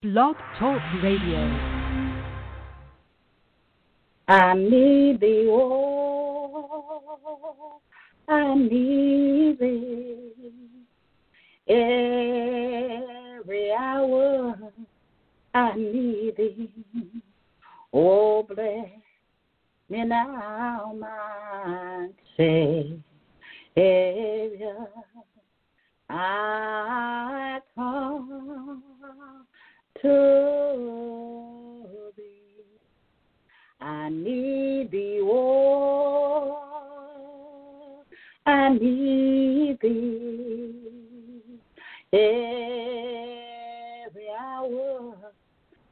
Blog 0.00 0.36
Talk 0.60 0.80
Radio. 1.02 1.40
I 4.28 4.54
need 4.54 5.18
thee, 5.18 5.48
oh, 5.50 7.80
I 8.28 8.54
need 8.54 9.58
thee 9.58 10.30
every 11.68 13.72
hour. 13.72 14.56
I 15.52 15.74
need 15.74 16.36
thee, 16.36 16.70
oh, 17.92 18.44
bless 18.44 18.86
me 19.88 20.04
now, 20.04 20.92
my 20.96 22.08
Savior. 22.36 23.02
I 26.08 27.58
come 27.74 28.84
to 30.02 32.12
thee. 32.16 32.64
I 33.80 34.08
need 34.08 34.90
thee, 34.90 35.20
oh, 35.22 36.58
I 38.46 38.70
need 38.70 39.78
thee 39.80 40.74
every 42.12 44.28
hour. 44.40 45.14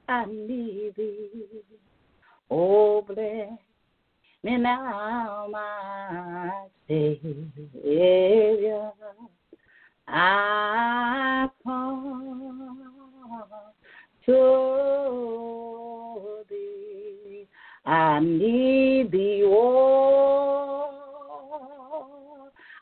I 0.08 0.24
need 0.26 0.94
thee, 0.96 1.44
oh, 2.50 3.02
bless 3.02 3.50
me 4.42 4.56
now, 4.58 5.46
my 5.50 6.66
Savior. 6.88 8.90
I 10.08 11.48
come 11.64 12.92
to 14.26 14.34
thee. 16.48 17.46
I 17.84 18.18
need 18.20 19.12
thee, 19.12 19.42
oh, 19.46 20.90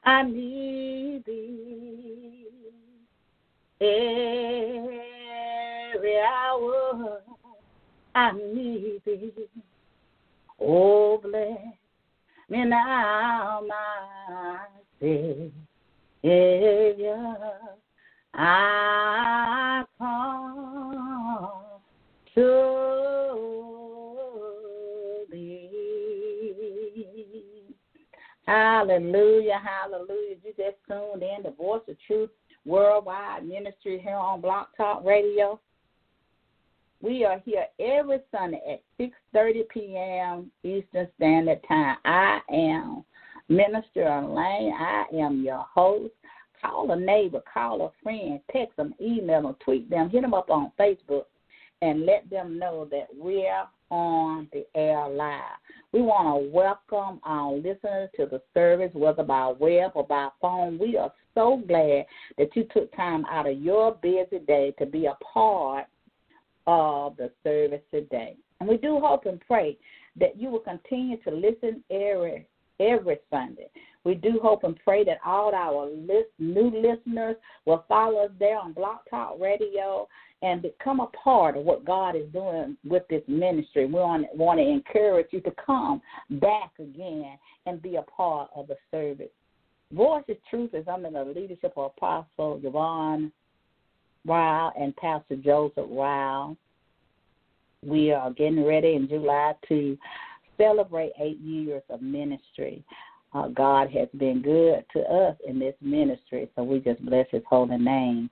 I 0.05 0.23
need 0.23 1.25
thee 1.27 2.49
every 5.95 6.19
hour. 6.21 7.21
I 8.15 8.33
need 8.33 9.03
thee. 9.05 9.33
Oh, 10.61 11.19
bless 11.19 11.59
me 12.49 12.65
now, 12.65 13.61
my 13.69 14.59
Savior. 15.01 15.35
I 18.37 19.85
come 19.99 21.14
thee. 25.31 25.71
Hallelujah, 28.47 29.61
hallelujah. 29.63 30.37
You 30.45 30.53
just 30.57 30.77
tuned 30.89 31.23
in 31.23 31.43
the 31.45 31.53
Voice 31.57 31.83
of 31.89 31.97
Truth 32.07 32.31
Worldwide 32.65 33.47
Ministry 33.47 34.01
here 34.03 34.17
on 34.17 34.41
Blog 34.41 34.67
Talk 34.77 35.05
Radio. 35.05 35.61
We 37.01 37.25
are 37.25 37.41
here 37.45 37.67
every 37.79 38.19
Sunday 38.31 38.61
at 38.71 38.83
6.30 39.35 39.69
p.m. 39.69 40.51
Eastern 40.63 41.09
Standard 41.17 41.61
Time. 41.69 41.97
I 42.05 42.41
am 42.51 43.05
Minister 43.49 44.07
Elaine. 44.07 44.73
I 44.73 45.05
am 45.15 45.43
your 45.43 45.67
host. 45.75 46.13
Call 46.63 46.91
a 46.91 46.97
neighbor, 46.97 47.43
call 47.53 47.87
a 47.87 47.91
friend, 48.03 48.41
text 48.51 48.77
them, 48.79 48.95
email 48.99 49.43
them, 49.43 49.57
tweet 49.63 49.91
them, 49.91 50.09
hit 50.09 50.23
them 50.23 50.33
up 50.33 50.49
on 50.49 50.73
Facebook, 50.81 51.25
and 51.83 52.07
let 52.07 52.29
them 52.31 52.59
know 52.59 52.89
that 52.91 53.09
we're 53.17 53.65
on 53.91 54.49
the 54.53 54.65
air 54.75 55.09
live. 55.09 55.59
We 55.93 56.01
want 56.03 56.27
to 56.27 56.51
welcome 56.51 57.21
our 57.25 57.53
listeners 57.53 58.11
to 58.17 58.27
the 58.27 58.43
service, 58.53 58.91
whether 58.95 59.23
by 59.23 59.53
web 59.59 59.93
or 59.95 60.05
by 60.05 60.29
phone. 60.41 60.79
We 60.79 60.97
are 60.97 61.13
so 61.35 61.63
glad 61.69 62.07
that 62.39 62.55
you 62.55 62.67
took 62.73 62.95
time 62.97 63.25
out 63.27 63.49
of 63.49 63.61
your 63.61 63.97
busy 64.03 64.39
day 64.47 64.75
to 64.79 64.87
be 64.87 65.07
a 65.07 65.17
part 65.33 65.87
of 66.67 67.17
the 67.17 67.31
service 67.43 67.83
today. 67.91 68.37
And 68.61 68.69
we 68.69 68.77
do 68.77 68.99
hope 69.01 69.27
and 69.27 69.41
pray 69.47 69.77
that 70.19 70.41
you 70.41 70.49
will 70.49 70.61
continue 70.61 71.19
to 71.23 71.31
listen 71.31 71.83
every 71.91 72.47
every 72.81 73.19
Sunday. 73.31 73.71
We 74.05 74.15
do 74.15 74.39
hope 74.43 74.65
and 74.65 74.79
pray 74.85 75.03
that 75.05 75.19
all 75.25 75.55
our 75.55 75.87
list, 75.87 76.29
new 76.39 76.71
listeners 76.71 77.37
will 77.65 77.85
follow 77.89 78.25
us 78.25 78.31
there 78.39 78.59
on 78.59 78.75
Blog 78.75 78.99
Talk 79.09 79.41
Radio 79.41 80.07
and 80.43 80.61
become 80.61 81.01
a 81.01 81.07
part 81.07 81.57
of 81.57 81.65
what 81.65 81.87
God 81.87 82.15
is 82.15 82.31
doing 82.31 82.77
with 82.87 83.03
this 83.09 83.23
ministry. 83.27 83.87
We 83.87 83.93
want, 83.95 84.27
to 84.35 84.63
encourage 84.63 85.29
you 85.31 85.41
to 85.41 85.53
come 85.65 86.03
back 86.33 86.73
again 86.79 87.39
and 87.65 87.81
be 87.81 87.97
a 87.97 88.03
part 88.03 88.51
of 88.55 88.67
the 88.67 88.77
service. 88.91 89.31
Voice 89.91 90.25
of 90.29 90.37
Truth 90.51 90.75
is 90.75 90.87
under 90.87 91.11
the 91.11 91.25
leadership 91.25 91.73
of 91.77 91.93
Apostle 91.97 92.61
Yvonne 92.63 93.33
Ryle 94.27 94.73
and 94.79 94.95
Pastor 94.97 95.37
Joseph 95.37 95.87
Ryle. 95.89 96.57
We 97.83 98.13
are 98.13 98.31
getting 98.31 98.65
ready 98.65 98.95
in 98.95 99.09
July 99.09 99.55
to 99.69 99.97
celebrate 100.59 101.13
eight 101.21 101.39
years 101.41 101.83
of 101.89 102.03
ministry. 102.03 102.85
Uh, 103.35 103.49
God 103.49 103.91
has 103.91 104.09
been 104.17 104.41
good 104.41 104.85
to 104.93 105.01
us 105.01 105.37
in 105.47 105.59
this 105.59 105.75
ministry, 105.81 106.49
so 106.55 106.63
we 106.63 106.79
just 106.79 107.05
bless 107.05 107.27
His 107.31 107.43
holy 107.49 107.77
name. 107.77 108.31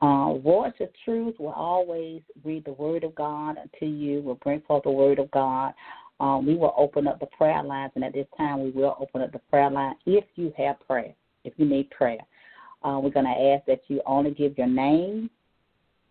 Uh, 0.00 0.34
Voice 0.38 0.74
of 0.80 0.88
Truth 1.04 1.34
will 1.40 1.48
always 1.48 2.22
read 2.44 2.64
the 2.64 2.72
Word 2.72 3.02
of 3.02 3.14
God 3.16 3.56
to 3.80 3.86
you. 3.86 4.22
We'll 4.22 4.36
bring 4.36 4.60
forth 4.60 4.84
the 4.84 4.90
Word 4.90 5.18
of 5.18 5.28
God. 5.32 5.74
Um, 6.20 6.46
we 6.46 6.54
will 6.54 6.74
open 6.76 7.08
up 7.08 7.18
the 7.18 7.26
prayer 7.26 7.62
lines, 7.62 7.92
and 7.96 8.04
at 8.04 8.12
this 8.12 8.26
time, 8.36 8.62
we 8.62 8.70
will 8.70 8.96
open 9.00 9.22
up 9.22 9.32
the 9.32 9.40
prayer 9.50 9.70
line 9.70 9.94
if 10.06 10.24
you 10.36 10.52
have 10.56 10.76
prayer, 10.86 11.12
if 11.44 11.52
you 11.56 11.66
need 11.66 11.90
prayer. 11.90 12.20
Uh, 12.84 13.00
we're 13.02 13.10
going 13.10 13.24
to 13.24 13.54
ask 13.54 13.66
that 13.66 13.80
you 13.88 14.00
only 14.06 14.30
give 14.30 14.56
your 14.56 14.68
name. 14.68 15.30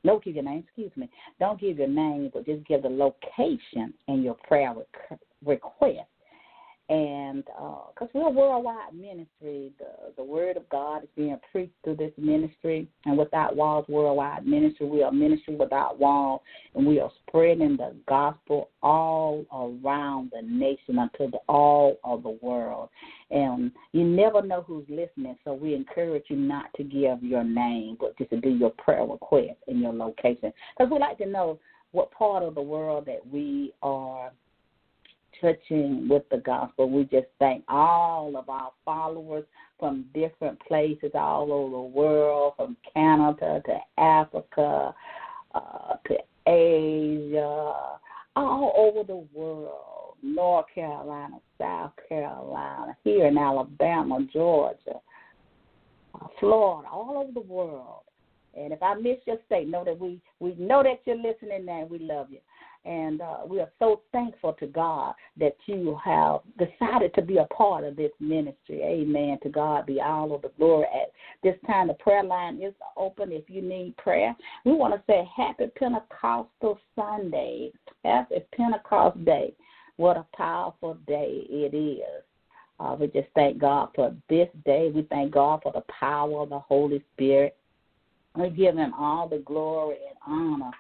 No, 0.04 0.20
give 0.20 0.36
your 0.36 0.44
name, 0.44 0.64
excuse 0.66 0.92
me. 0.98 1.10
Don't 1.40 1.60
give 1.60 1.78
your 1.78 1.88
name, 1.88 2.30
but 2.34 2.46
just 2.46 2.66
give 2.68 2.84
the 2.84 2.90
location 2.90 3.94
and 4.10 4.24
your 4.24 4.36
prayer 4.36 4.74
request 5.46 6.08
and 6.90 7.44
because 7.44 8.08
uh, 8.08 8.08
we're 8.14 8.28
a 8.28 8.30
worldwide 8.30 8.94
ministry, 8.94 9.74
the 9.78 10.14
the 10.16 10.24
word 10.24 10.56
of 10.56 10.68
God 10.70 11.04
is 11.04 11.10
being 11.18 11.38
preached 11.52 11.74
through 11.84 11.98
this 11.98 12.14
ministry, 12.18 12.88
and 13.06 13.18
without 13.18 13.58
walls, 13.58 13.86
worldwide 13.90 14.48
ministry. 14.48 14.88
We 14.88 15.04
are 15.04 15.12
ministry 15.12 15.56
without 15.56 16.00
walls, 16.00 16.42
and 16.76 16.88
we 16.88 17.02
are 17.02 17.12
spreading 17.28 17.76
the 17.76 17.94
gospel 18.08 18.70
all 18.82 19.46
around 19.52 20.32
the 20.34 20.42
nation 20.42 20.98
unto 20.98 21.30
the, 21.30 21.40
all 21.50 21.98
of 22.06 22.24
the 22.24 22.38
world. 22.42 22.88
And 23.32 23.72
you 23.92 24.06
never 24.06 24.42
know 24.42 24.62
who's 24.62 24.86
listening, 24.88 25.38
so 25.44 25.54
we 25.54 25.76
encourage 25.76 26.24
you 26.30 26.38
not 26.38 26.74
to 26.78 26.84
give 26.84 27.22
your 27.22 27.44
name, 27.44 27.98
but 28.00 28.18
just 28.18 28.30
to 28.30 28.40
do 28.40 28.50
your 28.50 28.72
prayer 28.72 29.04
request 29.04 29.58
and 29.68 29.82
your 29.82 29.94
location, 29.94 30.54
because 30.78 30.90
we 30.90 31.00
like 31.00 31.18
to 31.18 31.26
know 31.26 31.60
what 31.92 32.12
part 32.12 32.44
of 32.44 32.56
the 32.56 32.62
world 32.62 33.06
that 33.08 33.26
we 33.30 33.74
are 33.82 34.32
touching 35.42 36.08
with 36.10 36.24
the 36.30 36.38
gospel. 36.38 36.90
We 36.90 37.04
just 37.04 37.28
thank 37.40 37.64
all 37.68 38.36
of 38.38 38.50
our 38.50 38.72
followers 38.86 39.46
from 39.80 40.06
different 40.14 40.60
places 40.62 41.12
all 41.14 41.52
over 41.52 41.72
the 41.72 41.82
world, 41.82 42.54
from 42.58 42.78
Canada 42.94 43.62
to 43.66 44.02
Africa 44.02 44.94
uh, 45.54 45.96
to 46.08 46.16
Asia, 46.48 48.00
all 48.36 48.74
over 48.78 49.04
the 49.06 49.26
world, 49.34 50.16
North 50.22 50.66
Carolina, 50.74 51.38
South 51.58 51.92
Carolina, 52.08 52.96
here 53.04 53.28
in 53.28 53.38
Alabama, 53.38 54.26
Georgia, 54.32 55.00
uh, 56.16 56.28
Florida, 56.40 56.88
all 56.90 57.18
over 57.18 57.32
the 57.32 57.40
world. 57.40 58.02
And 58.56 58.74
if 58.74 58.82
I 58.82 58.96
miss 58.96 59.18
your 59.26 59.38
state, 59.46 59.68
know 59.68 59.84
that 59.84 60.00
we 60.00 60.20
we 60.40 60.56
know 60.56 60.82
that 60.82 61.02
you're 61.06 61.16
listening 61.16 61.68
and 61.70 61.90
we 61.90 62.00
love 62.00 62.28
you. 62.32 62.40
And 62.88 63.20
uh, 63.20 63.40
we 63.46 63.60
are 63.60 63.70
so 63.80 64.02
thankful 64.14 64.54
to 64.54 64.68
God 64.68 65.14
that 65.38 65.58
you 65.66 66.00
have 66.04 66.40
decided 66.58 67.14
to 67.16 67.22
be 67.22 67.38
a 67.38 67.46
part 67.46 67.84
of 67.84 67.98
this 67.98 68.12
ministry. 68.22 68.82
Amen. 68.82 69.38
To 69.44 69.50
God 69.50 69.86
be 69.86 70.00
all 70.00 70.34
of 70.34 70.42
the 70.42 70.52
glory. 70.58 70.86
At 70.86 71.12
this 71.44 71.56
time, 71.68 71.88
the 71.88 71.96
prayer 71.96 72.24
line 72.24 72.62
is 72.62 72.74
open 72.96 73.34
if 73.34 73.50
you 73.50 73.62
need 73.62 73.98
prayer. 73.98 74.34
We 74.64 74.72
want 74.72 74.94
to 74.94 75.02
say 75.06 75.28
Happy 75.36 75.66
Pentecostal 75.78 76.80
Sunday. 76.96 77.72
Happy 78.06 78.38
Pentecost 78.56 79.24
Day. 79.26 79.54
What 79.98 80.16
a 80.16 80.26
powerful 80.36 80.94
day 81.08 81.46
it 81.50 81.76
is. 81.76 82.24
Uh, 82.80 82.96
we 82.98 83.08
just 83.08 83.28
thank 83.36 83.58
God 83.58 83.90
for 83.96 84.16
this 84.30 84.48
day. 84.64 84.92
We 84.94 85.02
thank 85.10 85.34
God 85.34 85.60
for 85.62 85.74
the 85.74 85.84
power 86.00 86.42
of 86.42 86.50
the 86.50 86.60
Holy 86.60 87.04
Spirit. 87.14 87.58
We 88.36 88.50
give 88.50 88.78
Him 88.78 88.94
all 88.94 89.28
the 89.28 89.40
glory 89.40 89.98
and 90.08 90.18
honor 90.26 90.72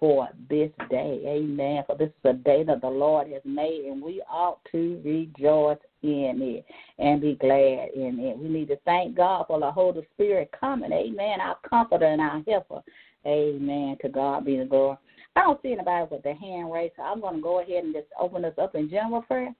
for 0.00 0.28
this 0.48 0.70
day. 0.88 1.22
Amen. 1.26 1.84
For 1.86 1.96
this 1.96 2.08
is 2.08 2.30
a 2.30 2.32
day 2.32 2.64
that 2.64 2.80
the 2.80 2.88
Lord 2.88 3.28
has 3.28 3.42
made, 3.44 3.84
and 3.84 4.02
we 4.02 4.22
ought 4.28 4.58
to 4.72 5.00
rejoice 5.04 5.78
in 6.02 6.40
it 6.40 6.64
and 6.98 7.20
be 7.20 7.34
glad 7.34 7.90
in 7.94 8.18
it. 8.18 8.38
We 8.38 8.48
need 8.48 8.68
to 8.68 8.78
thank 8.86 9.14
God 9.14 9.44
for 9.46 9.60
the 9.60 9.70
Holy 9.70 10.06
Spirit 10.14 10.50
coming. 10.58 10.92
Amen. 10.92 11.40
Our 11.40 11.58
comforter 11.68 12.06
and 12.06 12.20
our 12.20 12.42
helper. 12.48 12.82
Amen. 13.26 13.98
To 14.00 14.08
God 14.08 14.46
be 14.46 14.56
the 14.56 14.64
glory. 14.64 14.96
I 15.36 15.42
don't 15.42 15.60
see 15.62 15.72
anybody 15.72 16.08
with 16.10 16.22
their 16.22 16.34
hand 16.34 16.72
raised, 16.72 16.94
so 16.96 17.02
I'm 17.02 17.20
going 17.20 17.36
to 17.36 17.42
go 17.42 17.60
ahead 17.60 17.84
and 17.84 17.94
just 17.94 18.08
open 18.18 18.44
us 18.44 18.54
up 18.58 18.74
in 18.74 18.88
general 18.90 19.22
prayer. 19.22 19.54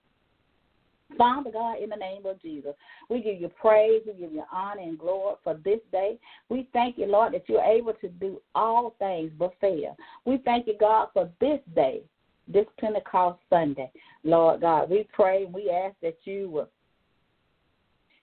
Father 1.16 1.50
God, 1.50 1.82
in 1.82 1.90
the 1.90 1.96
name 1.96 2.24
of 2.26 2.40
Jesus, 2.40 2.74
we 3.08 3.22
give 3.22 3.40
you 3.40 3.48
praise, 3.48 4.02
we 4.06 4.14
give 4.14 4.32
you 4.32 4.44
honor 4.52 4.82
and 4.82 4.98
glory 4.98 5.36
for 5.42 5.54
this 5.64 5.80
day. 5.92 6.18
We 6.48 6.68
thank 6.72 6.98
you, 6.98 7.06
Lord, 7.06 7.34
that 7.34 7.48
you're 7.48 7.62
able 7.62 7.94
to 7.94 8.08
do 8.08 8.40
all 8.54 8.94
things 8.98 9.32
but 9.38 9.52
fail. 9.60 9.96
We 10.24 10.38
thank 10.44 10.66
you, 10.66 10.74
God, 10.78 11.08
for 11.12 11.30
this 11.40 11.60
day, 11.74 12.02
this 12.48 12.66
Pentecost 12.78 13.40
Sunday. 13.50 13.90
Lord 14.24 14.60
God, 14.60 14.90
we 14.90 15.06
pray, 15.12 15.46
we 15.46 15.70
ask 15.70 15.94
that 16.02 16.16
you 16.24 16.50
will 16.50 16.68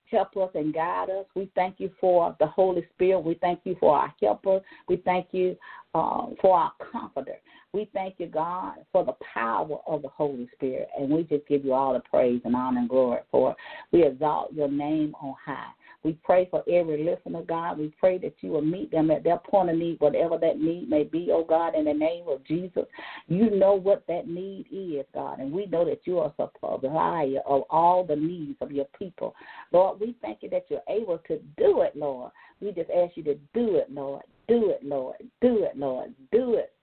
help 0.10 0.36
us 0.38 0.50
and 0.56 0.74
guide 0.74 1.10
us. 1.10 1.26
We 1.36 1.50
thank 1.56 1.80
you 1.80 1.92
for 2.00 2.36
the 2.40 2.48
Holy 2.48 2.86
Spirit. 2.94 3.20
We 3.20 3.36
thank 3.36 3.62
you 3.64 3.76
for 3.80 3.98
our 3.98 4.14
helper. 4.22 4.62
We 4.88 4.98
thank 4.98 5.28
you 5.32 5.56
uh, 5.94 6.28
for 6.42 6.58
our 6.58 6.72
comforter. 6.92 7.38
We 7.74 7.90
thank 7.94 8.16
you, 8.18 8.28
God, 8.28 8.76
for 8.92 9.04
the 9.04 9.16
power 9.34 9.78
of 9.86 10.02
the 10.02 10.08
Holy 10.08 10.50
Spirit. 10.56 10.88
And 10.98 11.10
we 11.10 11.24
just 11.24 11.48
give 11.48 11.66
you 11.66 11.74
all 11.74 11.94
the 11.94 12.00
praise 12.00 12.42
and 12.46 12.56
honor 12.56 12.80
and 12.80 12.90
glory 12.90 13.22
for 13.30 13.52
it. 13.52 13.58
We 13.92 14.06
exalt 14.06 14.54
your 14.54 14.70
name 14.70 15.14
on 15.22 15.36
high. 15.44 15.72
We 16.04 16.14
pray 16.24 16.48
for 16.50 16.64
every 16.70 17.04
listener, 17.04 17.42
God. 17.42 17.80
We 17.80 17.92
pray 18.00 18.18
that 18.20 18.36
you 18.42 18.52
will 18.52 18.62
meet 18.62 18.92
them 18.92 19.12
at 19.12 19.24
their 19.24 19.38
point 19.38 19.70
of 19.70 19.76
need, 19.76 20.00
whatever 20.00 20.38
that 20.38 20.60
need 20.60 20.90
may 20.90 21.04
be, 21.04 21.30
oh 21.32 21.44
God, 21.44 21.76
in 21.76 21.86
the 21.86 21.94
name 21.94 22.26
of 22.28 22.46
Jesus. 22.46 22.86
You 23.28 23.50
know 23.50 23.74
what 23.74 24.06
that 24.08 24.28
need 24.28 24.68
is, 24.72 25.06
God, 25.14 25.40
and 25.40 25.52
we 25.52 25.66
know 25.66 25.84
that 25.86 26.02
you 26.06 26.20
are 26.20 26.34
supplier 26.38 27.40
of 27.46 27.64
all 27.70 28.04
the 28.04 28.16
needs 28.16 28.58
of 28.62 28.72
your 28.72 28.88
people. 28.98 29.36
Lord, 29.72 30.00
we 30.00 30.16
thank 30.22 30.44
you 30.44 30.50
that 30.52 30.66
you're 30.70 30.82
able 30.88 31.18
to 31.28 31.40
do 31.58 31.82
it, 31.82 31.96
Lord. 31.96 32.32
We 32.62 32.72
just 32.72 32.90
ask 32.90 33.18
you 33.18 33.24
to 33.24 33.36
do 33.54 33.76
it, 33.76 33.92
Lord. 33.92 34.24
Do 34.48 34.70
it, 34.70 34.84
Lord. 34.84 35.18
Do 35.42 35.64
it, 35.64 35.78
Lord. 35.78 36.14
Do 36.32 36.56
it. 36.56 36.74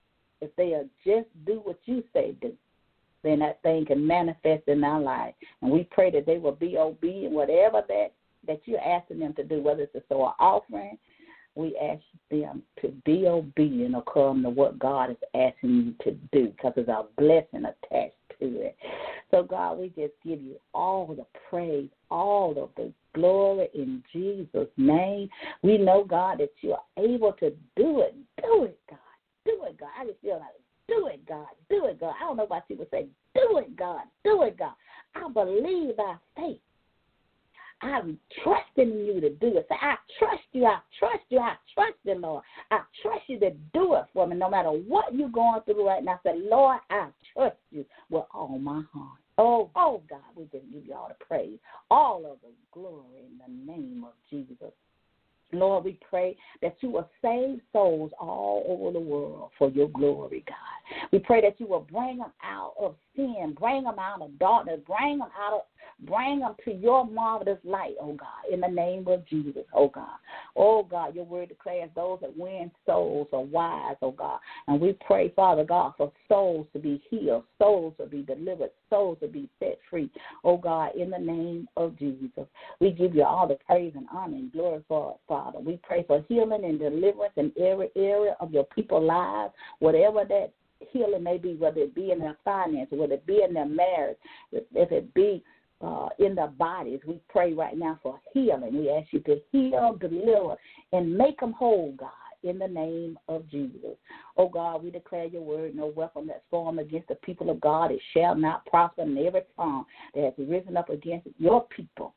If 0.40 0.54
they'll 0.56 0.88
just 1.06 1.28
do 1.46 1.60
what 1.64 1.78
you 1.86 2.02
say 2.12 2.36
do 2.42 2.52
then 3.22 3.38
that 3.38 3.60
thing 3.62 3.86
can 3.86 4.06
manifest 4.06 4.68
in 4.68 4.84
our 4.84 5.00
life. 5.00 5.34
And 5.62 5.72
we 5.72 5.88
pray 5.90 6.10
that 6.10 6.26
they 6.26 6.36
will 6.36 6.52
be 6.52 6.76
obedient, 6.76 7.32
whatever 7.32 7.82
that 7.88 8.12
that 8.46 8.60
you're 8.64 8.80
asking 8.80 9.20
them 9.20 9.34
to 9.34 9.44
do, 9.44 9.62
whether 9.62 9.82
it's 9.82 9.94
a 9.94 10.14
an 10.14 10.32
offering, 10.38 10.98
we 11.56 11.76
ask 11.78 12.02
them 12.30 12.62
to 12.80 12.88
be 13.04 13.26
obedient 13.26 13.96
according 13.96 14.42
to 14.42 14.50
what 14.50 14.78
God 14.78 15.10
is 15.10 15.16
asking 15.34 15.70
you 15.70 15.94
to 16.04 16.18
do 16.32 16.48
because 16.48 16.72
there's 16.74 16.88
a 16.88 17.04
blessing 17.16 17.64
attached 17.64 18.14
to 18.40 18.60
it. 18.60 18.76
So, 19.30 19.42
God, 19.42 19.78
we 19.78 19.88
just 19.88 20.14
give 20.24 20.40
you 20.40 20.56
all 20.74 21.06
the 21.06 21.26
praise, 21.48 21.88
all 22.10 22.50
of 22.62 22.70
the 22.76 22.92
glory 23.14 23.68
in 23.74 24.02
Jesus' 24.12 24.68
name. 24.76 25.28
We 25.62 25.78
know, 25.78 26.04
God, 26.04 26.38
that 26.38 26.52
you 26.60 26.72
are 26.72 26.82
able 26.98 27.32
to 27.34 27.50
do 27.76 28.00
it. 28.00 28.14
Do 28.42 28.64
it, 28.64 28.78
God. 28.90 28.98
Do 29.44 29.64
it, 29.66 29.78
God. 29.78 29.90
I 29.98 30.06
just 30.06 30.20
feel 30.20 30.38
like, 30.38 30.48
do 30.88 31.06
it, 31.06 31.24
God. 31.26 31.46
Do 31.70 31.86
it, 31.86 32.00
God. 32.00 32.14
I 32.20 32.24
don't 32.24 32.36
know 32.36 32.46
why 32.46 32.60
people 32.66 32.86
say, 32.90 33.06
do 33.34 33.58
it, 33.58 33.76
God. 33.76 34.02
Do 34.24 34.42
it, 34.42 34.58
God. 34.58 34.74
I 35.14 35.28
believe 35.28 35.96
by 35.96 36.16
faith 36.36 36.58
I'm 37.84 38.18
trusting 38.42 39.04
you 39.06 39.20
to 39.20 39.30
do 39.30 39.58
it. 39.58 39.66
I 39.70 39.96
trust 40.18 40.42
you. 40.52 40.64
I 40.64 40.78
trust 40.98 41.24
you. 41.28 41.38
I 41.38 41.54
trust 41.74 41.96
you, 42.04 42.14
Lord. 42.14 42.42
I 42.70 42.80
trust 43.02 43.22
you 43.26 43.38
to 43.40 43.50
do 43.74 43.94
it 43.94 44.04
for 44.14 44.26
me 44.26 44.36
no 44.36 44.48
matter 44.48 44.70
what 44.70 45.14
you're 45.14 45.28
going 45.28 45.60
through 45.66 45.86
right 45.86 46.02
now. 46.02 46.18
Say, 46.24 46.32
Lord, 46.36 46.80
I 46.88 47.08
trust 47.34 47.56
you 47.70 47.84
with 48.08 48.24
all 48.32 48.58
my 48.58 48.82
heart. 48.92 49.18
Oh, 49.36 49.70
oh 49.76 50.00
God, 50.08 50.20
we 50.34 50.44
just 50.44 50.64
give 50.72 50.86
you 50.86 50.94
all 50.94 51.08
the 51.08 51.24
praise, 51.24 51.58
all 51.90 52.18
of 52.24 52.38
the 52.42 52.52
glory 52.72 53.26
in 53.26 53.38
the 53.38 53.72
name 53.72 54.04
of 54.04 54.12
Jesus. 54.30 54.72
Lord, 55.52 55.84
we 55.84 55.98
pray 56.08 56.36
that 56.62 56.76
you 56.80 56.90
will 56.90 57.08
save 57.22 57.60
souls 57.72 58.10
all 58.18 58.64
over 58.66 58.92
the 58.92 59.04
world 59.04 59.50
for 59.58 59.70
your 59.70 59.88
glory, 59.88 60.44
God. 60.46 61.08
We 61.12 61.18
pray 61.18 61.40
that 61.42 61.60
you 61.60 61.66
will 61.66 61.86
bring 61.90 62.18
them 62.18 62.32
out 62.42 62.74
of 62.80 62.96
sin, 63.14 63.54
bring 63.58 63.84
them 63.84 63.98
out 63.98 64.22
of 64.22 64.38
darkness, 64.38 64.80
bring 64.86 65.18
them 65.18 65.28
out 65.38 65.54
of 65.54 65.60
Bring 66.00 66.40
them 66.40 66.54
to 66.64 66.72
your 66.72 67.06
marvelous 67.06 67.58
light, 67.64 67.94
oh 68.00 68.14
God, 68.14 68.52
in 68.52 68.60
the 68.60 68.68
name 68.68 69.06
of 69.08 69.26
Jesus, 69.26 69.64
oh 69.74 69.88
God. 69.88 70.18
Oh 70.56 70.82
God, 70.82 71.14
your 71.14 71.24
word 71.24 71.48
declares 71.48 71.90
those 71.94 72.18
that 72.20 72.36
win 72.36 72.70
souls 72.86 73.28
are 73.32 73.42
wise, 73.42 73.96
oh 74.02 74.10
God. 74.10 74.38
And 74.68 74.80
we 74.80 74.96
pray, 75.06 75.32
Father 75.34 75.64
God, 75.64 75.92
for 75.96 76.12
souls 76.28 76.66
to 76.72 76.78
be 76.78 77.02
healed, 77.08 77.44
souls 77.58 77.94
to 77.98 78.06
be 78.06 78.22
delivered, 78.22 78.70
souls 78.90 79.18
to 79.20 79.28
be 79.28 79.48
set 79.58 79.78
free, 79.88 80.10
oh 80.42 80.56
God, 80.56 80.94
in 80.96 81.10
the 81.10 81.18
name 81.18 81.68
of 81.76 81.98
Jesus. 81.98 82.46
We 82.80 82.90
give 82.90 83.14
you 83.14 83.24
all 83.24 83.48
the 83.48 83.58
praise 83.66 83.92
and 83.94 84.06
honor 84.12 84.36
and 84.36 84.52
glory 84.52 84.82
for 84.88 85.12
it, 85.12 85.20
Father. 85.28 85.60
We 85.60 85.78
pray 85.82 86.04
for 86.06 86.24
healing 86.28 86.64
and 86.64 86.78
deliverance 86.78 87.34
in 87.36 87.52
every 87.60 87.90
area 87.96 88.36
of 88.40 88.52
your 88.52 88.64
people's 88.64 89.04
lives, 89.04 89.52
whatever 89.78 90.24
that 90.24 90.52
healing 90.90 91.22
may 91.22 91.38
be, 91.38 91.54
whether 91.54 91.80
it 91.80 91.94
be 91.94 92.10
in 92.10 92.18
their 92.18 92.36
finances, 92.44 92.98
whether 92.98 93.14
it 93.14 93.26
be 93.26 93.42
in 93.46 93.54
their 93.54 93.66
marriage, 93.66 94.18
if 94.52 94.92
it 94.92 95.14
be 95.14 95.42
uh, 95.84 96.08
in 96.18 96.34
their 96.34 96.48
bodies. 96.48 97.00
We 97.06 97.20
pray 97.28 97.52
right 97.52 97.76
now 97.76 97.98
for 98.02 98.20
healing. 98.32 98.76
We 98.76 98.90
ask 98.90 99.12
you 99.12 99.20
to 99.20 99.40
heal, 99.52 99.96
deliver, 100.00 100.56
and 100.92 101.16
make 101.16 101.40
them 101.40 101.52
whole, 101.52 101.94
God, 101.98 102.10
in 102.42 102.58
the 102.58 102.68
name 102.68 103.18
of 103.28 103.48
Jesus. 103.50 103.96
Oh 104.36 104.48
God, 104.48 104.82
we 104.82 104.90
declare 104.90 105.26
your 105.26 105.42
word, 105.42 105.74
no 105.74 105.86
weapon 105.86 106.26
that's 106.26 106.42
formed 106.50 106.78
against 106.78 107.08
the 107.08 107.14
people 107.16 107.50
of 107.50 107.60
God, 107.60 107.90
it 107.90 108.00
shall 108.12 108.34
not 108.34 108.66
prosper, 108.66 109.02
and 109.02 109.18
every 109.18 109.42
tongue 109.56 109.84
that 110.14 110.24
has 110.24 110.48
risen 110.48 110.76
up 110.76 110.90
against 110.90 111.28
your 111.38 111.66
people 111.66 112.14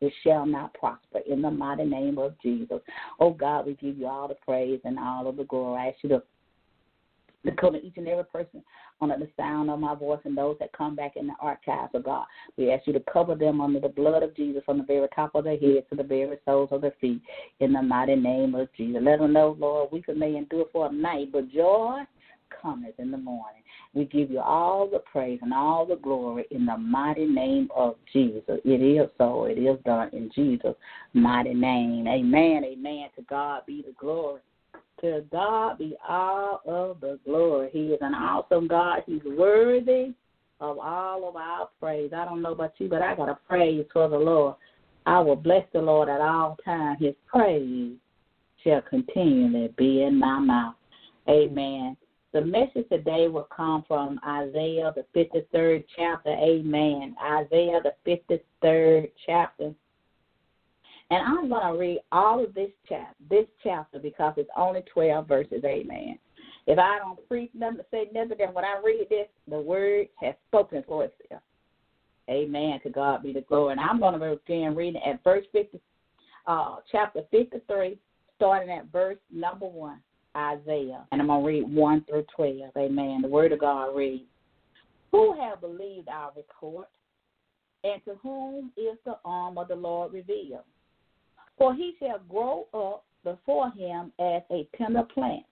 it 0.00 0.12
shall 0.22 0.44
not 0.44 0.74
prosper 0.74 1.20
in 1.26 1.40
the 1.42 1.50
mighty 1.50 1.84
name 1.84 2.18
of 2.18 2.34
Jesus. 2.42 2.80
Oh 3.18 3.30
God, 3.30 3.66
we 3.66 3.74
give 3.74 3.96
you 3.96 4.06
all 4.06 4.28
the 4.28 4.34
praise 4.34 4.80
and 4.84 4.98
all 4.98 5.26
of 5.26 5.36
the 5.36 5.44
glory. 5.44 5.80
I 5.80 5.88
ask 5.88 5.96
you 6.02 6.10
to 6.10 6.22
cover 7.52 7.76
each 7.76 7.96
and 7.96 8.08
every 8.08 8.24
person 8.24 8.62
under 9.00 9.16
the 9.18 9.28
sound 9.36 9.70
of 9.70 9.78
my 9.78 9.94
voice 9.94 10.20
and 10.24 10.36
those 10.36 10.56
that 10.60 10.72
come 10.72 10.96
back 10.96 11.16
in 11.16 11.26
the 11.26 11.34
archives 11.40 11.94
of 11.94 12.04
God. 12.04 12.26
We 12.56 12.72
ask 12.72 12.86
you 12.86 12.92
to 12.94 13.02
cover 13.12 13.34
them 13.34 13.60
under 13.60 13.80
the 13.80 13.88
blood 13.88 14.22
of 14.22 14.34
Jesus 14.34 14.62
from 14.64 14.78
the 14.78 14.84
very 14.84 15.08
top 15.14 15.34
of 15.34 15.44
their 15.44 15.58
head 15.58 15.84
to 15.90 15.96
the 15.96 16.02
very 16.02 16.38
soles 16.44 16.70
of 16.72 16.80
their 16.80 16.94
feet 17.00 17.20
in 17.60 17.72
the 17.72 17.82
mighty 17.82 18.16
name 18.16 18.54
of 18.54 18.68
Jesus. 18.76 19.02
Let 19.02 19.18
them 19.18 19.32
know, 19.32 19.56
Lord, 19.58 19.90
we 19.92 20.02
can 20.02 20.18
may 20.18 20.36
endure 20.36 20.66
for 20.72 20.86
a 20.86 20.92
night, 20.92 21.32
but 21.32 21.50
joy 21.50 22.02
cometh 22.62 22.94
in 22.98 23.10
the 23.10 23.18
morning. 23.18 23.62
We 23.94 24.04
give 24.04 24.30
you 24.30 24.40
all 24.40 24.88
the 24.88 25.00
praise 25.00 25.40
and 25.42 25.52
all 25.52 25.86
the 25.86 25.96
glory 25.96 26.46
in 26.50 26.66
the 26.66 26.76
mighty 26.76 27.26
name 27.26 27.68
of 27.74 27.96
Jesus. 28.12 28.42
It 28.64 28.82
is 28.82 29.08
so. 29.18 29.44
It 29.44 29.58
is 29.58 29.78
done 29.84 30.10
in 30.12 30.30
Jesus' 30.34 30.74
mighty 31.12 31.54
name. 31.54 32.06
Amen. 32.06 32.64
Amen. 32.64 33.08
To 33.16 33.22
God 33.28 33.62
be 33.66 33.82
the 33.86 33.94
glory. 33.98 34.40
To 35.02 35.24
God 35.30 35.78
be 35.78 35.94
all 36.08 36.62
of 36.66 37.00
the 37.00 37.18
glory. 37.24 37.68
He 37.72 37.88
is 37.88 37.98
an 38.00 38.14
awesome 38.14 38.66
God. 38.66 39.02
He's 39.06 39.20
worthy 39.24 40.14
of 40.60 40.78
all 40.78 41.28
of 41.28 41.36
our 41.36 41.68
praise. 41.78 42.12
I 42.16 42.24
don't 42.24 42.40
know 42.40 42.52
about 42.52 42.72
you, 42.78 42.88
but 42.88 43.02
I 43.02 43.14
got 43.14 43.28
a 43.28 43.38
praise 43.46 43.84
for 43.92 44.08
the 44.08 44.16
Lord. 44.16 44.54
I 45.04 45.20
will 45.20 45.36
bless 45.36 45.64
the 45.72 45.80
Lord 45.80 46.08
at 46.08 46.20
all 46.20 46.56
times. 46.64 46.98
His 47.00 47.14
praise 47.26 47.96
shall 48.64 48.80
continually 48.82 49.72
be 49.76 50.02
in 50.02 50.18
my 50.18 50.38
mouth. 50.38 50.74
Amen. 51.28 51.96
The 52.32 52.40
message 52.40 52.88
today 52.90 53.28
will 53.28 53.48
come 53.54 53.84
from 53.86 54.18
Isaiah, 54.26 54.92
the 54.94 55.04
53rd 55.14 55.84
chapter. 55.94 56.30
Amen. 56.30 57.14
Isaiah, 57.22 57.80
the 57.82 57.94
53rd 58.62 59.10
chapter. 59.24 59.74
And 61.10 61.22
I'm 61.22 61.48
going 61.48 61.72
to 61.72 61.78
read 61.78 62.00
all 62.10 62.42
of 62.42 62.52
this 62.54 62.70
chapter, 62.88 63.14
this 63.30 63.46
chapter 63.62 63.98
because 63.98 64.34
it's 64.36 64.50
only 64.56 64.82
12 64.92 65.28
verses. 65.28 65.62
Amen. 65.64 66.18
If 66.66 66.78
I 66.80 66.98
don't 66.98 67.26
preach 67.28 67.50
nothing, 67.54 67.80
say 67.92 68.08
nothing, 68.12 68.38
then 68.38 68.52
when 68.52 68.64
I 68.64 68.80
read 68.84 69.06
this, 69.08 69.28
the 69.48 69.58
word 69.58 70.08
has 70.20 70.34
spoken 70.48 70.82
for 70.86 71.04
itself. 71.04 71.42
Amen. 72.28 72.80
To 72.82 72.90
God 72.90 73.22
be 73.22 73.32
the 73.32 73.42
glory. 73.42 73.72
And 73.72 73.80
I'm 73.80 74.00
going 74.00 74.18
to 74.18 74.36
begin 74.46 74.74
reading 74.74 75.00
at 75.06 75.22
verse 75.22 75.44
50, 75.52 75.78
uh, 76.48 76.76
chapter 76.90 77.20
53, 77.30 77.98
starting 78.34 78.70
at 78.70 78.90
verse 78.90 79.18
number 79.32 79.66
1, 79.66 80.00
Isaiah. 80.36 81.06
And 81.12 81.20
I'm 81.20 81.28
going 81.28 81.42
to 81.42 81.46
read 81.46 81.72
1 81.72 82.04
through 82.08 82.26
12. 82.34 82.72
Amen. 82.76 83.22
The 83.22 83.28
word 83.28 83.52
of 83.52 83.60
God 83.60 83.94
reads, 83.94 84.24
Who 85.12 85.40
have 85.40 85.60
believed 85.60 86.08
our 86.08 86.32
report? 86.36 86.88
And 87.84 88.04
to 88.06 88.16
whom 88.20 88.72
is 88.76 88.98
the 89.04 89.18
arm 89.24 89.56
of 89.56 89.68
the 89.68 89.76
Lord 89.76 90.12
revealed? 90.12 90.64
For 91.58 91.74
he 91.74 91.94
shall 91.98 92.20
grow 92.28 92.66
up 92.74 93.04
before 93.24 93.70
him 93.72 94.12
as 94.18 94.42
a 94.50 94.68
tender 94.76 95.02
plant, 95.02 95.46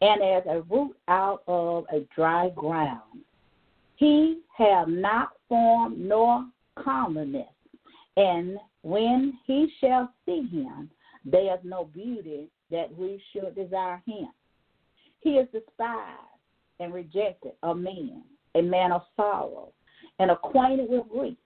and 0.00 0.22
as 0.22 0.42
a 0.46 0.62
root 0.62 0.96
out 1.08 1.42
of 1.48 1.84
a 1.92 2.00
dry 2.14 2.50
ground. 2.50 3.24
He 3.96 4.40
have 4.56 4.88
not 4.88 5.30
form 5.48 6.06
nor 6.06 6.44
comeliness, 6.76 7.48
and 8.16 8.58
when 8.82 9.38
he 9.46 9.72
shall 9.80 10.12
see 10.26 10.46
him, 10.46 10.90
there 11.24 11.54
is 11.54 11.60
no 11.64 11.84
beauty 11.84 12.48
that 12.70 12.94
we 12.96 13.20
should 13.32 13.54
desire 13.54 14.02
him. 14.06 14.28
He 15.20 15.30
is 15.30 15.48
despised 15.50 16.20
and 16.78 16.92
rejected 16.92 17.52
of 17.62 17.78
men, 17.78 18.22
a 18.54 18.62
man 18.62 18.92
of 18.92 19.02
sorrow, 19.16 19.72
and 20.18 20.30
acquainted 20.30 20.88
with 20.88 21.08
grief. 21.08 21.38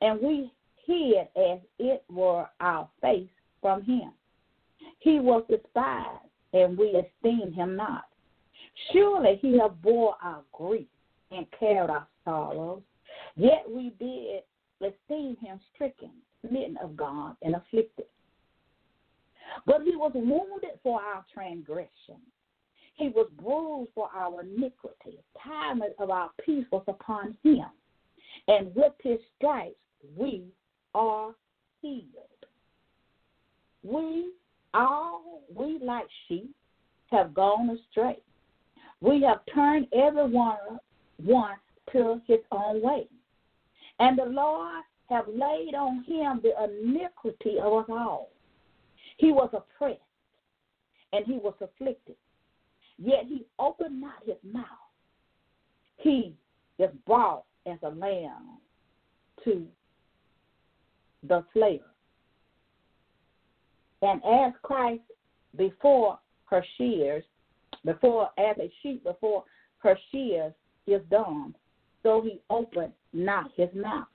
And 0.00 0.20
we 0.20 0.52
hid 0.86 1.28
as 1.36 1.58
it 1.78 2.04
were 2.10 2.46
our 2.60 2.88
face 3.00 3.28
from 3.60 3.82
him. 3.82 4.12
He 4.98 5.20
was 5.20 5.44
despised, 5.48 6.28
and 6.52 6.76
we 6.76 6.86
esteemed 6.86 7.54
him 7.54 7.76
not. 7.76 8.04
Surely 8.92 9.38
he 9.40 9.58
hath 9.58 9.80
bore 9.82 10.16
our 10.22 10.42
grief 10.52 10.86
and 11.30 11.46
carried 11.58 11.90
our 11.90 12.06
sorrows. 12.24 12.82
Yet 13.36 13.64
we 13.68 13.90
did 13.98 14.42
esteem 14.80 15.36
him 15.36 15.60
stricken, 15.74 16.10
smitten 16.40 16.76
of 16.82 16.96
God, 16.96 17.36
and 17.42 17.54
afflicted. 17.54 18.06
But 19.66 19.82
he 19.82 19.96
was 19.96 20.12
wounded 20.14 20.78
for 20.82 21.00
our 21.00 21.24
transgression. 21.32 22.20
He 22.96 23.08
was 23.08 23.28
bruised 23.40 23.90
for 23.94 24.08
our 24.14 24.42
iniquity. 24.42 25.18
The 25.34 25.40
time 25.42 25.82
of 25.98 26.10
our 26.10 26.30
peace 26.44 26.66
was 26.70 26.84
upon 26.86 27.36
him. 27.42 27.66
And 28.48 28.74
with 28.74 28.92
his 29.02 29.18
stripes 29.36 29.76
we 30.16 30.44
are 30.94 31.34
healed. 31.82 32.02
We 33.82 34.32
all, 34.72 35.42
we 35.54 35.78
like 35.82 36.06
sheep, 36.26 36.54
have 37.10 37.34
gone 37.34 37.70
astray. 37.70 38.18
We 39.00 39.22
have 39.22 39.40
turned 39.54 39.86
every 39.92 40.30
one, 40.30 40.56
one 41.22 41.56
to 41.92 42.20
his 42.26 42.40
own 42.50 42.80
way. 42.80 43.06
And 44.00 44.18
the 44.18 44.24
Lord 44.24 44.82
have 45.10 45.26
laid 45.28 45.74
on 45.74 46.04
him 46.04 46.40
the 46.42 46.52
iniquity 46.64 47.58
of 47.62 47.72
us 47.72 47.86
all. 47.88 48.30
He 49.18 49.30
was 49.30 49.50
oppressed 49.52 50.00
and 51.12 51.24
he 51.26 51.34
was 51.34 51.54
afflicted, 51.60 52.16
yet 52.98 53.24
he 53.28 53.44
opened 53.58 54.00
not 54.00 54.24
his 54.26 54.36
mouth. 54.42 54.64
He 55.98 56.34
is 56.78 56.90
brought 57.06 57.44
as 57.66 57.78
a 57.82 57.90
lamb 57.90 58.58
to 59.44 59.66
the 61.28 61.44
slayer. 61.52 61.78
And 64.02 64.20
as 64.24 64.52
Christ 64.62 65.02
before 65.56 66.18
her 66.46 66.64
shears, 66.76 67.24
before 67.84 68.30
as 68.38 68.56
a 68.58 68.70
sheep 68.82 69.04
before 69.04 69.44
her 69.78 69.98
shears 70.10 70.52
is 70.86 71.00
dumb, 71.10 71.54
so 72.02 72.20
he 72.22 72.40
opened 72.50 72.92
not 73.12 73.50
his 73.56 73.68
mouth. 73.74 74.06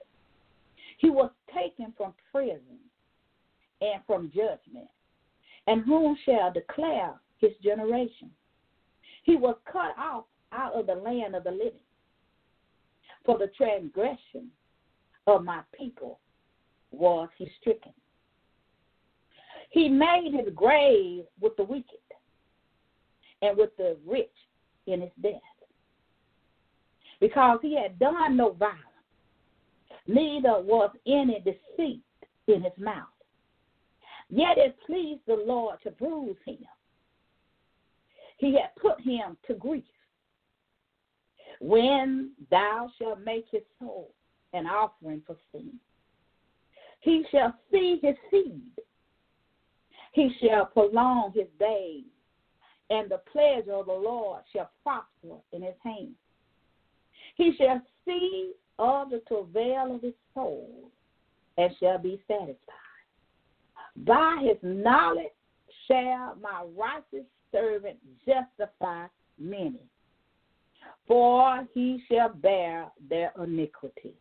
He 0.99 1.09
was 1.09 1.31
taken 1.53 1.93
from 1.97 2.13
prison 2.31 2.77
and 3.81 4.01
from 4.05 4.31
judgment. 4.35 4.89
And 5.67 5.83
whom 5.85 6.17
shall 6.25 6.51
declare 6.51 7.13
his 7.39 7.51
generation? 7.63 8.29
He 9.23 9.35
was 9.35 9.55
cut 9.71 9.97
off 9.97 10.25
out 10.51 10.73
of 10.73 10.87
the 10.87 10.95
land 10.95 11.35
of 11.35 11.43
the 11.43 11.51
living. 11.51 11.73
For 13.25 13.37
the 13.37 13.51
transgression 13.55 14.49
of 15.27 15.43
my 15.43 15.61
people 15.77 16.19
was 16.91 17.29
he 17.37 17.49
stricken. 17.59 17.93
He 19.69 19.87
made 19.87 20.33
his 20.33 20.53
grave 20.55 21.25
with 21.39 21.55
the 21.57 21.63
wicked 21.63 21.85
and 23.41 23.57
with 23.57 23.75
the 23.77 23.97
rich 24.05 24.29
in 24.87 25.01
his 25.01 25.11
death. 25.21 25.33
Because 27.19 27.59
he 27.61 27.75
had 27.75 27.99
done 27.99 28.37
no 28.37 28.51
violence, 28.53 28.79
neither 30.07 30.61
was 30.61 30.89
any 31.05 31.39
deceit 31.41 32.01
in 32.47 32.63
his 32.63 32.73
mouth. 32.77 33.05
Yet 34.29 34.57
it 34.57 34.77
pleased 34.85 35.21
the 35.27 35.43
Lord 35.45 35.79
to 35.83 35.91
bruise 35.91 36.37
him. 36.45 36.65
He 38.37 38.53
had 38.53 38.75
put 38.79 39.01
him 39.01 39.37
to 39.47 39.53
grief. 39.55 39.83
When 41.59 42.31
thou 42.49 42.89
shalt 42.97 43.19
make 43.19 43.45
his 43.51 43.63
soul 43.79 44.11
an 44.53 44.65
offering 44.65 45.21
for 45.27 45.35
sin, 45.51 45.73
he 46.99 47.23
shall 47.31 47.53
see 47.71 47.99
his 48.01 48.15
seed. 48.29 48.71
He 50.13 50.29
shall 50.41 50.65
prolong 50.65 51.31
his 51.33 51.47
days, 51.59 52.03
and 52.89 53.09
the 53.09 53.21
pleasure 53.31 53.73
of 53.73 53.85
the 53.85 53.93
Lord 53.93 54.41
shall 54.53 54.69
prosper 54.83 55.37
in 55.53 55.61
his 55.61 55.75
hand. 55.83 56.15
He 57.35 57.53
shall 57.57 57.81
see 58.05 58.53
of 58.79 59.11
the 59.11 59.21
travail 59.27 59.95
of 59.95 60.01
his 60.01 60.13
soul 60.33 60.89
and 61.57 61.71
shall 61.79 61.99
be 61.99 62.21
satisfied. 62.27 62.55
By 63.97 64.41
his 64.41 64.57
knowledge 64.63 65.27
shall 65.87 66.35
my 66.41 66.65
righteous 66.77 67.27
servant 67.51 67.97
justify 68.25 69.07
many, 69.37 69.81
for 71.07 71.67
he 71.73 72.01
shall 72.09 72.29
bear 72.29 72.87
their 73.09 73.31
iniquity. 73.41 74.13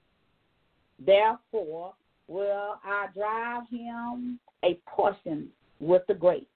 Therefore 1.04 1.94
will 2.28 2.76
I 2.84 3.06
drive 3.14 3.64
him 3.70 4.38
a 4.64 4.78
portion 4.86 5.48
with 5.80 6.02
the 6.06 6.14
great, 6.14 6.48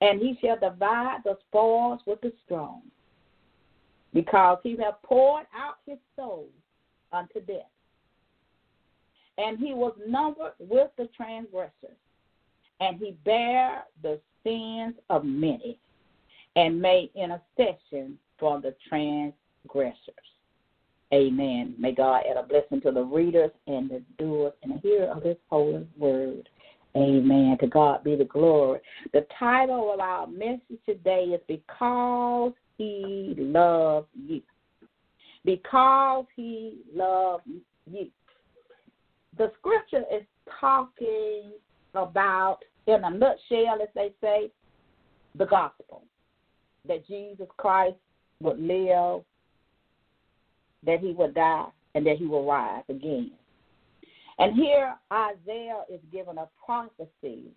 and 0.00 0.20
he 0.20 0.36
shall 0.40 0.58
divide 0.58 1.20
the 1.24 1.38
spoils 1.48 2.00
with 2.06 2.20
the 2.20 2.32
strong, 2.44 2.82
because 4.12 4.58
he 4.62 4.76
hath 4.76 5.00
poured 5.02 5.46
out 5.56 5.76
his 5.86 5.98
soul 6.16 6.48
unto 7.12 7.40
death. 7.40 7.70
And 9.38 9.58
he 9.58 9.74
was 9.74 9.94
numbered 10.06 10.52
with 10.58 10.90
the 10.96 11.08
transgressors, 11.16 11.98
and 12.80 12.98
he 12.98 13.16
bare 13.24 13.84
the 14.02 14.20
sins 14.42 14.94
of 15.10 15.24
many, 15.24 15.78
and 16.56 16.80
made 16.80 17.10
intercession 17.14 18.18
for 18.38 18.60
the 18.60 18.74
transgressors. 18.88 20.33
Amen. 21.14 21.74
May 21.78 21.92
God 21.92 22.22
add 22.28 22.36
a 22.36 22.42
blessing 22.42 22.80
to 22.82 22.90
the 22.90 23.02
readers 23.02 23.50
and 23.66 23.88
the 23.88 24.02
doers 24.18 24.52
and 24.62 24.74
the 24.74 24.78
hearer 24.78 25.10
of 25.10 25.22
His 25.22 25.36
holy 25.48 25.86
word. 25.96 26.48
Amen. 26.96 27.56
To 27.60 27.66
God 27.66 28.04
be 28.04 28.16
the 28.16 28.24
glory. 28.24 28.80
The 29.12 29.26
title 29.38 29.92
of 29.92 30.00
our 30.00 30.26
message 30.26 30.80
today 30.86 31.24
is 31.24 31.40
Because 31.48 32.52
He 32.76 33.34
Loves 33.38 34.06
You 34.14 34.42
because 35.44 36.24
he 36.34 36.78
loved 36.94 37.44
you. 37.90 38.08
The 39.36 39.52
scripture 39.58 40.04
is 40.12 40.22
talking 40.60 41.52
about, 41.94 42.58
in 42.86 43.04
a 43.04 43.10
nutshell, 43.10 43.78
as 43.82 43.88
they 43.94 44.12
say, 44.20 44.50
the 45.36 45.46
gospel 45.46 46.02
that 46.86 47.06
Jesus 47.06 47.48
Christ 47.56 47.96
would 48.40 48.58
live, 48.58 49.22
that 50.86 51.00
he 51.00 51.12
would 51.12 51.34
die, 51.34 51.66
and 51.94 52.06
that 52.06 52.16
he 52.18 52.26
will 52.26 52.46
rise 52.46 52.84
again. 52.88 53.32
And 54.38 54.54
here 54.54 54.94
Isaiah 55.12 55.84
is 55.92 56.00
given 56.12 56.38
a 56.38 56.48
prophecy, 56.64 57.52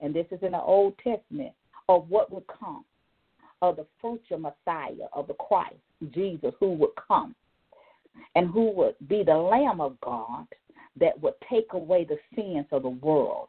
and 0.00 0.14
this 0.14 0.26
is 0.30 0.38
in 0.42 0.52
the 0.52 0.60
Old 0.60 0.94
Testament, 0.98 1.52
of 1.88 2.08
what 2.08 2.32
would 2.32 2.46
come, 2.46 2.84
of 3.60 3.76
the 3.76 3.86
future 4.00 4.38
Messiah, 4.38 5.08
of 5.12 5.26
the 5.26 5.34
Christ. 5.34 5.74
Jesus 6.10 6.52
who 6.58 6.72
would 6.72 6.90
come 7.08 7.34
and 8.34 8.50
who 8.50 8.70
would 8.72 8.96
be 9.08 9.22
the 9.22 9.34
Lamb 9.34 9.80
of 9.80 10.00
God 10.00 10.46
that 10.98 11.20
would 11.22 11.34
take 11.50 11.72
away 11.72 12.04
the 12.04 12.18
sins 12.34 12.66
of 12.72 12.82
the 12.82 12.88
world. 12.88 13.48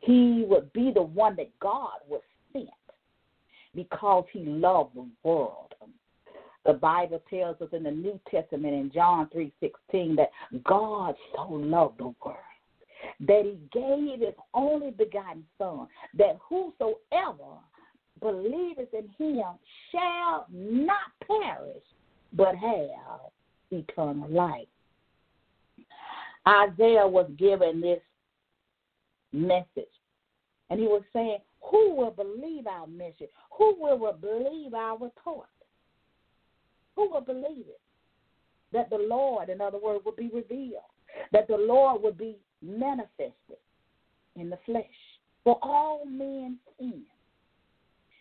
He 0.00 0.44
would 0.48 0.72
be 0.72 0.90
the 0.92 1.02
one 1.02 1.36
that 1.36 1.50
God 1.60 1.98
would 2.08 2.22
send 2.52 2.68
because 3.74 4.24
he 4.32 4.40
loved 4.40 4.94
the 4.94 5.06
world. 5.22 5.74
The 6.66 6.72
Bible 6.72 7.22
tells 7.30 7.60
us 7.60 7.68
in 7.72 7.84
the 7.84 7.90
New 7.92 8.18
Testament 8.28 8.74
in 8.74 8.90
John 8.92 9.28
3:16 9.28 10.16
that 10.16 10.30
God 10.64 11.14
so 11.34 11.46
loved 11.48 11.98
the 11.98 12.12
world 12.24 12.38
that 13.20 13.44
he 13.44 13.58
gave 13.72 14.20
his 14.20 14.34
only 14.52 14.90
begotten 14.90 15.46
son 15.58 15.86
that 16.14 16.38
whosoever 16.48 17.60
believeth 18.20 18.92
in 18.92 19.08
him 19.18 19.44
shall 19.92 20.46
not 20.50 21.12
perish, 21.26 21.84
but 22.32 22.56
have 22.56 23.30
eternal 23.70 24.28
life. 24.28 24.66
Isaiah 26.48 27.06
was 27.06 27.30
given 27.36 27.80
this 27.80 28.00
message, 29.32 29.84
and 30.70 30.80
he 30.80 30.86
was 30.86 31.02
saying, 31.12 31.38
Who 31.70 31.94
will 31.94 32.10
believe 32.10 32.66
our 32.66 32.86
message? 32.86 33.30
Who 33.56 33.76
will 33.78 34.12
believe 34.12 34.74
our 34.74 34.98
report? 34.98 35.48
Who 36.96 37.10
will 37.10 37.20
believe 37.20 37.66
it? 37.68 37.80
That 38.72 38.90
the 38.90 38.98
Lord, 38.98 39.48
in 39.48 39.60
other 39.60 39.78
words, 39.78 40.04
would 40.04 40.16
be 40.16 40.30
revealed, 40.32 40.82
that 41.32 41.46
the 41.46 41.56
Lord 41.56 42.02
would 42.02 42.18
be 42.18 42.36
manifested 42.62 43.32
in 44.34 44.50
the 44.50 44.58
flesh 44.66 44.84
for 45.44 45.58
all 45.62 46.04
men's 46.04 46.58
sins 46.78 47.06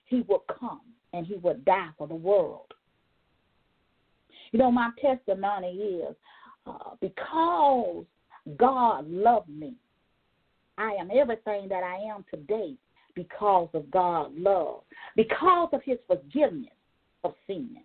he 0.05 0.21
would 0.27 0.41
come 0.59 0.81
and 1.13 1.25
he 1.25 1.35
would 1.35 1.65
die 1.65 1.89
for 1.97 2.07
the 2.07 2.15
world. 2.15 2.73
You 4.51 4.59
know, 4.59 4.71
my 4.71 4.91
testimony 5.01 5.71
is 5.71 6.15
uh, 6.67 6.95
because 7.01 8.05
God 8.57 9.09
loved 9.09 9.49
me, 9.49 9.73
I 10.77 10.91
am 10.91 11.09
everything 11.13 11.67
that 11.69 11.83
I 11.83 11.95
am 11.95 12.23
today 12.29 12.75
because 13.15 13.69
of 13.73 13.89
God's 13.91 14.33
love, 14.37 14.81
because 15.15 15.69
of 15.73 15.81
his 15.83 15.97
forgiveness 16.05 16.69
of 17.23 17.33
sin, 17.47 17.77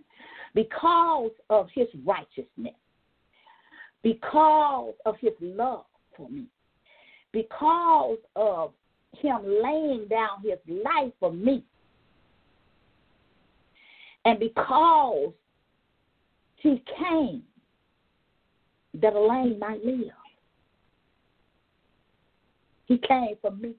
because 0.54 1.30
of 1.48 1.68
his 1.74 1.86
righteousness, 2.04 2.74
because 4.02 4.94
of 5.06 5.14
his 5.20 5.32
love 5.40 5.84
for 6.16 6.28
me, 6.28 6.46
because 7.32 8.18
of 8.36 8.72
him 9.18 9.40
laying 9.62 10.06
down 10.08 10.42
his 10.42 10.58
life 10.84 11.12
for 11.18 11.32
me 11.32 11.64
And 14.24 14.38
because 14.38 15.32
he 16.56 16.82
came 16.98 17.42
that 19.00 19.14
a 19.14 19.20
lame 19.20 19.58
might 19.58 19.84
live. 19.84 20.12
He 22.86 22.98
came 22.98 23.36
for 23.40 23.52
me 23.52 23.74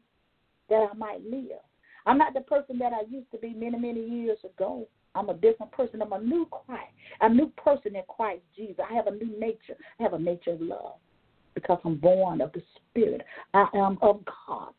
that 0.69 0.89
I 0.91 0.95
might 0.95 1.23
live. 1.23 1.59
I'm 2.05 2.17
not 2.17 2.33
the 2.33 2.41
person 2.41 2.79
that 2.79 2.93
I 2.93 3.01
used 3.09 3.29
to 3.31 3.37
be 3.37 3.53
many, 3.53 3.77
many 3.77 4.01
years 4.01 4.39
ago. 4.43 4.87
I'm 5.15 5.29
a 5.29 5.33
different 5.33 5.71
person. 5.71 6.01
I'm 6.01 6.13
a 6.13 6.21
new 6.21 6.47
Christ, 6.49 6.93
a 7.19 7.29
new 7.29 7.47
person 7.57 7.95
in 7.95 8.03
Christ 8.07 8.41
Jesus. 8.55 8.83
I 8.89 8.93
have 8.93 9.07
a 9.07 9.11
new 9.11 9.39
nature. 9.39 9.75
I 9.99 10.03
have 10.03 10.13
a 10.13 10.19
nature 10.19 10.51
of 10.51 10.61
love 10.61 10.95
because 11.53 11.79
I'm 11.83 11.97
born 11.97 12.41
of 12.41 12.51
the 12.53 12.61
Spirit. 12.89 13.21
I 13.53 13.67
am 13.73 13.97
of 14.01 14.21
God. 14.25 14.73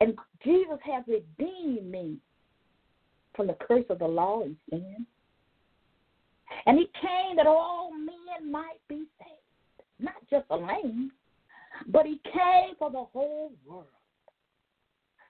And 0.00 0.18
Jesus 0.42 0.78
has 0.84 1.04
redeemed 1.06 1.90
me 1.90 2.16
from 3.36 3.46
the 3.46 3.56
curse 3.66 3.84
of 3.90 3.98
the 3.98 4.06
law 4.06 4.42
and 4.42 4.56
sin. 4.70 5.06
And 6.66 6.78
he 6.78 6.90
came 7.00 7.36
that 7.36 7.46
all 7.46 7.92
men 7.94 8.50
might 8.50 8.80
be 8.88 9.04
saved, 9.18 9.86
not 9.98 10.14
just 10.30 10.48
the 10.48 10.56
lame, 10.56 11.12
but 11.88 12.06
he 12.06 12.20
came 12.24 12.74
for 12.78 12.90
the 12.90 13.04
whole 13.12 13.52
world, 13.66 13.86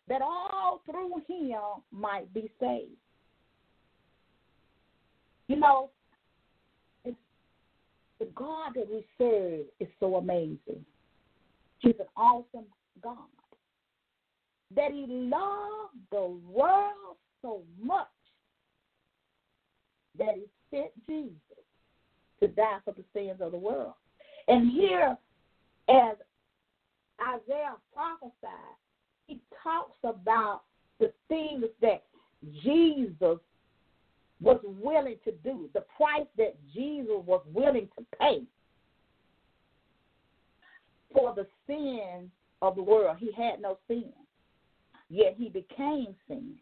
that 0.09 0.23
all 0.23 0.83
through 0.85 1.23
him 1.29 1.61
might 1.93 2.33
be 2.35 2.51
saved. 2.59 2.97
You 5.49 5.57
know, 5.57 5.91
the 7.05 8.27
God 8.35 8.73
that 8.77 8.89
we 8.89 9.05
serve 9.19 9.67
is 9.81 9.89
so 9.99 10.17
amazing. 10.17 10.85
He's 11.79 11.95
an 11.99 12.07
awesome 12.17 12.67
God. 13.03 13.17
That 14.75 14.93
he 14.93 15.07
loved 15.09 15.99
the 16.11 16.39
world 16.49 17.17
so 17.43 17.63
much 17.83 18.07
that 20.19 20.35
he 20.37 20.45
sent 20.71 20.91
Jesus 21.07 21.35
to 22.41 22.49
die 22.49 22.79
for 22.85 22.93
the 22.93 23.05
sins 23.13 23.41
of 23.41 23.53
the 23.53 23.59
world. 23.59 23.95
And 24.49 24.71
here, 24.71 25.17
as 25.89 26.17
Isaiah 27.21 27.75
prophesied, 27.95 28.77
he 29.27 29.41
talks 29.63 29.99
about 30.05 30.63
the 31.01 31.13
things 31.29 31.65
that 31.81 32.05
Jesus 32.63 33.39
was 34.43 34.61
willing 34.65 35.17
to 35.25 35.33
do, 35.45 35.71
the 35.73 35.85
price 35.97 36.27
that 36.37 36.57
Jesus 36.75 37.23
was 37.25 37.43
willing 37.53 37.89
to 37.97 38.05
pay 38.19 38.43
for 41.13 41.35
the 41.35 41.47
sin 41.67 42.31
of 42.61 42.75
the 42.75 42.83
world. 42.83 43.17
He 43.21 43.31
had 43.33 43.61
no 43.61 43.79
sin, 43.87 44.13
yet 45.09 45.37
he 45.39 45.49
became 45.49 46.15
sin 46.27 46.57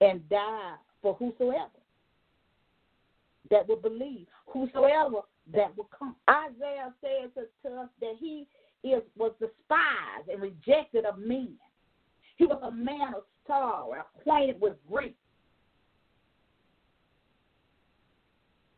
and 0.00 0.26
died 0.28 0.76
for 1.02 1.14
whosoever 1.14 1.70
that 3.50 3.68
will 3.68 3.76
believe, 3.76 4.26
whosoever 4.46 5.20
that 5.52 5.76
will 5.76 5.88
come. 5.96 6.16
Isaiah 6.28 6.92
says 7.00 7.30
to 7.64 7.72
us 7.80 7.88
that 8.00 8.14
he 8.18 8.46
is 8.82 9.02
was 9.16 9.32
despised 9.38 10.28
and 10.32 10.40
rejected 10.40 11.04
of 11.04 11.18
men. 11.18 11.54
He 12.36 12.46
was 12.46 12.60
a 12.62 12.70
man 12.70 13.14
of 13.14 13.22
sorrow, 13.46 13.94
acquainted 14.16 14.60
with 14.60 14.74
grief. 14.90 15.14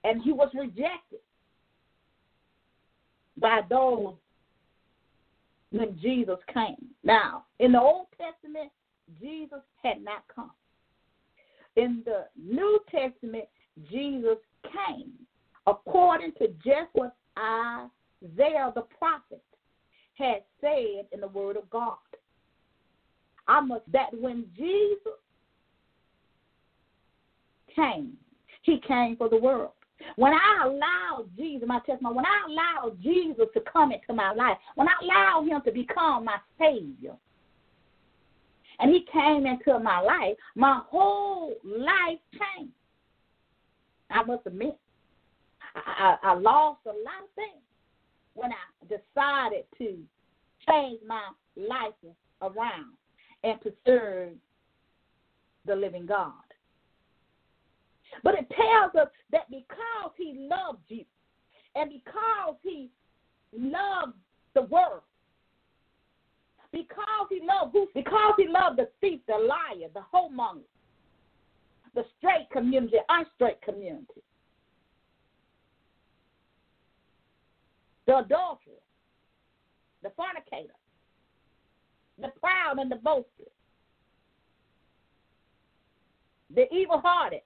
And 0.08 0.22
he 0.22 0.32
was 0.32 0.48
rejected 0.54 1.20
by 3.36 3.60
those 3.68 4.14
when 5.70 5.98
Jesus 6.00 6.38
came. 6.52 6.88
Now, 7.04 7.44
in 7.58 7.72
the 7.72 7.80
Old 7.80 8.06
Testament, 8.16 8.70
Jesus 9.20 9.60
had 9.82 10.02
not 10.02 10.24
come. 10.34 10.52
In 11.76 12.02
the 12.06 12.24
New 12.42 12.80
Testament, 12.90 13.44
Jesus 13.90 14.38
came 14.64 15.12
according 15.66 16.32
to 16.38 16.48
just 16.64 16.88
what 16.94 17.14
Isaiah 17.38 18.72
the 18.74 18.86
prophet 18.98 19.44
had 20.14 20.42
said 20.62 21.04
in 21.12 21.20
the 21.20 21.28
Word 21.28 21.58
of 21.58 21.68
God. 21.68 21.98
I 23.46 23.60
must 23.60 23.84
that 23.92 24.18
when 24.18 24.46
Jesus 24.56 25.12
came, 27.76 28.14
he 28.62 28.80
came 28.86 29.16
for 29.16 29.28
the 29.28 29.36
world. 29.36 29.72
When 30.16 30.32
I 30.32 30.64
allow 30.64 31.26
Jesus, 31.36 31.66
my 31.66 31.80
testimony, 31.80 32.16
when 32.16 32.26
I 32.26 32.46
allow 32.48 32.92
Jesus 33.02 33.46
to 33.54 33.60
come 33.72 33.92
into 33.92 34.12
my 34.12 34.32
life, 34.32 34.56
when 34.74 34.88
I 34.88 34.92
allow 35.02 35.44
him 35.44 35.60
to 35.64 35.72
become 35.72 36.24
my 36.24 36.38
Savior, 36.58 37.16
and 38.80 38.92
he 38.92 39.04
came 39.12 39.46
into 39.46 39.78
my 39.80 40.00
life, 40.00 40.36
my 40.54 40.80
whole 40.88 41.54
life 41.64 42.18
changed. 42.32 42.72
I 44.10 44.22
must 44.22 44.46
admit, 44.46 44.78
I, 45.74 46.16
I, 46.22 46.34
lost 46.34 46.80
a 46.86 46.90
lot 46.90 47.22
of 47.22 47.30
things 47.34 47.62
when 48.34 48.50
I 48.52 48.84
decided 48.84 49.64
to 49.78 49.98
change 50.66 51.00
my 51.06 51.28
life 51.56 51.92
around 52.40 52.94
and 53.44 53.60
to 53.62 53.72
serve 53.84 54.32
the 55.66 55.76
living 55.76 56.06
God. 56.06 56.32
But 58.22 58.34
it 58.34 58.50
tells 58.50 58.94
us 58.94 59.12
that 59.32 59.50
because 59.50 60.12
he 60.16 60.48
loved 60.50 60.82
you 60.88 61.04
and 61.74 61.90
because 61.90 62.56
he 62.62 62.90
loved 63.52 64.14
the 64.54 64.62
world, 64.62 65.02
because 66.72 67.26
he 67.30 67.40
loved 67.42 67.72
who? 67.72 67.88
Because 67.94 68.34
he 68.36 68.46
loved 68.48 68.78
the 68.78 68.88
thief, 69.00 69.20
the 69.26 69.34
liar, 69.34 69.88
the 69.94 70.02
homemonger, 70.12 70.64
the 71.94 72.04
straight 72.18 72.48
community, 72.52 72.96
unstraight 73.08 73.62
community, 73.62 74.22
the 78.06 78.18
adulterer, 78.18 78.74
the 80.02 80.10
fornicator, 80.10 80.74
the 82.20 82.28
proud 82.40 82.78
and 82.78 82.90
the 82.90 82.96
boastful, 82.96 83.50
the 86.54 86.72
evil 86.74 87.00
hearted, 87.02 87.40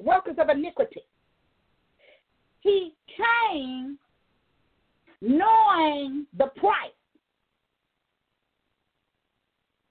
workers 0.00 0.36
of 0.38 0.48
iniquity. 0.48 1.02
He 2.60 2.94
came 3.16 3.98
knowing 5.20 6.26
the 6.36 6.46
price 6.56 6.90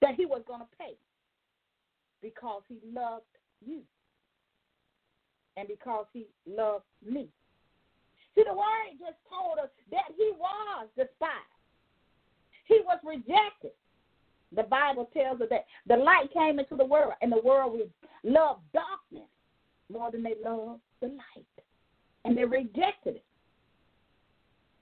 that 0.00 0.14
he 0.16 0.26
was 0.26 0.42
going 0.46 0.60
to 0.60 0.66
pay 0.78 0.94
because 2.22 2.62
he 2.68 2.78
loved 2.92 3.24
you 3.64 3.80
and 5.56 5.68
because 5.68 6.06
he 6.12 6.26
loved 6.46 6.84
me. 7.04 7.28
See, 8.34 8.44
the 8.46 8.54
word 8.54 8.96
just 8.98 9.18
told 9.28 9.58
us 9.58 9.70
that 9.90 10.04
he 10.16 10.32
was 10.38 10.88
despised. 10.96 11.32
He 12.66 12.80
was 12.84 12.98
rejected. 13.04 13.72
The 14.54 14.62
Bible 14.64 15.10
tells 15.12 15.40
us 15.40 15.48
that 15.50 15.66
the 15.86 15.96
light 15.96 16.32
came 16.32 16.58
into 16.58 16.76
the 16.76 16.84
world, 16.84 17.12
and 17.22 17.30
the 17.30 17.40
world 17.44 17.78
loved 18.24 18.60
darkness 18.72 19.28
more 19.90 20.10
than 20.10 20.22
they 20.22 20.34
loved 20.44 20.80
the 21.00 21.08
light. 21.08 21.46
And 22.24 22.36
they 22.36 22.44
rejected 22.44 23.16
it. 23.16 23.24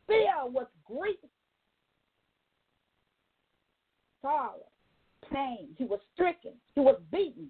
Fear 0.06 0.46
was 0.46 0.66
grief, 0.86 1.16
sorrow, 4.22 4.64
pain. 5.32 5.68
He 5.76 5.84
was 5.84 6.00
stricken. 6.14 6.52
He 6.74 6.80
was 6.80 7.00
beaten. 7.12 7.48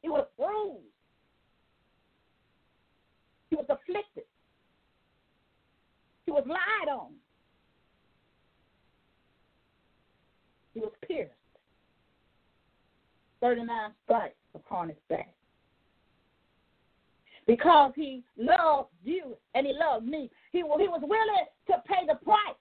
He 0.00 0.08
was 0.08 0.26
bruised. 0.36 0.86
He 3.50 3.56
was 3.56 3.66
afflicted. 3.68 4.24
He 6.24 6.32
was 6.32 6.44
lied 6.46 6.92
on. 6.92 7.12
He 10.72 10.80
was 10.80 10.92
pierced. 11.06 11.32
39 13.42 13.90
stripes 14.04 14.34
upon 14.54 14.88
his 14.88 14.96
back. 15.08 15.34
Because 17.52 17.92
he 17.94 18.22
loved 18.38 18.88
you 19.04 19.36
and 19.54 19.66
he 19.66 19.74
loved 19.78 20.06
me, 20.06 20.30
he, 20.52 20.60
he 20.60 20.62
was 20.62 21.02
willing 21.02 21.46
to 21.66 21.74
pay 21.86 22.06
the 22.08 22.14
price. 22.24 22.56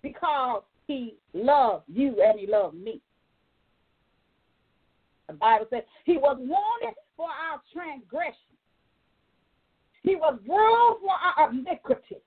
Because 0.00 0.62
he 0.86 1.16
loved 1.34 1.82
you 1.88 2.22
and 2.24 2.38
he 2.38 2.46
loved 2.46 2.76
me. 2.76 3.00
The 5.26 5.32
Bible 5.32 5.66
says 5.70 5.82
he 6.04 6.18
was 6.18 6.36
wounded 6.38 6.94
for 7.16 7.26
our 7.26 7.60
transgression. 7.72 8.36
He 10.04 10.14
was 10.14 10.38
bruised 10.46 11.00
for 11.02 11.16
our 11.36 11.50
iniquity. 11.50 12.22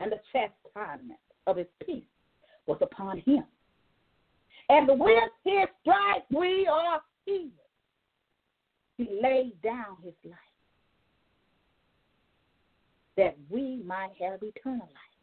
And 0.00 0.12
the 0.12 0.20
chastisement 0.32 1.20
of 1.46 1.58
his 1.58 1.66
peace 1.84 2.04
was 2.66 2.78
upon 2.80 3.18
him. 3.18 3.44
And 4.70 4.88
with 4.88 5.24
his 5.44 5.66
stripes 5.82 6.24
we 6.30 6.66
are 6.66 7.02
healed. 7.26 7.50
He 8.98 9.08
laid 9.22 9.62
down 9.62 9.96
his 10.02 10.14
life 10.24 10.38
that 13.16 13.36
we 13.48 13.80
might 13.86 14.12
have 14.20 14.42
eternal 14.42 14.86
life. 14.86 15.16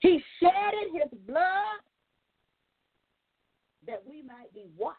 He 0.00 0.22
shedded 0.38 0.92
his 0.92 1.18
blood 1.26 1.80
that 3.86 4.02
we 4.06 4.22
might 4.22 4.52
be 4.54 4.66
washed 4.76 4.98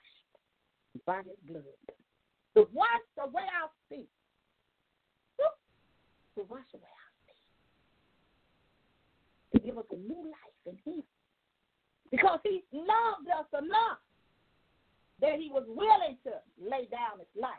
by 1.05 1.17
his 1.17 1.37
blood. 1.47 1.63
To 2.55 2.67
wash 2.73 2.87
away 3.19 3.43
our 3.61 3.69
feet. 3.89 4.09
To 6.35 6.43
wash 6.49 6.65
away 6.73 6.89
our 6.89 7.13
feet. 7.27 7.35
To 9.53 9.59
give 9.65 9.77
us 9.77 9.85
a 9.91 9.95
new 9.95 10.25
life 10.25 10.65
in 10.65 10.77
him. 10.91 11.03
Because 12.09 12.39
he 12.43 12.63
loved 12.71 13.29
us 13.29 13.47
enough 13.59 13.99
that 15.21 15.39
he 15.39 15.49
was 15.51 15.63
willing 15.67 16.17
to 16.23 16.31
lay 16.61 16.85
down 16.91 17.19
his 17.19 17.41
life. 17.41 17.53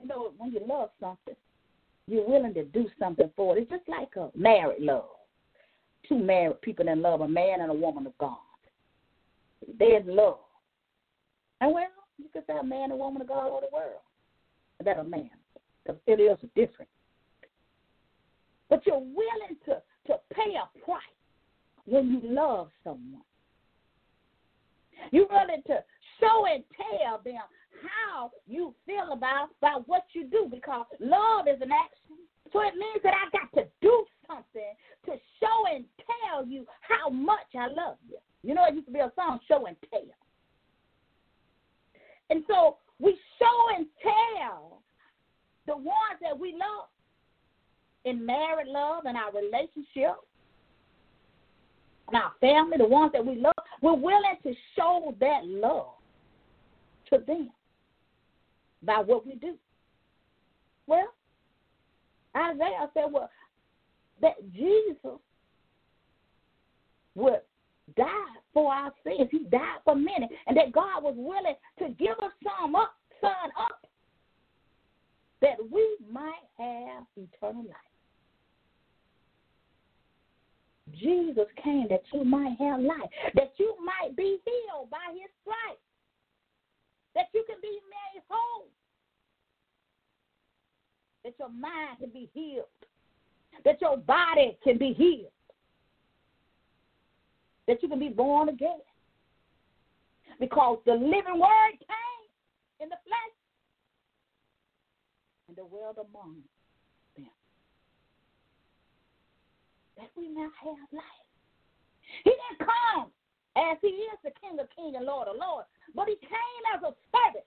You 0.00 0.08
know, 0.08 0.32
when 0.36 0.52
you 0.52 0.60
love 0.66 0.90
something, 1.00 1.36
you're 2.06 2.28
willing 2.28 2.54
to 2.54 2.64
do 2.64 2.88
something 2.98 3.30
for 3.36 3.56
it. 3.56 3.62
It's 3.62 3.70
just 3.70 3.88
like 3.88 4.16
a 4.16 4.30
married 4.36 4.82
love. 4.82 5.04
Two 6.08 6.18
married 6.18 6.60
people 6.60 6.84
that 6.86 6.98
love 6.98 7.20
a 7.20 7.28
man 7.28 7.60
and 7.60 7.70
a 7.70 7.74
woman 7.74 8.06
of 8.06 8.18
God. 8.18 8.36
There's 9.78 10.04
love. 10.06 10.38
And 11.60 11.72
well, 11.72 11.86
you 12.18 12.26
can 12.32 12.42
say 12.46 12.54
a 12.60 12.64
man 12.64 12.84
and 12.84 12.92
a 12.92 12.96
woman 12.96 13.22
of 13.22 13.28
God 13.28 13.44
all 13.44 13.60
the 13.60 13.74
world. 13.74 14.00
That 14.84 14.98
a 14.98 15.04
man. 15.04 15.30
Because 15.84 16.00
it 16.06 16.20
is 16.20 16.38
different. 16.56 16.90
But 18.68 18.84
you're 18.86 18.98
willing 18.98 19.56
to, 19.66 19.82
to 20.08 20.18
pay 20.34 20.54
a 20.56 20.84
price 20.84 21.02
when 21.84 22.10
you 22.10 22.20
love 22.24 22.68
someone. 22.82 23.22
You're 25.10 25.26
to 25.26 25.84
show 26.20 26.46
and 26.46 26.62
tell 26.76 27.20
them 27.24 27.42
how 27.82 28.30
you 28.46 28.74
feel 28.86 29.12
about, 29.12 29.48
about 29.58 29.88
what 29.88 30.04
you 30.12 30.24
do 30.24 30.48
because 30.50 30.86
love 31.00 31.46
is 31.48 31.60
an 31.60 31.70
action. 31.72 32.22
So 32.52 32.60
it 32.60 32.74
means 32.74 33.02
that 33.02 33.14
I 33.14 33.30
got 33.36 33.52
to 33.60 33.68
do 33.80 34.04
something 34.26 34.74
to 35.06 35.12
show 35.40 35.74
and 35.74 35.84
tell 35.98 36.46
you 36.46 36.66
how 36.80 37.08
much 37.10 37.48
I 37.58 37.66
love 37.68 37.96
you. 38.08 38.18
You 38.42 38.54
know, 38.54 38.64
it 38.66 38.74
used 38.74 38.86
to 38.86 38.92
be 38.92 38.98
a 38.98 39.12
song, 39.16 39.38
Show 39.48 39.66
and 39.66 39.76
Tell. 39.90 40.02
And 42.30 42.44
so 42.48 42.76
we 42.98 43.16
show 43.38 43.76
and 43.76 43.86
tell 44.02 44.82
the 45.66 45.76
ones 45.76 46.18
that 46.20 46.38
we 46.38 46.52
love 46.52 46.88
in 48.04 48.24
married 48.24 48.68
love 48.68 49.04
and 49.06 49.16
our 49.16 49.32
relationship 49.32 50.16
and 52.08 52.16
our 52.16 52.32
family, 52.40 52.76
the 52.78 52.86
ones 52.86 53.12
that 53.12 53.24
we 53.24 53.36
love, 53.36 53.52
we're 53.80 53.94
willing 53.94 54.36
to 54.42 54.52
show 54.76 55.14
that 55.20 55.44
love 55.44 55.94
to 57.10 57.18
them 57.26 57.50
by 58.82 58.98
what 58.98 59.26
we 59.26 59.34
do. 59.34 59.54
Well, 60.86 61.12
Isaiah 62.36 62.90
said, 62.94 63.04
well, 63.10 63.30
that 64.20 64.34
Jesus 64.52 65.18
would 67.14 67.40
die 67.96 68.06
for 68.54 68.72
our 68.72 68.92
sins. 69.04 69.28
He 69.30 69.44
died 69.50 69.78
for 69.84 69.94
many. 69.94 70.28
And 70.46 70.56
that 70.56 70.72
God 70.72 71.02
was 71.02 71.14
willing 71.16 71.54
to 71.78 71.94
give 71.94 72.18
us 72.22 72.32
some 72.42 72.74
up, 72.74 72.94
son 73.20 73.30
up, 73.58 73.86
that 75.40 75.56
we 75.70 75.96
might 76.10 76.32
have 76.58 77.04
eternal 77.16 77.64
life. 77.64 77.91
Jesus 80.90 81.46
came 81.62 81.86
that 81.88 82.02
you 82.12 82.24
might 82.24 82.56
have 82.58 82.80
life, 82.80 83.10
that 83.34 83.52
you 83.56 83.74
might 83.84 84.16
be 84.16 84.38
healed 84.44 84.90
by 84.90 85.12
his 85.12 85.30
stripes 85.42 85.80
that 87.14 87.26
you 87.34 87.44
can 87.46 87.56
be 87.60 87.68
made 87.68 88.22
whole, 88.28 88.68
that 91.24 91.34
your 91.38 91.50
mind 91.50 91.98
can 92.00 92.10
be 92.10 92.30
healed, 92.32 92.66
that 93.64 93.80
your 93.80 93.96
body 93.96 94.56
can 94.64 94.78
be 94.78 94.92
healed, 94.92 95.32
that 97.68 97.82
you 97.82 97.88
can 97.88 97.98
be 97.98 98.08
born 98.08 98.48
again. 98.48 98.80
Because 100.40 100.78
the 100.86 100.94
living 100.94 101.38
word 101.38 101.72
came 101.78 102.80
in 102.80 102.88
the 102.88 102.96
flesh 103.04 103.36
and 105.48 105.56
the 105.56 105.64
world 105.64 105.96
among 105.98 106.34
them. 106.34 106.61
That 110.02 110.10
we 110.16 110.26
now 110.26 110.50
have 110.64 110.90
life. 110.90 111.28
He 112.24 112.30
didn't 112.30 112.58
come 112.58 113.06
as 113.54 113.78
he 113.80 113.86
is 113.86 114.18
the 114.24 114.32
King 114.42 114.58
of 114.58 114.66
Kings 114.74 114.96
and 114.96 115.06
Lord 115.06 115.28
of 115.28 115.36
Lords. 115.36 115.68
But 115.94 116.08
he 116.08 116.16
came 116.16 116.62
as 116.74 116.82
a 116.82 116.90
servant, 117.14 117.46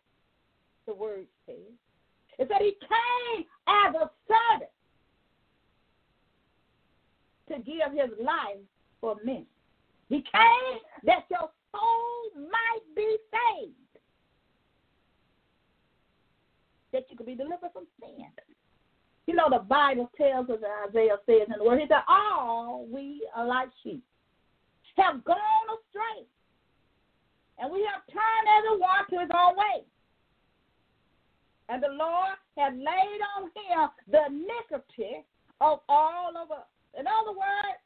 the 0.88 0.94
word 0.96 1.28
says. 1.46 1.76
It 2.40 2.48
said 2.48 2.62
he 2.62 2.78
came 2.80 3.44
as 3.68 3.94
a 3.96 4.10
servant 4.24 4.72
to 7.50 7.56
give 7.60 7.92
his 7.92 8.18
life 8.24 8.64
for 9.02 9.18
men. 9.26 9.46
He 10.08 10.24
came 10.24 10.80
that 11.04 11.26
your 11.30 11.50
soul 11.74 12.40
might 12.40 12.96
be 12.96 13.18
saved, 13.36 13.74
that 16.94 17.04
you 17.10 17.18
could 17.18 17.26
be 17.26 17.36
delivered 17.36 17.72
from 17.74 17.86
sin. 18.00 18.24
You 19.28 19.34
know, 19.36 19.50
the 19.50 19.60
Bible 19.60 20.10
tells 20.18 20.50
us, 20.50 20.60
that 20.62 20.90
Isaiah 20.90 21.18
says 21.26 21.48
in 21.48 21.56
the 21.58 21.64
word, 21.64 21.80
he 21.80 21.88
said, 21.88 22.04
All 22.08 22.88
we 22.92 23.28
are 23.36 23.46
like 23.46 23.70
sheep 23.84 24.04
have 24.98 25.24
gone 25.24 25.68
astray, 25.68 26.26
and 27.60 27.72
we 27.72 27.88
have 27.92 28.02
turned 28.08 28.48
everyone 28.60 29.04
to 29.10 29.20
his 29.20 29.30
own 29.34 29.56
way. 29.58 29.84
And 31.68 31.82
the 31.82 31.92
Lord 31.92 32.38
has 32.58 32.74
laid 32.74 33.20
on 33.36 33.50
him 33.56 33.90
the 34.12 34.26
iniquity 34.28 35.26
of 35.62 35.80
all 35.90 36.34
of 36.38 36.52
us. 36.52 36.68
In 36.98 37.06
other 37.08 37.32
words, 37.32 37.82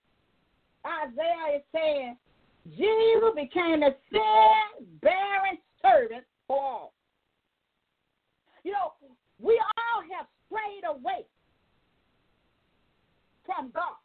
Isaiah 0.85 1.57
is 1.57 1.63
saying 1.73 2.17
Jesus 2.77 3.33
became 3.35 3.83
a 3.83 3.95
sin 4.11 4.85
bearing 5.01 5.57
servant 5.81 6.25
for 6.47 6.57
all. 6.57 6.93
You 8.63 8.73
know, 8.73 8.93
we 9.39 9.59
all 9.59 10.03
have 10.15 10.27
strayed 10.49 10.83
away 10.89 11.25
from 13.45 13.71
God 13.71 13.97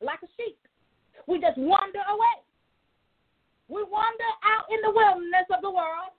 like 0.00 0.18
a 0.22 0.30
sheep. 0.36 0.58
We 1.26 1.40
just 1.40 1.58
wander 1.58 2.02
away. 2.10 2.38
We 3.68 3.82
wander 3.84 4.30
out 4.44 4.66
in 4.70 4.80
the 4.82 4.90
wilderness 4.90 5.46
of 5.54 5.62
the 5.62 5.70
world. 5.70 6.12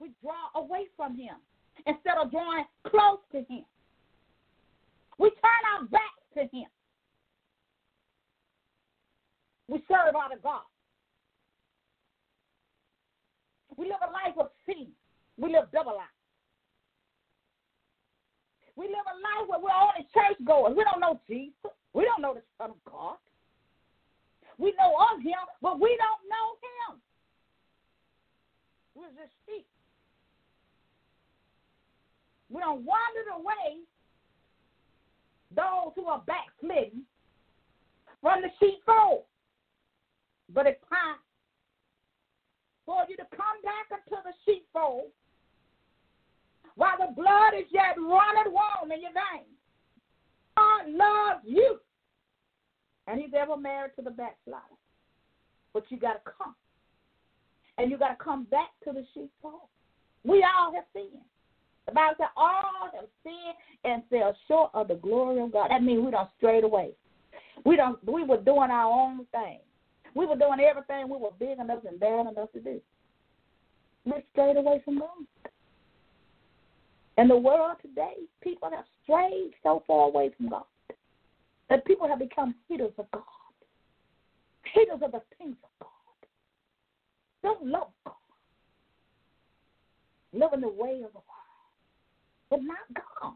We 0.00 0.10
draw 0.22 0.60
away 0.60 0.86
from 0.96 1.16
Him 1.16 1.36
instead 1.86 2.16
of 2.20 2.30
drawing 2.30 2.64
close 2.86 3.20
to 3.32 3.38
Him. 3.38 3.64
We 5.18 5.30
turn 5.30 5.62
our 5.74 5.84
back 5.86 6.14
to 6.34 6.40
Him. 6.40 6.66
We 9.68 9.78
serve 9.86 10.14
out 10.16 10.34
of 10.34 10.42
God. 10.42 10.62
We 13.76 13.86
live 13.86 13.98
a 14.02 14.10
life 14.10 14.38
of 14.38 14.48
sin. 14.66 14.88
We 15.38 15.52
live 15.52 15.70
double 15.72 15.94
life. 15.94 16.18
We 18.74 18.86
live 18.86 19.06
a 19.06 19.16
life 19.18 19.48
where 19.48 19.58
we're 19.58 19.70
only 19.70 20.06
church 20.14 20.38
going. 20.46 20.76
We 20.76 20.84
don't 20.84 21.00
know 21.00 21.20
Jesus. 21.28 21.72
We 21.94 22.04
don't 22.04 22.22
know 22.22 22.34
the 22.34 22.42
Son 22.58 22.70
of 22.70 22.84
God. 22.84 23.16
We 24.58 24.74
know 24.78 24.94
of 25.12 25.22
him, 25.22 25.38
but 25.62 25.80
we 25.80 25.96
don't 25.98 26.22
know 26.26 26.48
him. 26.62 27.00
We're 28.94 29.14
just 29.14 29.34
sheep. 29.46 29.66
We 32.50 32.60
don't 32.60 32.84
wander 32.84 33.30
away 33.34 33.82
those 35.54 35.92
who 35.94 36.06
are 36.06 36.22
backslidden 36.26 37.02
from 38.20 38.42
the 38.42 38.48
sheepfold. 38.58 39.22
But 40.52 40.66
it's 40.66 40.82
time 40.88 41.18
for 42.86 43.04
you 43.08 43.16
to 43.16 43.26
come 43.36 43.58
back 43.62 43.90
into 43.90 44.22
the 44.24 44.32
sheepfold 44.44 45.12
while 46.74 46.96
the 46.98 47.12
blood 47.14 47.54
is 47.58 47.66
yet 47.70 47.96
running 47.98 48.52
warm 48.52 48.92
in 48.92 49.02
your 49.02 49.10
veins. 49.12 49.50
God 50.56 50.88
loves 50.88 51.44
you. 51.44 51.78
And 53.48 53.56
he's 53.56 53.60
ever 53.60 53.60
married 53.60 53.92
to 53.96 54.02
the 54.02 54.10
backslider. 54.10 54.62
But 55.72 55.84
you 55.88 55.98
got 55.98 56.24
to 56.24 56.30
come. 56.38 56.54
And 57.78 57.90
you 57.90 57.98
got 57.98 58.08
to 58.08 58.22
come 58.22 58.44
back 58.44 58.70
to 58.84 58.92
the 58.92 59.04
sheepfold. 59.14 59.68
We 60.24 60.44
all 60.44 60.72
have 60.74 60.84
sinned. 60.92 61.22
The 61.86 61.92
Bible 61.92 62.14
said 62.18 62.26
all 62.36 62.90
have 62.94 63.08
sinned 63.22 63.56
and 63.84 64.02
fell 64.10 64.36
short 64.46 64.70
of 64.74 64.88
the 64.88 64.96
glory 64.96 65.40
of 65.40 65.52
God. 65.52 65.70
That 65.70 65.82
means 65.82 66.04
we 66.04 66.10
don't 66.10 66.28
strayed 66.36 66.64
away. 66.64 66.90
We 67.64 67.76
don't. 67.76 67.98
We 68.04 68.24
were 68.24 68.38
doing 68.38 68.70
our 68.70 68.90
own 68.90 69.24
thing. 69.32 69.60
We 70.14 70.26
were 70.26 70.36
doing 70.36 70.60
everything 70.60 71.08
we 71.08 71.18
were 71.18 71.30
big 71.38 71.58
enough 71.58 71.84
and 71.88 72.00
bad 72.00 72.26
enough 72.26 72.52
to 72.52 72.60
do. 72.60 72.80
We 74.04 74.12
strayed 74.32 74.56
away 74.56 74.82
from 74.84 74.98
God. 74.98 75.50
In 77.16 77.28
the 77.28 77.36
world 77.36 77.76
today, 77.82 78.14
people 78.42 78.70
have 78.70 78.84
strayed 79.02 79.52
so 79.62 79.82
far 79.86 80.08
away 80.08 80.30
from 80.36 80.48
God 80.50 80.64
that 81.68 81.84
people 81.84 82.08
have 82.08 82.18
become 82.18 82.54
haters 82.68 82.92
of 82.98 83.10
God, 83.12 83.22
haters 84.72 85.00
of 85.02 85.12
the 85.12 85.22
things 85.36 85.56
of 85.62 85.70
God. 85.80 86.18
Don't 87.42 87.66
love 87.66 87.92
God, 88.04 88.14
living 90.32 90.60
the 90.60 90.68
way 90.68 91.02
of 91.04 91.12
the 91.12 91.22
world, 91.24 91.68
but 92.50 92.60
not 92.62 92.86
God. 92.94 93.34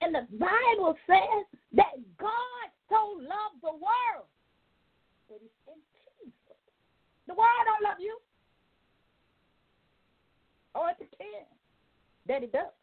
And 0.00 0.14
the 0.14 0.26
Bible 0.38 0.96
says 1.06 1.46
that 1.72 1.94
God 2.18 2.66
so 2.88 3.18
loved 3.18 3.62
the 3.62 3.72
world 3.72 4.28
but 5.28 5.40
it's 5.42 5.54
in 5.66 5.80
Jesus. 6.22 6.58
The 7.26 7.34
world 7.34 7.64
don't 7.66 7.82
love 7.82 7.98
you. 7.98 8.18
Or 10.74 10.90
it 10.90 10.98
pretends 10.98 11.50
that 12.26 12.42
it 12.42 12.52
does. 12.52 12.74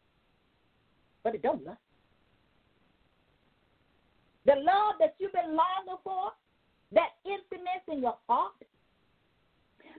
But 1.22 1.34
it 1.34 1.42
don't 1.42 1.64
love. 1.64 1.76
The 4.44 4.56
love 4.56 4.96
that 4.98 5.14
you've 5.18 5.32
been 5.32 5.56
longing 5.56 6.00
for, 6.02 6.32
that 6.92 7.10
emptiness 7.26 7.82
in 7.90 8.00
your 8.00 8.16
heart, 8.28 8.52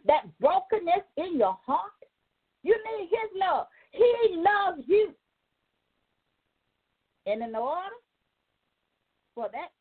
that 0.05 0.23
brokenness 0.39 1.03
in 1.17 1.37
your 1.37 1.57
heart, 1.65 1.91
you 2.63 2.75
need 2.75 3.09
his 3.09 3.39
love. 3.39 3.67
He 3.91 4.35
loves 4.37 4.81
you. 4.87 5.13
And 7.25 7.41
in 7.41 7.55
order 7.55 7.95
for 9.33 9.49
that 9.51 9.71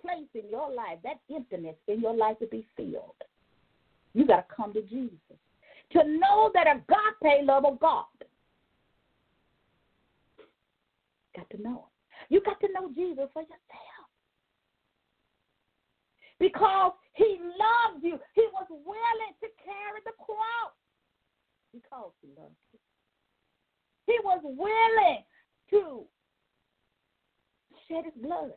place 0.00 0.28
in 0.34 0.50
your 0.50 0.72
life, 0.72 0.98
that 1.02 1.20
emptiness 1.34 1.76
in 1.88 2.00
your 2.00 2.14
life 2.14 2.38
to 2.40 2.46
be 2.46 2.66
filled, 2.76 3.14
you 4.14 4.26
got 4.26 4.48
to 4.48 4.54
come 4.54 4.72
to 4.74 4.82
Jesus. 4.82 5.16
To 5.92 6.04
know 6.04 6.50
that 6.54 6.66
a 6.66 6.76
agape 6.76 7.46
love 7.46 7.64
of 7.64 7.78
God. 7.78 8.04
Got 11.36 11.48
to 11.50 11.62
know 11.62 11.86
it. 11.86 12.32
You 12.32 12.40
got 12.42 12.60
to 12.60 12.68
know 12.72 12.88
Jesus 12.94 13.28
for 13.32 13.42
yourself. 13.42 13.91
Because 16.42 16.90
he 17.14 17.38
loved 17.38 18.02
you. 18.02 18.18
He 18.34 18.42
was 18.52 18.66
willing 18.68 19.34
to 19.38 19.46
carry 19.62 20.00
the 20.04 20.10
cross 20.18 20.74
because 21.72 22.10
he 22.20 22.30
loved 22.36 22.56
you. 22.72 22.80
He 24.06 24.18
was 24.24 24.40
willing 24.42 25.22
to 25.70 26.02
shed 27.86 28.06
his 28.06 28.14
blood. 28.20 28.50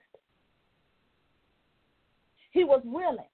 He 2.49 2.63
was 2.63 2.81
willing 2.83 3.29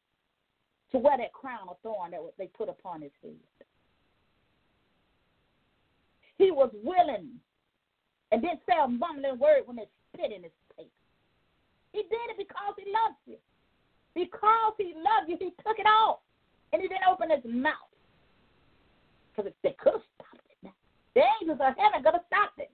to 0.92 0.98
wear 0.98 1.18
that 1.18 1.32
crown 1.32 1.70
of 1.70 1.78
thorn 1.82 2.12
that 2.12 2.20
they 2.38 2.48
put 2.48 2.68
upon 2.68 3.04
his 3.04 3.12
head. 3.24 3.66
He 6.38 6.52
was 6.52 6.72
willing 6.84 7.40
and 8.34 8.42
didn't 8.42 8.60
say 8.68 8.76
a 8.84 8.88
mumbling 8.90 9.40
word 9.40 9.62
when 9.64 9.78
they 9.78 9.88
spit 10.14 10.34
in 10.34 10.44
his 10.44 10.52
face. 10.76 10.88
He 11.94 12.02
did 12.02 12.36
it 12.36 12.38
because 12.38 12.76
he 12.78 12.92
loved 12.92 13.16
you. 13.26 13.38
Because 14.14 14.74
he 14.78 14.94
loved 14.96 15.30
you, 15.30 15.38
he 15.40 15.52
took 15.64 15.80
it 15.80 15.86
off. 15.86 16.20
And 16.74 16.82
he 16.82 16.88
didn't 16.88 17.08
open 17.10 17.30
his 17.30 17.44
mouth. 17.46 17.74
Because 19.36 19.52
they 19.64 19.76
could 19.80 19.94
have 19.94 20.02
stopped 20.16 20.46
it. 20.50 20.58
Now. 20.64 20.74
The 21.16 21.22
angels 21.42 21.60
of 21.62 21.74
heaven 21.78 22.04
could 22.04 22.14
have 22.14 22.26
stopped 22.28 22.60
it. 22.60 22.72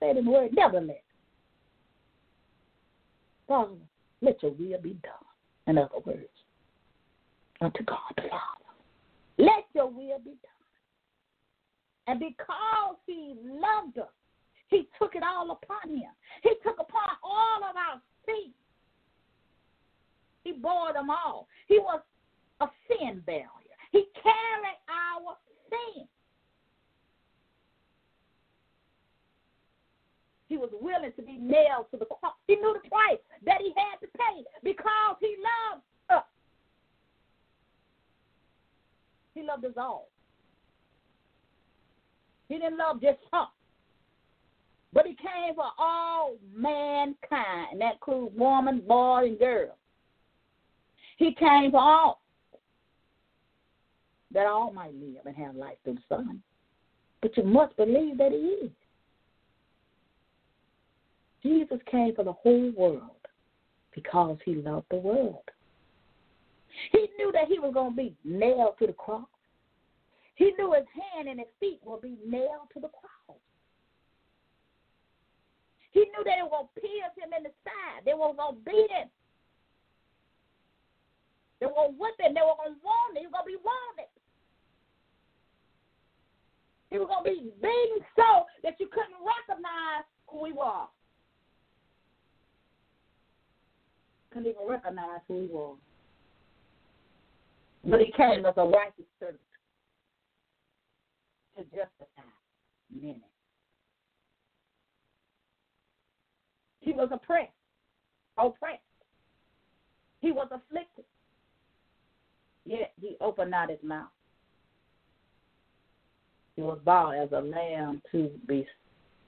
Said 0.00 0.16
in 0.16 0.24
the 0.24 0.30
word, 0.30 0.50
never 0.52 0.80
let. 0.80 1.02
Father, 3.46 3.72
let 4.20 4.42
your 4.42 4.52
will 4.52 4.80
be 4.80 4.96
done. 5.02 5.12
In 5.66 5.78
other 5.78 5.98
words, 6.04 6.28
unto 7.60 7.82
God 7.84 7.98
the 8.16 8.22
Father. 8.22 8.64
Let 9.38 9.64
your 9.74 9.86
will 9.86 10.18
be 10.18 10.36
done. 10.42 10.54
And 12.06 12.20
because 12.20 12.96
he 13.06 13.34
loved 13.44 13.98
us, 13.98 14.12
he 14.68 14.88
took 14.98 15.14
it 15.14 15.22
all 15.22 15.50
upon 15.50 15.96
him. 15.96 16.10
He 16.42 16.50
took 16.62 16.78
upon 16.78 17.08
all 17.22 17.58
of 17.68 17.76
our 17.76 18.00
sins. 18.26 18.54
He 20.44 20.52
bore 20.52 20.92
them 20.92 21.10
all. 21.10 21.48
He 21.66 21.78
was 21.78 22.00
a 22.60 22.66
sin 22.88 23.22
barrier. 23.26 23.48
He 23.90 24.06
carried 24.22 24.78
our 24.88 25.36
sin. 25.70 26.06
He 30.48 30.58
was 30.58 30.70
willing 30.80 31.12
to 31.16 31.22
be 31.22 31.38
nailed 31.38 31.86
to 31.90 31.96
the 31.96 32.04
cross. 32.04 32.34
He 32.46 32.56
knew 32.56 32.76
the 32.80 32.88
price 32.88 33.18
that 33.44 33.60
he 33.60 33.72
had 33.76 33.98
to 34.00 34.06
pay 34.16 34.44
because 34.62 35.16
he 35.20 35.36
loved 35.72 35.82
us. 36.10 36.24
He 39.34 39.42
loved 39.42 39.64
us 39.64 39.72
all. 39.76 40.08
He 42.48 42.58
didn't 42.58 42.76
love 42.76 43.00
just 43.00 43.18
some. 43.30 43.48
But 44.92 45.06
he 45.06 45.16
came 45.16 45.54
for 45.56 45.70
all 45.76 46.36
mankind, 46.54 47.68
and 47.72 47.80
that 47.80 47.94
includes 47.94 48.36
woman, 48.36 48.80
boy, 48.86 49.24
and 49.24 49.38
girl. 49.38 49.76
He 51.16 51.34
came 51.34 51.70
for 51.70 51.80
all, 51.80 52.20
that 54.32 54.46
all 54.46 54.72
might 54.72 54.94
live 54.94 55.26
and 55.26 55.36
have 55.36 55.54
life 55.54 55.76
through 55.84 55.94
the 55.94 56.16
Son. 56.16 56.42
But 57.22 57.36
you 57.36 57.44
must 57.44 57.76
believe 57.76 58.18
that 58.18 58.32
he 58.32 58.66
is. 58.66 58.70
Jesus 61.42 61.78
came 61.90 62.14
for 62.14 62.24
the 62.24 62.32
whole 62.32 62.72
world 62.76 63.10
because 63.94 64.38
he 64.44 64.56
loved 64.56 64.86
the 64.90 64.96
world. 64.96 65.42
He 66.90 67.08
knew 67.18 67.30
that 67.32 67.48
he 67.48 67.58
was 67.58 67.72
going 67.72 67.92
to 67.92 67.96
be 67.96 68.16
nailed 68.24 68.74
to 68.80 68.86
the 68.86 68.92
cross. 68.92 69.28
He 70.34 70.52
knew 70.58 70.72
his 70.72 70.86
hand 71.14 71.28
and 71.28 71.38
his 71.38 71.48
feet 71.60 71.80
would 71.84 72.02
be 72.02 72.16
nailed 72.26 72.68
to 72.74 72.80
the 72.80 72.88
cross. 72.88 73.38
He 75.92 76.00
knew 76.00 76.24
were 76.44 76.50
going 76.50 76.68
to 76.74 76.80
pierce 76.80 77.14
him 77.16 77.30
in 77.36 77.44
the 77.44 77.54
side. 77.64 78.02
They 78.04 78.14
were 78.14 78.34
going 78.34 78.56
to 78.56 78.60
beat 78.64 78.90
him. 78.90 79.08
They 81.60 81.66
were 81.66 81.72
going 81.72 81.92
to 81.92 81.98
whip 81.98 82.14
him. 82.18 82.34
They 82.34 82.40
were 82.40 82.58
going 82.58 82.74
to 82.74 82.84
wound 82.84 83.16
him. 83.16 83.22
He 83.22 83.26
was 83.26 83.32
going 83.32 83.46
to 83.46 83.52
be 83.52 83.62
wounded. 83.62 84.10
He 86.90 86.98
was 86.98 87.08
going 87.08 87.24
to 87.24 87.30
be 87.30 87.50
beaten 87.60 88.06
so 88.14 88.46
that 88.62 88.78
you 88.78 88.86
couldn't 88.86 89.18
recognize 89.22 90.04
who 90.28 90.44
he 90.44 90.52
was. 90.52 90.88
Couldn't 94.32 94.50
even 94.50 94.66
recognize 94.68 95.20
who 95.26 95.42
he 95.42 95.46
was. 95.46 95.76
But 97.84 98.00
he 98.00 98.12
came 98.12 98.46
as 98.46 98.54
a 98.56 98.64
righteous 98.64 99.04
servant 99.20 99.40
to 101.56 101.62
justify 101.64 102.22
many. 102.94 103.20
He 106.80 106.92
was 106.92 107.08
oppressed, 107.12 107.50
oppressed. 108.38 108.80
He 110.20 110.32
was 110.32 110.48
afflicted. 110.50 111.04
Yet 112.66 112.92
he 113.00 113.16
opened 113.20 113.50
not 113.50 113.70
his 113.70 113.82
mouth. 113.82 114.08
He 116.56 116.62
was 116.62 116.78
bought 116.84 117.16
as 117.16 117.30
a 117.32 117.40
lamb 117.40 118.00
to 118.12 118.30
be 118.46 118.66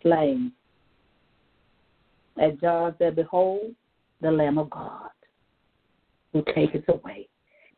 slain. 0.02 0.52
As 2.40 2.52
John 2.60 2.94
said, 2.98 3.16
Behold, 3.16 3.74
the 4.20 4.30
Lamb 4.30 4.58
of 4.58 4.70
God, 4.70 5.10
who 6.32 6.42
taketh 6.54 6.88
away 6.88 7.28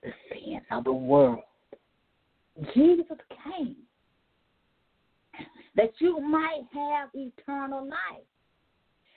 the 0.02 0.10
sins 0.30 0.62
of 0.70 0.84
the 0.84 0.92
world. 0.92 1.42
Jesus 2.74 3.16
came 3.44 3.76
that 5.76 5.92
you 5.98 6.20
might 6.20 6.62
have 6.74 7.08
eternal 7.14 7.84
life. 7.84 8.26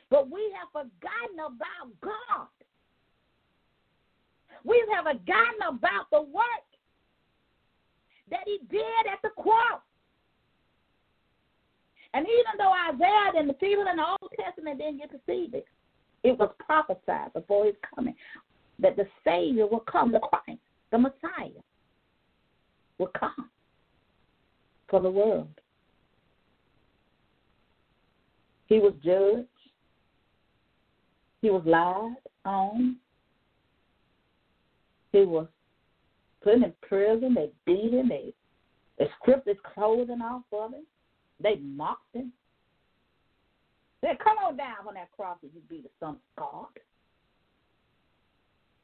But 0.09 0.29
we 0.29 0.53
have 0.59 0.67
forgotten 0.71 1.39
about 1.39 2.01
God. 2.01 2.47
We 4.63 4.83
have 4.93 5.05
forgotten 5.05 5.61
about 5.67 6.09
the 6.11 6.21
work 6.21 6.67
that 8.29 8.41
He 8.45 8.59
did 8.69 9.07
at 9.11 9.21
the 9.23 9.29
cross. 9.41 9.81
And 12.13 12.25
even 12.25 12.57
though 12.57 12.73
Isaiah 12.93 13.39
and 13.39 13.49
the 13.49 13.53
people 13.53 13.85
in 13.89 13.97
the 13.97 14.05
Old 14.05 14.31
Testament 14.37 14.79
didn't 14.79 14.97
get 14.97 15.11
to 15.11 15.19
see 15.25 15.47
this, 15.51 15.63
it 16.23 16.37
was 16.37 16.53
prophesied 16.59 17.33
before 17.33 17.65
his 17.65 17.75
coming 17.95 18.15
that 18.79 18.95
the 18.95 19.07
Savior 19.23 19.67
will 19.67 19.83
come, 19.91 20.11
the 20.11 20.19
Christ, 20.19 20.59
the 20.91 20.97
Messiah, 20.97 21.61
will 22.97 23.11
come 23.17 23.49
for 24.89 24.99
the 24.99 25.09
world. 25.09 25.47
He 28.67 28.79
was 28.79 28.93
judged. 29.03 29.47
He 31.41 31.49
was 31.49 31.63
lied 31.65 32.15
on. 32.45 32.97
He 35.11 35.25
was 35.25 35.47
put 36.43 36.55
in 36.55 36.73
prison. 36.81 37.33
They 37.33 37.51
beat 37.65 37.93
him. 37.93 38.09
They, 38.09 38.33
they 38.97 39.09
stripped 39.21 39.47
his 39.47 39.57
clothing 39.73 40.21
off 40.21 40.43
of 40.51 40.73
him. 40.73 40.85
They 41.41 41.55
mocked 41.57 42.15
him. 42.15 42.31
Then 44.01 44.17
come 44.23 44.37
on 44.37 44.57
down 44.57 44.87
on 44.87 44.95
that 44.95 45.11
cross 45.15 45.37
and 45.43 45.51
you 45.53 45.61
be 45.69 45.81
the 45.81 45.89
Son 45.99 46.15
of 46.15 46.17
God. 46.37 46.67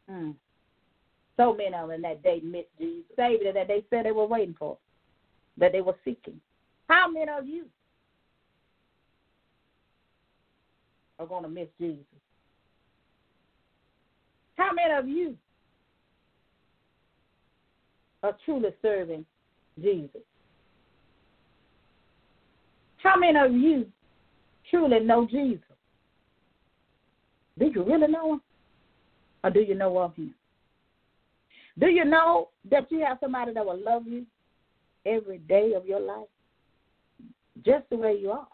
Mm. 0.09 0.35
So 1.37 1.53
many 1.53 1.73
of 1.73 1.89
them 1.89 2.01
that 2.03 2.23
day 2.23 2.41
missed 2.43 2.67
Jesus, 2.79 3.05
Savior 3.15 3.53
that 3.53 3.67
they 3.67 3.83
said 3.89 4.05
they 4.05 4.11
were 4.11 4.25
waiting 4.25 4.55
for, 4.57 4.77
that 5.57 5.71
they 5.71 5.81
were 5.81 5.95
seeking. 6.05 6.39
How 6.87 7.09
many 7.09 7.29
of 7.31 7.47
you 7.47 7.65
are 11.19 11.25
going 11.25 11.43
to 11.43 11.49
miss 11.49 11.67
Jesus? 11.79 12.05
How 14.55 14.71
many 14.73 14.93
of 14.93 15.07
you 15.07 15.35
are 18.23 18.35
truly 18.45 18.69
serving 18.81 19.25
Jesus? 19.81 20.21
How 22.97 23.15
many 23.17 23.37
of 23.37 23.51
you 23.53 23.87
truly 24.69 24.99
know 24.99 25.27
Jesus? 25.27 25.61
Do 27.57 27.65
you 27.73 27.83
really 27.83 28.07
know 28.07 28.33
him? 28.33 28.41
Or 29.43 29.49
do 29.49 29.61
you 29.61 29.75
know 29.75 29.97
of 29.99 30.15
him? 30.15 30.33
Do 31.79 31.87
you 31.87 32.05
know 32.05 32.49
that 32.69 32.91
you 32.91 33.01
have 33.05 33.17
somebody 33.21 33.53
that 33.53 33.65
will 33.65 33.79
love 33.79 34.07
you 34.07 34.25
every 35.05 35.37
day 35.37 35.73
of 35.75 35.85
your 35.85 35.99
life? 35.99 36.27
Just 37.63 37.89
the 37.89 37.97
way 37.97 38.17
you 38.19 38.31
are. 38.31 38.47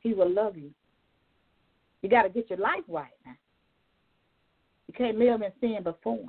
He 0.00 0.14
will 0.14 0.30
love 0.30 0.56
you. 0.56 0.70
You 2.02 2.08
got 2.08 2.22
to 2.22 2.28
get 2.30 2.48
your 2.48 2.58
life 2.58 2.84
right 2.88 3.10
now. 3.26 3.36
You 4.90 5.06
can't 5.06 5.18
live 5.20 5.40
in 5.40 5.52
sin 5.60 5.84
before. 5.84 6.26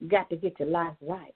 You 0.00 0.08
got 0.10 0.28
to 0.28 0.36
get 0.36 0.60
your 0.60 0.68
life 0.68 0.92
right. 1.00 1.34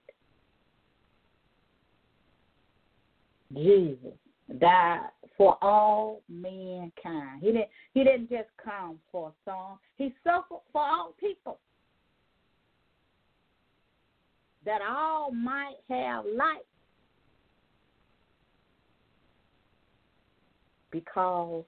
Jesus 3.55 4.13
died 4.61 5.09
for 5.39 5.57
all 5.63 6.21
mankind. 6.29 7.41
He 7.41 7.47
didn't 7.47 7.69
he 7.95 8.05
didn't 8.05 8.29
just 8.29 8.51
come 8.63 8.99
for 9.11 9.33
some. 9.47 9.79
He 9.97 10.13
suffered 10.23 10.61
for 10.71 10.83
all 10.83 11.15
people. 11.19 11.59
That 14.67 14.83
all 14.83 15.33
might 15.33 15.77
have 15.89 16.27
life. 16.27 16.59
Because 20.91 21.65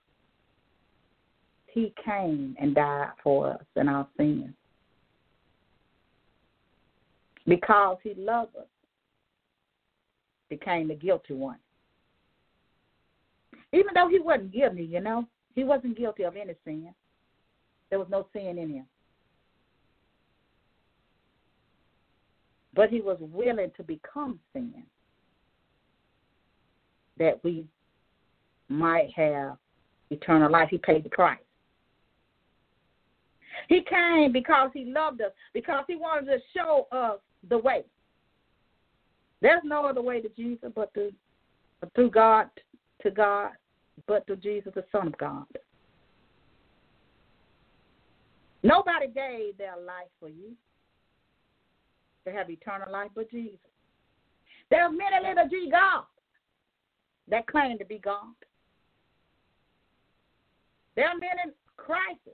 he 1.75 1.93
came 2.05 2.57
and 2.61 2.75
died 2.75 3.11
for 3.23 3.51
us 3.51 3.65
and 3.75 3.91
our 3.91 4.07
sins. 4.17 4.55
Because 7.47 7.99
he 8.03 8.15
loved 8.15 8.57
us, 8.57 8.67
became 10.49 10.87
the 10.87 10.95
guilty 10.95 11.35
one. 11.35 11.59
Even 13.73 13.89
though 13.93 14.09
he 14.09 14.21
wasn't 14.21 14.53
guilty, 14.53 14.85
you 14.85 15.01
know, 15.01 15.27
he 15.57 15.65
wasn't 15.65 15.99
guilty 15.99 16.23
of 16.23 16.37
any 16.37 16.55
sin. 16.65 16.95
There 17.91 17.99
was 17.99 18.09
no 18.09 18.29
sin 18.33 18.57
in 18.57 18.71
him. 18.71 18.87
But 22.73 22.89
he 22.89 23.01
was 23.01 23.19
willing 23.21 23.73
to 23.77 23.83
become 23.83 24.39
sin 24.53 24.85
that 27.19 27.43
we 27.43 27.67
might 28.69 29.13
have 29.15 29.57
eternal 30.11 30.51
life. 30.51 30.69
He 30.71 30.79
paid 30.79 31.05
the 31.05 31.11
price. 31.11 31.39
He 33.69 33.83
came 33.83 34.33
because 34.33 34.71
he 34.75 34.85
loved 34.87 35.21
us, 35.21 35.33
because 35.53 35.85
he 35.87 35.97
wanted 35.97 36.27
to 36.27 36.39
show 36.55 36.87
us 36.93 37.19
the 37.49 37.59
way. 37.59 37.85
There's 39.41 39.63
no 39.65 39.87
other 39.87 40.03
way 40.03 40.21
to 40.21 40.29
Jesus 40.31 40.71
but 40.75 40.93
through, 40.95 41.13
through 41.95 42.11
God 42.11 42.49
to 43.03 43.11
God 43.11 43.51
but 44.07 44.27
to 44.27 44.37
Jesus, 44.37 44.73
the 44.75 44.85
Son 44.91 45.07
of 45.07 45.19
God. 45.19 45.45
Nobody 48.63 49.07
gave 49.07 49.59
their 49.59 49.77
life 49.77 50.09
for 50.19 50.29
you 50.29 50.53
to 52.27 52.33
have 52.33 52.49
eternal 52.49 52.91
life 52.91 53.11
but 53.15 53.31
Jesus. 53.31 53.59
There 54.71 54.83
are 54.83 54.91
many 54.91 55.17
little 55.23 55.49
G 55.49 55.69
gods 55.71 56.07
that 57.29 57.47
claim 57.47 57.79
to 57.79 57.85
be 57.85 57.99
God. 57.99 58.35
There 60.97 61.07
are 61.07 61.19
many 61.19 61.53
Christs, 61.77 62.29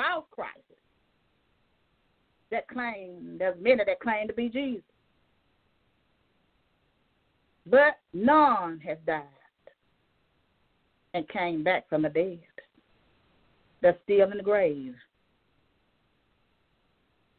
false 0.00 0.24
Christs, 0.30 0.56
that 2.50 2.66
claim, 2.68 3.36
there's 3.38 3.56
many 3.60 3.84
that 3.84 4.00
claim 4.00 4.26
to 4.26 4.32
be 4.32 4.48
Jesus. 4.48 4.82
But 7.66 7.98
none 8.12 8.80
has 8.80 8.98
died 9.06 9.24
and 11.14 11.28
came 11.28 11.62
back 11.62 11.88
from 11.88 12.02
the 12.02 12.08
dead. 12.08 12.40
They're 13.82 13.98
still 14.04 14.30
in 14.30 14.38
the 14.38 14.42
grave. 14.42 14.94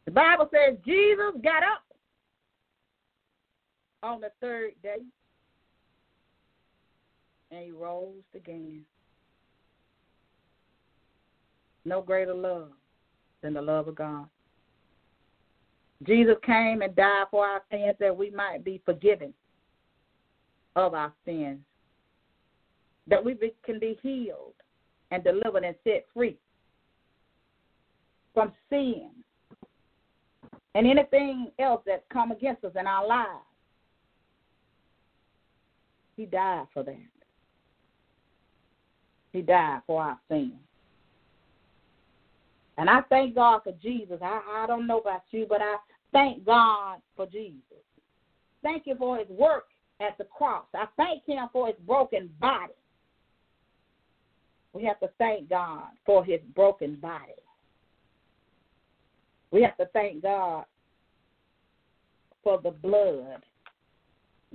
The 0.04 0.12
Bible 0.12 0.48
says 0.52 0.78
Jesus 0.84 1.40
got 1.42 1.62
up 1.62 1.84
on 4.02 4.20
the 4.20 4.30
third 4.40 4.72
day 4.82 5.02
and 7.50 7.64
he 7.64 7.70
rose 7.70 8.12
again. 8.34 8.82
No 11.84 12.00
greater 12.00 12.34
love 12.34 12.70
than 13.42 13.54
the 13.54 13.62
love 13.62 13.88
of 13.88 13.96
God. 13.96 14.26
Jesus 16.04 16.36
came 16.44 16.82
and 16.82 16.94
died 16.96 17.26
for 17.30 17.46
our 17.46 17.62
sins 17.70 17.94
that 18.00 18.16
we 18.16 18.30
might 18.30 18.64
be 18.64 18.80
forgiven 18.84 19.32
of 20.74 20.94
our 20.94 21.12
sins 21.24 21.60
that 23.08 23.24
we 23.24 23.34
be, 23.34 23.52
can 23.64 23.78
be 23.78 23.98
healed 24.02 24.54
and 25.10 25.24
delivered 25.24 25.64
and 25.64 25.76
set 25.84 26.04
free 26.14 26.36
from 28.32 28.52
sin 28.70 29.10
and 30.74 30.86
anything 30.86 31.50
else 31.58 31.82
that's 31.86 32.04
come 32.12 32.30
against 32.30 32.64
us 32.64 32.72
in 32.78 32.86
our 32.86 33.06
lives. 33.06 33.44
He 36.16 36.26
died 36.26 36.66
for 36.72 36.82
that. 36.82 36.96
He 39.32 39.42
died 39.42 39.80
for 39.86 40.02
our 40.02 40.18
sins. 40.28 40.52
And 42.78 42.88
I 42.88 43.00
thank 43.08 43.34
God 43.34 43.60
for 43.64 43.72
Jesus. 43.82 44.18
I, 44.22 44.40
I 44.62 44.66
don't 44.66 44.86
know 44.86 44.98
about 45.00 45.22
you, 45.30 45.46
but 45.48 45.60
I 45.60 45.76
thank 46.12 46.44
God 46.44 46.98
for 47.16 47.26
Jesus. 47.26 47.60
Thank 48.62 48.86
you 48.86 48.94
for 48.96 49.18
his 49.18 49.28
work 49.28 49.64
at 50.00 50.16
the 50.18 50.24
cross. 50.24 50.64
I 50.74 50.86
thank 50.96 51.26
him 51.26 51.48
for 51.52 51.66
his 51.66 51.76
broken 51.86 52.30
body. 52.40 52.72
We 54.72 54.84
have 54.84 55.00
to 55.00 55.10
thank 55.18 55.50
God 55.50 55.88
for 56.06 56.24
his 56.24 56.40
broken 56.54 56.96
body. 56.96 57.34
We 59.50 59.62
have 59.62 59.76
to 59.76 59.86
thank 59.92 60.22
God 60.22 60.64
for 62.42 62.60
the 62.62 62.70
blood 62.70 63.42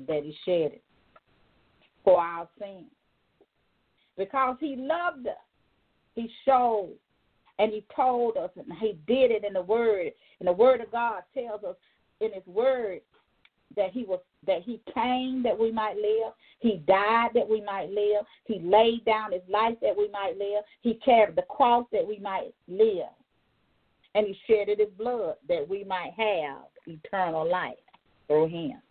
that 0.08 0.24
he 0.24 0.36
shed 0.44 0.80
for 2.04 2.20
our 2.20 2.48
sins. 2.60 2.86
Because 4.18 4.58
he 4.60 4.76
loved 4.76 5.28
us. 5.28 5.34
He 6.16 6.30
showed 6.46 6.94
and 7.60 7.72
he 7.72 7.84
told 7.96 8.38
us 8.38 8.52
and 8.56 8.66
he 8.80 8.98
did 9.08 9.32
it 9.32 9.44
in 9.44 9.54
the 9.54 9.62
word. 9.62 10.12
And 10.40 10.48
the 10.48 10.54
word 10.54 10.82
of 10.82 10.92
God 10.92 11.24
tells 11.34 11.64
us 11.64 11.76
in 12.22 12.32
his 12.34 12.46
word 12.46 13.02
that 13.76 13.92
he 13.92 14.04
was 14.04 14.20
that 14.46 14.64
he 14.64 14.82
came 14.94 15.44
that 15.44 15.58
we 15.58 15.72
might 15.72 15.96
live. 15.96 16.34
He 16.60 16.78
died 16.88 17.30
that 17.34 17.48
we 17.48 17.62
might 17.62 17.90
live. 17.90 18.26
He 18.46 18.60
laid 18.60 19.06
down 19.06 19.32
his 19.34 19.42
life 19.50 19.76
that 19.82 19.96
we 19.96 20.10
might 20.10 20.38
live. 20.38 20.64
He 20.82 20.96
carried 20.96 21.36
the 21.36 21.44
cross 21.44 21.86
that 21.92 22.08
we 22.08 22.20
might 22.20 22.54
live. 22.68 23.10
And 24.16 24.26
he 24.26 24.38
shedded 24.48 24.80
his 24.80 24.90
blood 24.98 25.36
that 25.48 25.68
we 25.68 25.84
might 25.84 26.14
have 26.18 26.66
eternal 26.88 27.50
life 27.50 27.76
through 28.28 28.48
him. 28.48 28.82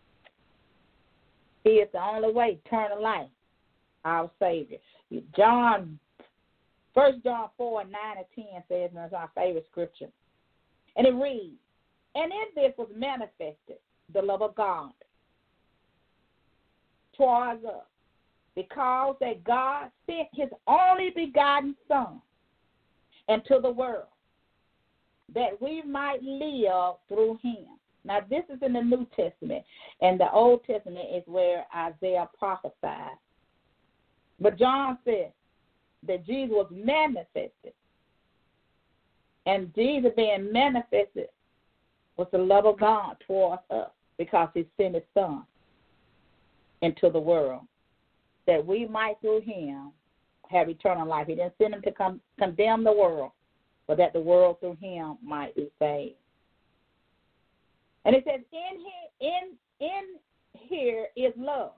He 1.65 1.71
is 1.71 1.89
the 1.93 2.01
only 2.01 2.33
way, 2.33 2.61
eternal 2.65 3.03
life, 3.03 3.29
our 4.05 4.31
Savior. 4.39 4.79
John, 5.37 5.99
First 6.97 7.23
John 7.23 7.51
4 7.59 7.83
and 7.83 7.93
9 7.93 8.01
and 8.17 8.27
10 8.35 8.45
says, 8.69 8.91
and 8.97 9.05
it's 9.05 9.13
our 9.13 9.31
favorite 9.35 9.67
scripture. 9.71 10.09
And 10.97 11.07
it 11.07 11.15
reads, 11.15 11.59
And 12.15 12.33
in 12.33 12.47
this 12.55 12.73
was 12.79 12.89
manifested 12.97 13.77
the 14.15 14.23
love 14.23 14.41
of 14.41 14.55
God 14.55 14.93
towards 17.15 17.63
us 17.67 17.85
because 18.55 19.17
that 19.21 19.45
God 19.45 19.91
sent 20.07 20.29
his 20.33 20.49
only 20.67 21.11
begotten 21.15 21.77
Son 21.87 22.23
into 23.29 23.61
the 23.61 23.71
world 23.71 24.07
that 25.35 25.61
we 25.61 25.83
might 25.83 26.23
live 26.23 26.95
through 27.09 27.39
him. 27.43 27.67
Now, 28.07 28.21
this 28.31 28.45
is 28.49 28.63
in 28.63 28.73
the 28.73 28.81
New 28.81 29.07
Testament, 29.17 29.65
and 30.01 30.19
the 30.19 30.31
Old 30.31 30.65
Testament 30.65 31.07
is 31.15 31.25
where 31.27 31.67
Isaiah 31.77 32.29
prophesied. 32.39 33.19
But 34.41 34.59
John 34.59 34.97
said 35.05 35.33
that 36.07 36.27
Jesus 36.27 36.51
was 36.51 36.69
manifested. 36.71 37.73
And 39.47 39.75
Jesus 39.75 40.11
being 40.17 40.53
manifested 40.53 41.29
was 42.17 42.27
the 42.33 42.39
love 42.39 42.67
of 42.67 42.81
God 42.81 43.17
towards 43.27 43.63
us 43.71 43.91
because 44.19 44.49
he 44.55 44.67
sent 44.77 44.95
his 44.95 45.05
son 45.15 45.45
into 46.83 47.11
the 47.11 47.21
world 47.21 47.63
that 48.47 48.65
we 48.65 48.87
might 48.87 49.21
through 49.21 49.41
him 49.41 49.93
have 50.49 50.69
eternal 50.69 51.07
life. 51.07 51.27
He 51.27 51.35
didn't 51.35 51.55
send 51.59 51.75
him 51.75 51.83
to 51.83 51.93
come 51.93 52.21
condemn 52.39 52.85
the 52.85 52.93
world, 52.93 53.33
but 53.87 53.97
that 53.99 54.13
the 54.13 54.21
world 54.21 54.59
through 54.61 54.77
him 54.81 55.17
might 55.23 55.55
be 55.55 55.71
saved. 55.79 56.15
And 58.05 58.15
it 58.15 58.25
says, 58.25 58.41
in 58.53 58.79
here, 58.79 59.31
in 59.33 59.57
in 59.81 60.17
here 60.53 61.09
is 61.17 61.33
love. 61.37 61.73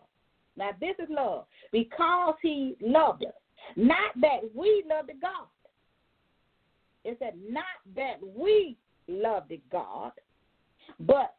Now 0.57 0.71
this 0.81 0.95
is 0.99 1.09
love 1.11 1.47
because 1.73 2.35
he 2.43 2.77
loved 2.81 3.25
us, 3.25 3.33
not 3.77 4.13
that 4.21 4.41
we 4.55 4.85
loved 4.89 5.11
God. 5.21 5.47
It 7.05 7.17
said 7.19 7.35
not 7.49 7.65
that 7.97 8.17
we 8.37 8.77
loved 9.07 9.53
God, 9.71 10.13
but 11.01 11.35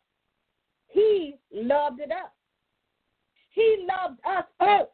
he 0.88 1.36
loved 1.54 2.00
it 2.00 2.12
us. 2.12 2.32
He 3.52 3.88
loved 3.88 4.20
us 4.26 4.46
first. 4.60 4.92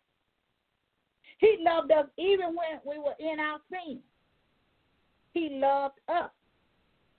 He 1.37 1.57
loved 1.61 1.91
us 1.91 2.05
even 2.17 2.55
when 2.55 2.79
we 2.85 2.97
were 2.97 3.15
in 3.19 3.39
our 3.39 3.59
sin. 3.69 3.99
He 5.33 5.59
loved 5.61 5.99
us. 6.07 6.29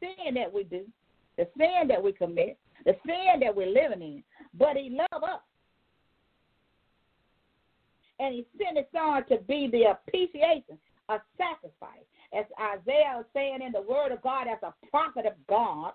sin 0.01 0.35
that 0.35 0.53
we 0.53 0.65
do, 0.65 0.85
the 1.37 1.47
sin 1.57 1.89
that 1.89 2.03
we 2.03 2.13
commit, 2.13 2.59
the 2.85 2.97
sin 3.07 3.41
that 3.41 3.55
we're 3.55 3.67
living 3.67 4.03
in. 4.03 4.23
But 4.59 4.77
He 4.77 4.91
loved 4.91 5.25
us. 5.25 5.41
And 8.19 8.35
He 8.35 8.47
sent 8.59 8.77
His 8.77 8.87
Son 8.93 9.25
to 9.29 9.39
be 9.45 9.69
the 9.71 9.97
propitiation, 10.05 10.79
a 11.09 11.19
sacrifice. 11.37 12.05
As 12.37 12.45
Isaiah 12.61 13.15
was 13.17 13.27
saying 13.33 13.61
in 13.65 13.73
the 13.73 13.83
Word 13.83 14.13
of 14.13 14.23
God, 14.23 14.47
as 14.49 14.59
a 14.63 14.75
prophet 14.91 15.27
of 15.27 15.35
God, 15.49 15.93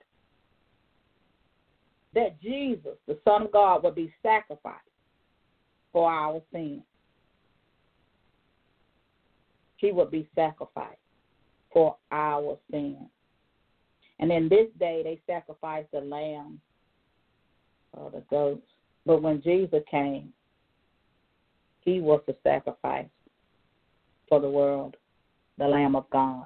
that 2.14 2.40
Jesus, 2.42 2.98
the 3.08 3.18
Son 3.26 3.44
of 3.44 3.52
God, 3.52 3.84
would 3.84 3.96
be 3.96 4.14
sacrificed 4.22 4.80
for 5.92 6.10
our 6.10 6.42
sins. 6.52 6.84
He 9.78 9.92
would 9.92 10.12
be 10.12 10.30
sacrificed 10.36 10.98
for 11.74 11.96
our 12.12 12.58
sins. 12.70 13.10
And 14.20 14.32
in 14.32 14.48
this 14.48 14.68
day, 14.80 15.02
they 15.04 15.20
sacrificed 15.26 15.92
the 15.92 16.02
lamb 16.02 16.60
or 17.94 18.12
the 18.12 18.24
goats. 18.30 18.68
But 19.06 19.22
when 19.22 19.42
Jesus 19.42 19.82
came, 19.90 20.32
he 21.92 22.00
was 22.00 22.22
the 22.26 22.36
sacrifice 22.44 23.08
for 24.30 24.40
the 24.40 24.50
world, 24.50 24.96
the 25.58 25.68
Lamb 25.68 25.96
of 25.96 26.10
God, 26.10 26.46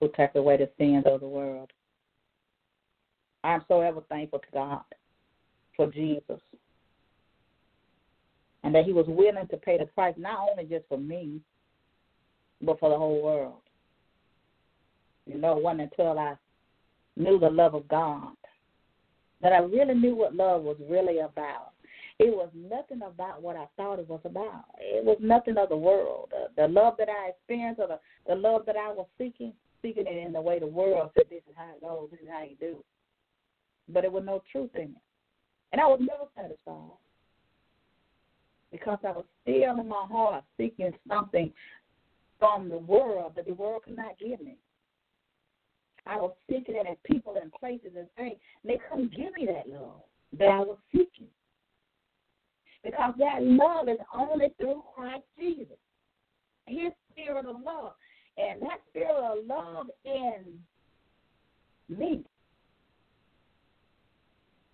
who 0.00 0.08
took 0.08 0.34
away 0.34 0.58
the 0.58 0.68
sins 0.78 1.04
of 1.06 1.20
the 1.20 1.26
world. 1.26 1.70
I'm 3.42 3.64
so 3.68 3.80
ever 3.80 4.02
thankful 4.08 4.40
to 4.40 4.46
God 4.52 4.82
for 5.76 5.90
Jesus. 5.90 6.40
And 8.64 8.74
that 8.74 8.84
he 8.84 8.92
was 8.92 9.06
willing 9.08 9.48
to 9.48 9.56
pay 9.56 9.78
the 9.78 9.86
price, 9.86 10.14
not 10.16 10.46
only 10.50 10.64
just 10.64 10.86
for 10.88 10.98
me, 10.98 11.40
but 12.60 12.78
for 12.78 12.90
the 12.90 12.96
whole 12.96 13.22
world. 13.22 13.62
You 15.26 15.38
know, 15.38 15.56
it 15.56 15.62
wasn't 15.62 15.90
until 15.92 16.18
I 16.18 16.34
knew 17.16 17.38
the 17.38 17.50
love 17.50 17.74
of 17.74 17.88
God 17.88 18.34
that 19.40 19.52
I 19.52 19.58
really 19.58 19.94
knew 19.94 20.14
what 20.14 20.34
love 20.34 20.62
was 20.62 20.76
really 20.88 21.18
about. 21.18 21.72
It 22.18 22.34
was 22.34 22.50
nothing 22.54 23.02
about 23.02 23.42
what 23.42 23.56
I 23.56 23.66
thought 23.76 23.98
it 23.98 24.08
was 24.08 24.20
about. 24.24 24.64
It 24.78 25.04
was 25.04 25.18
nothing 25.20 25.56
of 25.56 25.68
the 25.68 25.76
world. 25.76 26.30
The, 26.30 26.62
the 26.62 26.68
love 26.68 26.94
that 26.98 27.08
I 27.08 27.30
experienced, 27.30 27.80
or 27.80 27.88
the, 27.88 28.00
the 28.28 28.34
love 28.34 28.66
that 28.66 28.76
I 28.76 28.92
was 28.92 29.06
seeking, 29.18 29.52
seeking 29.80 30.06
it 30.06 30.26
in 30.26 30.32
the 30.32 30.40
way 30.40 30.58
the 30.58 30.66
world 30.66 31.10
said, 31.14 31.24
"This 31.30 31.42
is 31.48 31.56
how 31.56 31.70
it 31.74 31.80
goes. 31.80 32.08
This 32.10 32.20
is 32.20 32.28
how 32.30 32.42
you 32.42 32.56
do." 32.60 32.84
But 33.88 34.04
it 34.04 34.12
was 34.12 34.24
no 34.24 34.42
truth 34.52 34.70
in 34.74 34.82
it, 34.82 35.02
and 35.72 35.80
I 35.80 35.86
was 35.86 36.00
never 36.00 36.24
satisfied 36.36 36.98
because 38.70 38.98
I 39.04 39.12
was 39.12 39.24
still 39.42 39.80
in 39.80 39.88
my 39.88 40.06
heart 40.08 40.44
seeking 40.56 40.92
something 41.08 41.52
from 42.38 42.68
the 42.68 42.78
world 42.78 43.32
that 43.36 43.46
the 43.46 43.54
world 43.54 43.82
could 43.84 43.96
not 43.96 44.18
give 44.18 44.40
me. 44.40 44.56
I 46.06 46.16
was 46.16 46.32
seeking 46.50 46.74
it 46.74 46.86
at 46.90 47.02
people 47.04 47.36
and 47.40 47.52
places 47.52 47.92
and 47.96 48.08
things. 48.16 48.36
And 48.62 48.72
they 48.72 48.80
couldn't 48.90 49.14
give 49.14 49.32
me 49.34 49.46
that 49.46 49.68
love 49.68 50.02
that 50.38 50.48
I 50.48 50.58
was 50.58 50.78
seeking. 50.90 51.28
Because 52.84 53.14
that 53.18 53.42
love 53.42 53.88
is 53.88 53.98
only 54.14 54.48
through 54.58 54.82
Christ 54.94 55.24
Jesus. 55.38 55.76
His 56.66 56.92
spirit 57.10 57.46
of 57.46 57.56
love. 57.64 57.92
And 58.36 58.62
that 58.62 58.80
spirit 58.88 59.10
of 59.10 59.46
love 59.46 59.86
in 60.04 60.58
me 61.88 62.24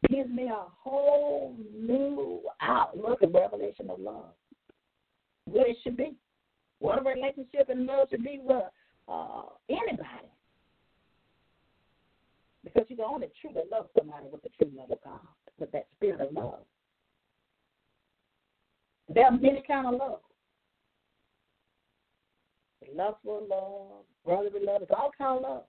gives 0.08 0.30
me 0.30 0.44
a 0.44 0.64
whole 0.82 1.56
new 1.76 2.40
outlook 2.60 3.20
and 3.22 3.34
revelation 3.34 3.90
of 3.90 4.00
love. 4.00 4.32
What 5.44 5.68
it 5.68 5.76
should 5.82 5.96
be. 5.96 6.14
What 6.78 7.00
a 7.00 7.02
relationship 7.02 7.68
and 7.68 7.86
love 7.86 8.08
should 8.10 8.22
be 8.22 8.40
with 8.42 8.62
uh, 9.08 9.42
anybody. 9.68 10.28
Because 12.62 12.84
you 12.88 12.96
can 12.96 13.04
only 13.04 13.28
truly 13.40 13.62
love 13.70 13.86
somebody 13.98 14.26
with 14.30 14.42
the 14.42 14.50
true 14.50 14.70
love 14.76 14.90
of 14.90 15.02
God, 15.02 15.20
with 15.58 15.72
that 15.72 15.86
spirit 15.96 16.20
of 16.20 16.32
love. 16.32 16.60
There 19.08 19.24
are 19.24 19.30
many 19.30 19.62
kind 19.66 19.86
of 19.86 19.94
love. 19.94 20.20
Lustful 22.94 23.46
love, 23.48 24.04
brotherly 24.24 24.64
love, 24.64 24.82
it's 24.82 24.90
all 24.90 25.10
kind 25.16 25.36
of 25.36 25.42
love. 25.42 25.62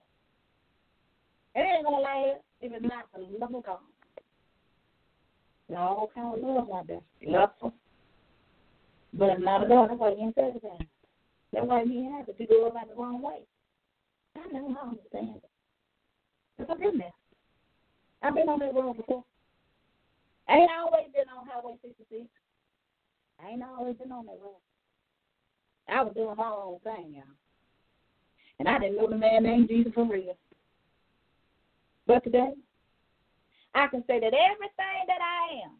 It 1.54 1.60
ain't 1.60 1.84
gonna 1.84 1.98
last 1.98 2.40
if 2.60 2.72
it's 2.72 2.82
not 2.82 3.06
the 3.14 3.20
love 3.38 3.54
of 3.54 3.64
God. 3.64 3.78
There 5.68 5.78
all 5.78 6.10
kind 6.14 6.34
of 6.34 6.42
love 6.42 6.68
out 6.74 6.86
there. 6.86 7.00
Lustful. 7.22 7.74
But 9.12 9.30
it's 9.30 9.44
not 9.44 9.64
a 9.64 9.68
God, 9.68 9.90
that's 9.90 10.00
why 10.00 10.14
he 10.14 10.22
ain't 10.22 10.34
satisfied. 10.34 10.86
That's 11.52 11.66
why 11.66 11.84
he 11.84 11.98
ain't 11.98 12.12
happy. 12.12 12.32
You 12.38 12.46
go 12.46 12.66
about 12.66 12.88
the 12.88 12.94
wrong 12.94 13.20
way. 13.20 13.40
I 14.36 14.52
know, 14.52 14.76
I 14.80 14.88
understand 14.88 15.36
it. 15.36 15.50
Because 16.56 16.72
I've 16.72 16.80
been 16.80 16.98
there. 16.98 17.12
I've 18.22 18.34
been 18.34 18.48
on 18.48 18.60
that 18.60 18.74
road 18.74 18.96
before. 18.96 19.24
I 20.48 20.56
ain't 20.56 20.70
always 20.78 21.06
been 21.12 21.28
on 21.28 21.46
Highway 21.46 21.76
66. 21.82 22.26
I 23.42 23.50
ain't 23.50 23.62
always 23.62 23.96
been 23.96 24.12
on 24.12 24.26
that 24.26 24.38
road. 24.42 24.60
I 25.88 26.02
was 26.02 26.14
doing 26.14 26.36
my 26.36 26.48
own 26.48 26.78
thing, 26.80 27.14
y'all. 27.14 27.24
And 28.58 28.68
I 28.68 28.78
didn't 28.78 28.96
know 28.96 29.08
the 29.08 29.16
man 29.16 29.42
named 29.42 29.68
Jesus 29.68 29.92
for 29.94 30.04
real. 30.04 30.36
But 32.06 32.22
today, 32.24 32.52
I 33.74 33.86
can 33.86 34.04
say 34.06 34.20
that 34.20 34.34
everything 34.34 35.06
that 35.06 35.20
I 35.20 35.64
am 35.64 35.72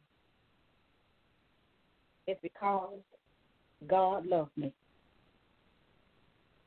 is 2.26 2.36
because 2.42 2.98
God 3.86 4.26
loved 4.26 4.56
me. 4.56 4.72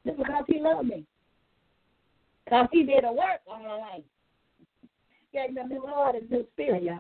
It's 0.06 0.18
because 0.18 0.44
He 0.48 0.60
loved 0.60 0.88
me. 0.88 1.06
Because 2.46 2.68
He 2.72 2.84
did 2.84 3.04
a 3.06 3.12
work 3.12 3.42
on 3.48 3.64
my 3.64 3.78
life. 3.78 4.04
Gave 5.34 5.54
me 5.54 5.62
a 5.62 5.68
new 5.68 5.82
heart 5.88 6.16
and 6.16 6.30
new 6.30 6.46
spirit, 6.54 6.84
y'all. 6.84 7.00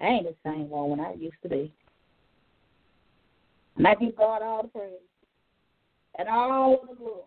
I 0.00 0.06
ain't 0.06 0.26
the 0.26 0.34
same 0.44 0.68
woman 0.68 1.00
I 1.00 1.14
used 1.14 1.40
to 1.42 1.48
be. 1.48 1.72
And 3.76 3.86
I 3.86 3.94
give 3.94 4.16
God 4.16 4.42
all 4.42 4.62
the 4.62 4.68
praise 4.68 4.90
and 6.18 6.28
all 6.28 6.84
the 6.88 6.94
glory. 6.94 7.22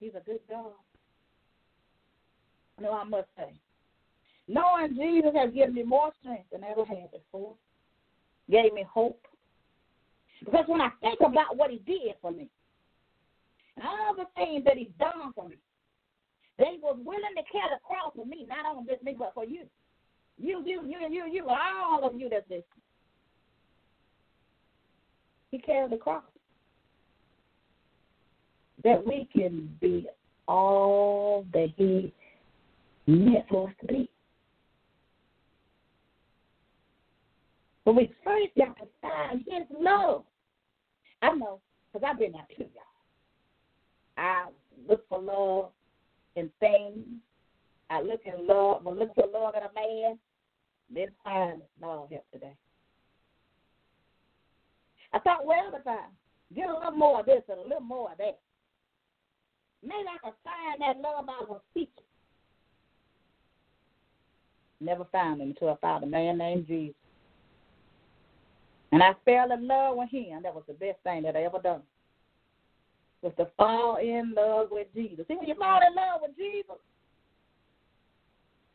He's 0.00 0.12
a 0.14 0.24
good 0.24 0.40
God. 0.48 0.72
No, 2.80 2.92
I 2.92 3.04
must 3.04 3.28
say. 3.36 3.52
Knowing 4.46 4.94
Jesus 4.94 5.32
has 5.34 5.52
given 5.52 5.74
me 5.74 5.82
more 5.82 6.12
strength 6.20 6.44
than 6.52 6.64
I 6.64 6.70
ever 6.70 6.84
had 6.84 7.10
before. 7.10 7.54
Gave 8.50 8.72
me 8.72 8.84
hope. 8.88 9.20
Because 10.44 10.64
when 10.66 10.80
I 10.80 10.90
think 11.00 11.20
about 11.20 11.56
what 11.56 11.70
he 11.70 11.78
did 11.78 12.14
for 12.22 12.30
me, 12.30 12.48
and 13.76 13.84
all 13.84 14.14
the 14.14 14.24
things 14.36 14.64
that 14.64 14.76
he's 14.76 14.88
done 14.98 15.32
for 15.34 15.48
me, 15.48 15.56
they 16.58 16.78
was 16.80 16.96
willing 17.04 17.34
to 17.36 17.42
carry 17.52 17.70
the 17.70 17.80
cross 17.84 18.12
for 18.16 18.24
me, 18.24 18.46
not 18.48 18.64
only 18.64 18.90
just 18.90 19.02
me, 19.02 19.14
but 19.18 19.34
for 19.34 19.44
you. 19.44 19.64
You, 20.40 20.62
you, 20.64 20.82
you, 20.86 20.98
you, 21.10 21.24
you, 21.30 21.48
all 21.48 22.04
of 22.04 22.18
you 22.18 22.28
that's 22.28 22.48
listening. 22.48 22.64
He 25.50 25.58
carried 25.58 25.92
the 25.92 25.96
cross. 25.96 26.22
That 28.84 29.04
we 29.04 29.28
can 29.34 29.76
be 29.80 30.06
all 30.46 31.44
that 31.52 31.68
he 31.76 32.12
meant 33.06 33.48
for 33.48 33.68
us 33.68 33.74
to 33.80 33.86
be. 33.86 34.10
But 37.84 37.96
we 37.96 38.12
first 38.22 38.48
got 38.56 38.76
to 38.76 38.84
find 39.02 39.44
his 39.48 39.66
love. 39.80 40.24
I 41.22 41.34
know, 41.34 41.60
because 41.92 42.08
I've 42.08 42.18
been 42.18 42.32
there 42.32 42.46
too, 42.56 42.64
y'all. 42.74 42.82
I 44.18 44.46
look 44.88 45.08
for 45.08 45.20
love 45.20 45.70
in 46.36 46.50
things. 46.60 47.04
I 47.90 48.02
look 48.02 48.20
in 48.26 48.46
love, 48.46 48.86
I 48.86 48.90
look 48.90 49.14
for 49.14 49.26
love 49.32 49.54
in 49.56 49.62
a 49.62 49.72
man. 49.74 50.18
This 50.92 51.10
time, 51.24 51.62
no 51.80 52.08
help 52.10 52.24
today. 52.32 52.54
I 55.12 55.18
thought, 55.18 55.46
well, 55.46 55.72
if 55.74 55.86
I 55.86 55.98
get 56.54 56.68
a 56.68 56.74
little 56.74 56.92
more 56.92 57.20
of 57.20 57.26
this 57.26 57.42
and 57.48 57.58
a 57.58 57.62
little 57.62 57.80
more 57.80 58.12
of 58.12 58.18
that, 58.18 58.38
maybe 59.82 60.08
I 60.08 60.18
can 60.22 60.32
find 60.44 60.80
that 60.80 61.00
love 61.00 61.26
I 61.28 61.44
was 61.44 61.60
seeking. 61.74 62.04
Never 64.80 65.04
found 65.10 65.40
him 65.40 65.50
until 65.50 65.70
I 65.70 65.76
found 65.76 66.04
a 66.04 66.06
man 66.06 66.38
named 66.38 66.66
Jesus. 66.66 66.94
And 68.92 69.02
I 69.02 69.14
fell 69.24 69.52
in 69.52 69.66
love 69.66 69.96
with 69.96 70.10
him. 70.10 70.42
That 70.42 70.54
was 70.54 70.64
the 70.66 70.74
best 70.74 70.98
thing 71.02 71.22
that 71.22 71.36
I 71.36 71.42
ever 71.42 71.58
done. 71.58 71.82
Was 73.20 73.32
to 73.36 73.48
fall 73.56 73.96
in 73.96 74.32
love 74.36 74.68
with 74.70 74.86
Jesus. 74.94 75.26
See, 75.26 75.34
when 75.34 75.48
you 75.48 75.56
fall 75.56 75.80
in 75.86 75.94
love 75.94 76.20
with 76.22 76.36
Jesus, 76.36 76.76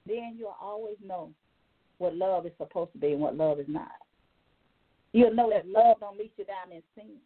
then 0.05 0.35
you'll 0.37 0.57
always 0.61 0.97
know 1.03 1.31
what 1.97 2.15
love 2.15 2.45
is 2.45 2.51
supposed 2.57 2.91
to 2.93 2.97
be 2.97 3.13
and 3.13 3.21
what 3.21 3.35
love 3.35 3.59
is 3.59 3.67
not. 3.67 3.91
You'll 5.13 5.33
know 5.35 5.49
that 5.51 5.67
love 5.67 5.97
don't 5.99 6.17
lead 6.17 6.31
you 6.37 6.45
down 6.45 6.71
in 6.71 6.81
sin. 6.95 7.17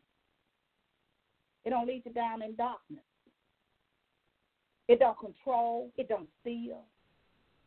It 1.65 1.70
don't 1.70 1.88
lead 1.88 2.03
you 2.05 2.11
down 2.11 2.41
in 2.41 2.55
darkness. 2.55 3.03
It 4.88 4.99
don't 4.99 5.20
control. 5.20 5.91
It 5.97 6.07
don't 6.07 6.30
steal. 6.41 6.84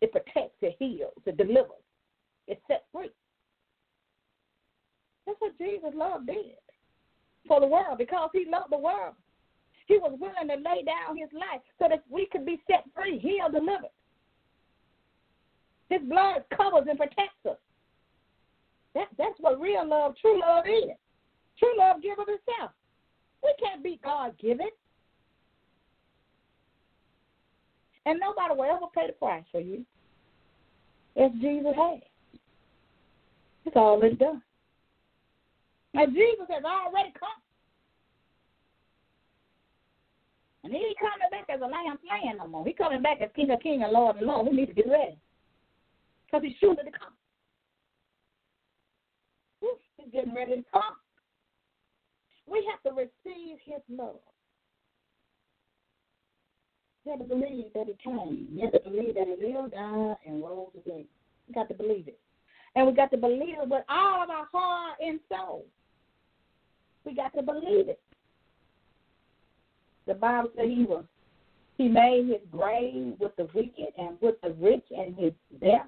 It 0.01 0.12
protects. 0.12 0.57
It 0.62 0.76
heals. 0.78 1.12
It 1.26 1.36
delivers. 1.36 1.84
It 2.46 2.61
sets 2.66 2.84
free. 2.92 3.11
That's 5.26 5.40
what 5.40 5.59
Jesus' 5.59 5.94
love 5.94 6.26
did 6.26 6.57
for 7.46 7.61
the 7.61 7.66
world 7.66 7.98
because 7.98 8.30
he 8.32 8.46
loved 8.51 8.72
the 8.72 8.78
world. 8.78 9.14
He 9.86 9.98
was 9.98 10.16
willing 10.20 10.48
to 10.48 10.55
lay 10.57 10.82
down 10.84 11.16
his 11.16 11.28
life 11.32 11.61
so 11.78 11.88
that 11.88 12.05
we 12.09 12.26
could 12.30 12.46
be 12.46 12.61
set 12.66 12.84
free, 12.94 13.18
healed, 13.18 13.53
delivered. 13.53 13.90
His 15.91 16.01
blood 16.03 16.45
covers 16.57 16.86
and 16.88 16.97
protects 16.97 17.45
us. 17.49 17.59
That, 18.95 19.09
that's 19.18 19.38
what 19.41 19.61
real 19.61 19.86
love, 19.86 20.14
true 20.20 20.41
love 20.41 20.64
is. 20.66 20.97
True 21.59 21.76
love 21.76 22.01
gives 22.01 22.18
of 22.18 22.28
itself. 22.28 22.70
We 23.43 23.55
can't 23.62 23.82
be 23.82 24.01
God 24.03 24.38
given. 24.38 24.68
And 28.07 28.18
nobody 28.18 28.55
will 28.55 28.64
ever 28.64 28.86
pay 28.95 29.09
the 29.09 29.12
price 29.12 29.45
for 29.51 29.61
you. 29.61 29.84
As 31.16 31.32
Jesus 31.41 31.72
has. 31.76 32.01
It's 33.66 33.76
already 33.76 34.14
done. 34.14 34.43
Now 35.93 36.07
Jesus 36.07 36.47
has 36.49 36.64
already 36.64 37.12
come. 37.18 37.28
And 40.62 40.72
he 40.72 40.78
ain't 40.78 40.99
coming 40.99 41.30
back 41.30 41.47
as 41.53 41.61
a 41.61 41.64
lamb 41.64 41.99
slain 42.07 42.36
no 42.38 42.47
more. 42.47 42.64
He 42.64 42.72
coming 42.72 43.03
back 43.03 43.20
as 43.20 43.30
King 43.34 43.51
of 43.51 43.61
King 43.61 43.82
and 43.82 43.93
Lord 43.93 44.16
of 44.16 44.22
Lord. 44.22 44.47
We 44.47 44.57
need 44.57 44.66
to 44.66 44.74
get 44.74 44.88
ready. 44.88 45.18
Because 46.30 46.46
he's 46.46 46.56
sure 46.58 46.74
to 46.74 46.82
come. 46.82 47.12
He's 49.96 50.12
getting 50.12 50.34
ready 50.34 50.56
to 50.56 50.64
come. 50.72 50.96
We 52.46 52.66
have 52.70 52.82
to 52.82 52.96
receive 52.96 53.58
his 53.64 53.80
love. 53.88 54.16
You 57.04 57.12
have 57.12 57.20
to 57.20 57.26
believe 57.26 57.66
that 57.74 57.86
he 57.86 57.94
came. 58.02 58.48
You 58.52 58.62
have 58.62 58.72
to 58.72 58.90
believe 58.90 59.14
that 59.14 59.26
he 59.26 59.52
lived, 59.52 59.72
died, 59.72 60.16
and 60.26 60.42
rose 60.42 60.70
again. 60.74 61.04
You 61.48 61.54
got 61.54 61.68
to 61.68 61.74
believe 61.74 62.08
it. 62.08 62.18
And 62.76 62.86
we 62.86 62.92
got 62.92 63.10
to 63.10 63.16
believe 63.16 63.56
it 63.60 63.68
with 63.68 63.84
all 63.88 64.22
of 64.22 64.30
our 64.30 64.46
heart 64.52 64.98
and 65.00 65.18
soul. 65.28 65.64
We 67.04 67.14
got 67.14 67.34
to 67.34 67.42
believe 67.42 67.88
it. 67.88 68.00
The 70.06 70.14
Bible 70.14 70.50
said 70.56 70.66
he 70.68 70.84
was 70.84 71.04
he 71.80 71.88
made 71.88 72.26
his 72.28 72.42
grave 72.52 73.14
with 73.18 73.34
the 73.36 73.48
wicked 73.54 73.94
and 73.96 74.18
with 74.20 74.34
the 74.42 74.50
rich 74.60 74.84
and 74.90 75.16
his 75.16 75.32
death, 75.62 75.86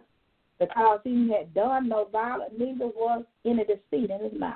because 0.63 1.01
he 1.03 1.33
had 1.37 1.53
done 1.55 1.89
no 1.89 2.07
violence, 2.13 2.53
neither 2.57 2.87
was 2.87 3.25
any 3.45 3.65
deceit 3.65 4.11
in 4.11 4.21
his 4.23 4.39
mouth. 4.39 4.55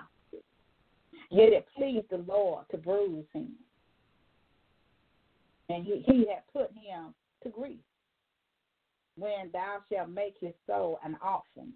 Yet 1.31 1.53
it 1.53 1.67
pleased 1.77 2.07
the 2.11 2.19
Lord 2.19 2.65
to 2.71 2.77
bruise 2.77 3.25
him. 3.33 3.53
And 5.69 5.85
he, 5.85 6.05
he 6.07 6.27
had 6.33 6.47
put 6.53 6.71
him 6.71 7.13
to 7.43 7.49
grief. 7.49 7.81
When 9.19 9.51
thou 9.53 9.79
shalt 9.91 10.11
make 10.11 10.37
his 10.41 10.53
soul 10.67 11.01
an 11.05 11.17
offering 11.21 11.73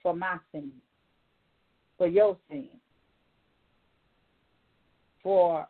for 0.00 0.14
my 0.14 0.38
sin, 0.52 0.70
for 1.98 2.06
your 2.06 2.36
sin, 2.48 2.68
for 5.22 5.66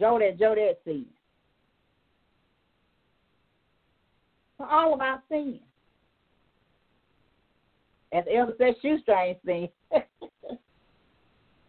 Jodette 0.00 0.38
Jodette 0.38 0.78
sin, 0.84 1.06
for 4.62 4.72
all 4.72 4.94
of 4.94 5.00
our 5.00 5.20
sin. 5.28 5.58
As 8.12 8.24
elder 8.32 8.52
said, 8.58 8.74
shoestring 8.80 9.36
sin. 9.44 9.68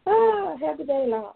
oh, 0.06 0.56
ah, 0.62 0.66
happy 0.66 0.84
day, 0.84 1.06
Lord. 1.08 1.34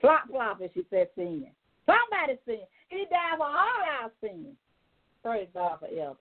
Flop 0.00 0.28
flop, 0.30 0.60
as 0.62 0.70
she 0.74 0.82
said, 0.88 1.08
sin. 1.14 1.46
Somebody 1.86 2.38
sin. 2.46 2.60
He 2.88 3.04
died 3.10 3.36
for 3.36 3.46
all 3.46 4.02
our 4.02 4.10
sins. 4.22 4.56
Praise 5.22 5.48
God 5.52 5.80
for. 5.80 6.16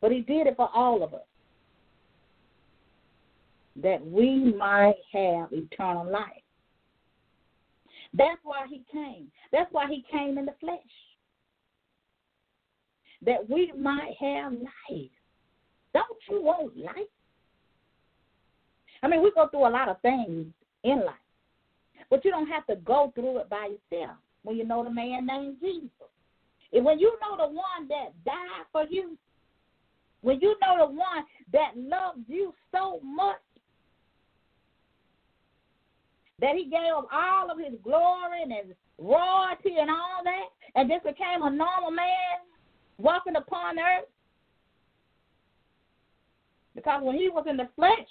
But 0.00 0.12
he 0.12 0.20
did 0.20 0.46
it 0.46 0.56
for 0.56 0.70
all 0.74 1.02
of 1.02 1.12
us. 1.12 1.20
That 3.82 4.06
we 4.06 4.54
might 4.54 4.94
have 5.12 5.48
eternal 5.52 6.10
life. 6.10 6.30
That's 8.14 8.40
why 8.44 8.66
he 8.70 8.82
came. 8.92 9.26
That's 9.50 9.72
why 9.72 9.88
he 9.88 10.04
came 10.10 10.38
in 10.38 10.46
the 10.46 10.54
flesh. 10.60 10.78
That 13.24 13.48
we 13.48 13.72
might 13.78 14.12
have 14.20 14.52
life. 14.52 15.10
Don't 15.92 16.18
you 16.28 16.42
want 16.42 16.76
life? 16.76 16.94
I 19.02 19.08
mean, 19.08 19.22
we 19.22 19.32
go 19.34 19.48
through 19.48 19.66
a 19.66 19.70
lot 19.70 19.88
of 19.88 20.00
things 20.00 20.46
in 20.82 21.04
life. 21.04 21.14
But 22.10 22.24
you 22.24 22.30
don't 22.30 22.48
have 22.48 22.66
to 22.66 22.76
go 22.76 23.12
through 23.14 23.38
it 23.38 23.48
by 23.48 23.70
yourself 23.90 24.16
when 24.42 24.56
you 24.56 24.64
know 24.64 24.84
the 24.84 24.90
man 24.90 25.26
named 25.26 25.56
Jesus. 25.60 25.90
And 26.72 26.84
when 26.84 26.98
you 26.98 27.16
know 27.20 27.36
the 27.36 27.52
one 27.52 27.88
that 27.88 28.12
died 28.24 28.66
for 28.72 28.84
you, 28.88 29.16
when 30.22 30.40
you 30.40 30.56
know 30.60 30.86
the 30.86 30.92
one 30.92 31.24
that 31.52 31.72
loves 31.76 32.20
you 32.28 32.52
so 32.72 32.98
much 33.02 33.36
that 36.40 36.56
he 36.56 36.64
gave 36.64 36.92
up 36.96 37.08
all 37.12 37.50
of 37.50 37.58
his 37.58 37.78
glory 37.82 38.42
and 38.42 38.52
his 38.52 38.76
royalty 38.98 39.76
and 39.78 39.90
all 39.90 40.22
that, 40.24 40.48
and 40.74 40.90
just 40.90 41.04
became 41.04 41.42
a 41.42 41.50
normal 41.50 41.90
man 41.90 42.43
walking 43.04 43.36
upon 43.36 43.78
earth. 43.78 44.08
Because 46.74 47.02
when 47.04 47.16
he 47.16 47.28
was 47.28 47.44
in 47.48 47.56
the 47.56 47.68
flesh, 47.76 48.08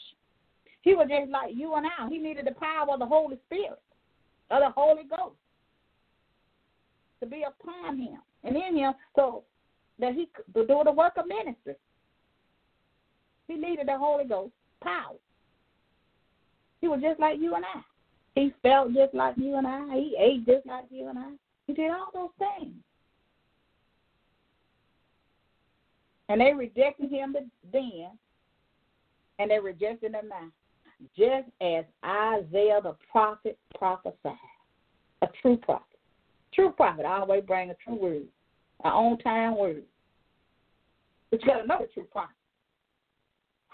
he 0.84 0.94
was 0.94 1.08
just 1.10 1.32
like 1.32 1.52
you 1.54 1.74
and 1.76 1.86
I. 1.86 2.08
He 2.10 2.18
needed 2.18 2.46
the 2.46 2.54
power 2.54 2.94
of 2.94 3.00
the 3.00 3.06
Holy 3.06 3.38
Spirit, 3.48 3.82
of 4.52 4.62
the 4.62 4.70
Holy 4.70 5.04
Ghost, 5.04 5.36
to 7.20 7.26
be 7.26 7.44
upon 7.44 7.98
him 7.98 8.20
and 8.44 8.56
in 8.56 8.78
him 8.78 8.94
so 9.16 9.44
that 10.00 10.14
he 10.14 10.30
could 10.34 10.68
do 10.68 10.82
the 10.84 10.92
work 10.92 11.14
of 11.18 11.28
ministry. 11.28 11.76
He 13.48 13.56
needed 13.56 13.88
the 13.88 13.98
Holy 13.98 14.26
Ghost 14.26 14.54
power. 14.82 15.16
He 16.80 16.88
was 16.88 17.02
just 17.02 17.20
like 17.20 17.40
you 17.40 17.56
and 17.56 17.66
I. 17.66 17.82
He 18.36 18.54
felt 18.62 18.94
just 18.94 19.14
like 19.14 19.36
you 19.38 19.56
and 19.56 19.68
I. 19.68 19.96
He 19.96 20.16
ate 20.20 20.46
just 20.46 20.66
like 20.66 20.86
you 20.90 21.08
and 21.08 21.20
I. 21.20 21.32
He 21.68 21.74
did 21.74 21.92
all 21.92 22.10
those 22.14 22.50
things. 22.60 22.74
And 26.30 26.40
they 26.40 26.54
rejected 26.54 27.12
him 27.12 27.36
then, 27.72 28.10
and 29.40 29.52
they 29.52 29.60
rejected 29.60 30.14
him 30.14 30.30
now 30.30 30.50
just 31.18 31.50
as 31.62 31.86
Isaiah 32.06 32.80
the 32.82 32.96
prophet 33.12 33.58
prophesied. 33.78 34.34
A 35.22 35.28
true 35.42 35.58
prophet. 35.58 35.86
True 36.54 36.72
prophet 36.72 37.06
always 37.06 37.44
bring 37.46 37.70
a 37.70 37.76
true 37.76 37.96
word, 37.96 38.28
an 38.84 38.92
on 38.92 39.18
time 39.20 39.58
word. 39.58 39.84
But 41.32 41.42
you 41.42 41.48
got 41.48 41.64
another 41.64 41.88
true 41.94 42.08
prophet. 42.12 42.36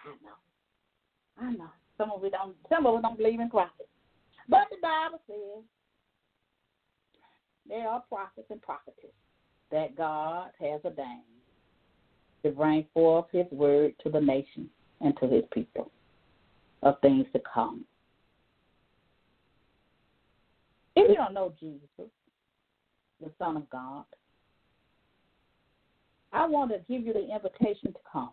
I 0.06 0.10
know. 0.24 1.48
I 1.48 1.52
know. 1.54 1.70
Some 1.98 2.12
of 2.12 2.24
us 2.24 2.32
don't 2.32 2.56
some 2.70 2.86
of 2.86 2.96
us 2.96 3.02
don't 3.02 3.18
believe 3.18 3.40
in 3.40 3.50
prophets. 3.50 3.90
But 4.48 4.68
the 4.72 4.78
Bible 4.82 5.20
says 5.28 5.64
there 7.68 7.88
are 7.88 8.04
prophets 8.08 8.48
and 8.50 8.62
prophetess 8.62 9.12
that 9.72 9.98
God 9.98 10.52
has 10.60 10.80
ordained 10.86 11.24
to 12.44 12.52
bring 12.52 12.86
forth 12.94 13.26
his 13.32 13.46
word 13.52 13.94
to 14.04 14.10
the 14.10 14.20
nation 14.20 14.70
and 15.02 15.16
to 15.20 15.28
his 15.28 15.44
people 15.52 15.92
of 16.84 17.00
things 17.02 17.26
to 17.34 17.42
come. 17.52 17.86
If 20.96 21.10
you 21.10 21.16
don't 21.16 21.34
know 21.34 21.54
Jesus, 21.60 22.10
the 23.22 23.32
Son 23.38 23.58
of 23.58 23.70
God, 23.70 24.06
I 26.32 26.46
want 26.46 26.72
to 26.72 26.80
give 26.88 27.06
you 27.06 27.14
the 27.14 27.34
invitation 27.34 27.94
to 27.94 28.00
come 28.12 28.32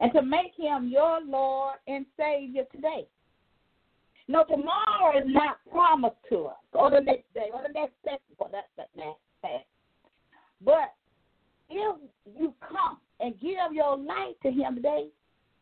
and 0.00 0.12
to 0.12 0.22
make 0.22 0.52
him 0.56 0.88
your 0.88 1.20
Lord 1.24 1.76
and 1.86 2.06
Savior 2.16 2.64
today. 2.72 3.06
No, 4.28 4.44
tomorrow 4.44 5.18
is 5.18 5.24
not 5.26 5.58
promised 5.70 6.16
to 6.30 6.46
us, 6.46 6.56
or 6.72 6.90
the 6.90 7.00
next 7.00 7.32
day, 7.34 7.48
or 7.52 7.60
the 7.66 7.72
next 7.72 7.92
second, 8.02 8.20
or 8.38 8.48
that, 8.52 8.68
that, 8.76 8.88
that, 9.42 9.66
But 10.62 10.94
if 11.70 11.96
you 12.38 12.54
come 12.60 12.98
and 13.20 13.38
give 13.40 13.72
your 13.72 13.96
life 13.96 14.34
to 14.42 14.50
him 14.50 14.76
today, 14.76 15.08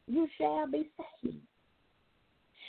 you 0.06 0.28
shall 0.38 0.66
be 0.66 0.88
saved. 1.22 1.36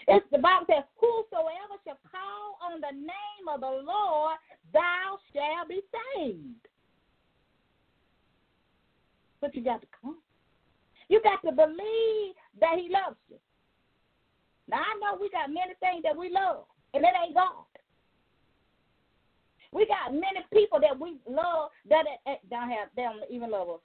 It's 0.07 0.25
the 0.31 0.37
Bible 0.37 0.65
says, 0.67 0.83
Whosoever 0.97 1.79
shall 1.85 1.99
call 2.11 2.57
on 2.61 2.81
the 2.81 2.95
name 2.95 3.47
of 3.53 3.61
the 3.61 3.83
Lord, 3.85 4.35
thou 4.73 5.17
shalt 5.33 5.69
be 5.69 5.81
saved. 6.15 6.67
But 9.39 9.55
you 9.55 9.63
got 9.63 9.81
to 9.81 9.87
come. 10.01 10.17
You 11.09 11.21
got 11.21 11.41
to 11.47 11.55
believe 11.55 12.35
that 12.59 12.75
He 12.77 12.89
loves 12.89 13.17
you. 13.29 13.37
Now 14.69 14.77
I 14.77 14.99
know 14.99 15.19
we 15.19 15.29
got 15.29 15.49
many 15.49 15.73
things 15.79 16.03
that 16.03 16.17
we 16.17 16.29
love, 16.29 16.65
and 16.93 17.03
it 17.03 17.11
ain't 17.23 17.35
God. 17.35 17.72
We 19.73 19.87
got 19.87 20.13
many 20.13 20.45
people 20.53 20.79
that 20.79 20.99
we 20.99 21.17
love 21.27 21.71
that 21.89 22.05
don't 22.49 22.69
have, 22.69 22.89
they 22.95 23.03
don't 23.03 23.19
even 23.29 23.49
love 23.51 23.69
us. 23.69 23.79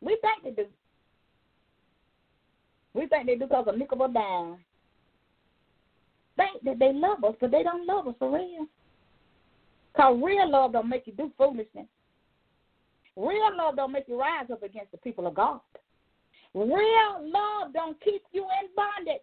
We 0.00 0.16
think 0.22 0.44
they 0.56 0.62
do. 0.62 0.68
We 2.94 3.06
think 3.06 3.26
they 3.26 3.34
do 3.34 3.46
because 3.46 3.66
of 3.68 3.76
nickel 3.76 4.02
or 4.02 4.08
dime. 4.08 4.58
Think 6.36 6.62
that 6.64 6.78
they 6.78 6.92
love 6.92 7.22
us, 7.24 7.34
but 7.40 7.50
they 7.50 7.62
don't 7.62 7.86
love 7.86 8.06
us 8.06 8.14
for 8.18 8.32
real. 8.32 8.66
Because 9.92 10.20
real 10.22 10.50
love 10.50 10.72
don't 10.72 10.88
make 10.88 11.06
you 11.06 11.12
do 11.12 11.32
foolishness. 11.36 11.86
Real 13.16 13.56
love 13.56 13.76
don't 13.76 13.92
make 13.92 14.08
you 14.08 14.18
rise 14.18 14.46
up 14.52 14.62
against 14.62 14.92
the 14.92 14.98
people 14.98 15.26
of 15.26 15.34
God. 15.34 15.60
Real 16.54 17.20
love 17.20 17.72
don't 17.74 18.00
keep 18.02 18.22
you 18.32 18.42
in 18.42 18.68
bondage. 18.74 19.20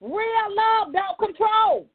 Real 0.00 0.54
love 0.54 0.92
don't 0.92 1.18
control. 1.18 1.86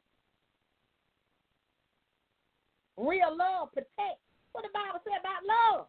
Real 2.98 3.30
love 3.30 3.70
protects. 3.70 4.26
What 4.52 4.66
the 4.66 4.74
Bible 4.74 4.98
say 5.06 5.14
about 5.14 5.46
love? 5.46 5.86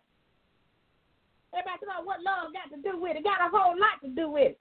Everybody 1.49 1.81
talk 1.81 2.05
about 2.05 2.05
what 2.05 2.21
love 2.21 2.53
got 2.53 2.69
to 2.69 2.77
do 2.85 3.01
with 3.01 3.17
it. 3.17 3.25
Got 3.25 3.41
a 3.41 3.49
whole 3.49 3.73
lot 3.73 3.97
to 4.05 4.13
do 4.13 4.29
with 4.29 4.53
it. 4.53 4.59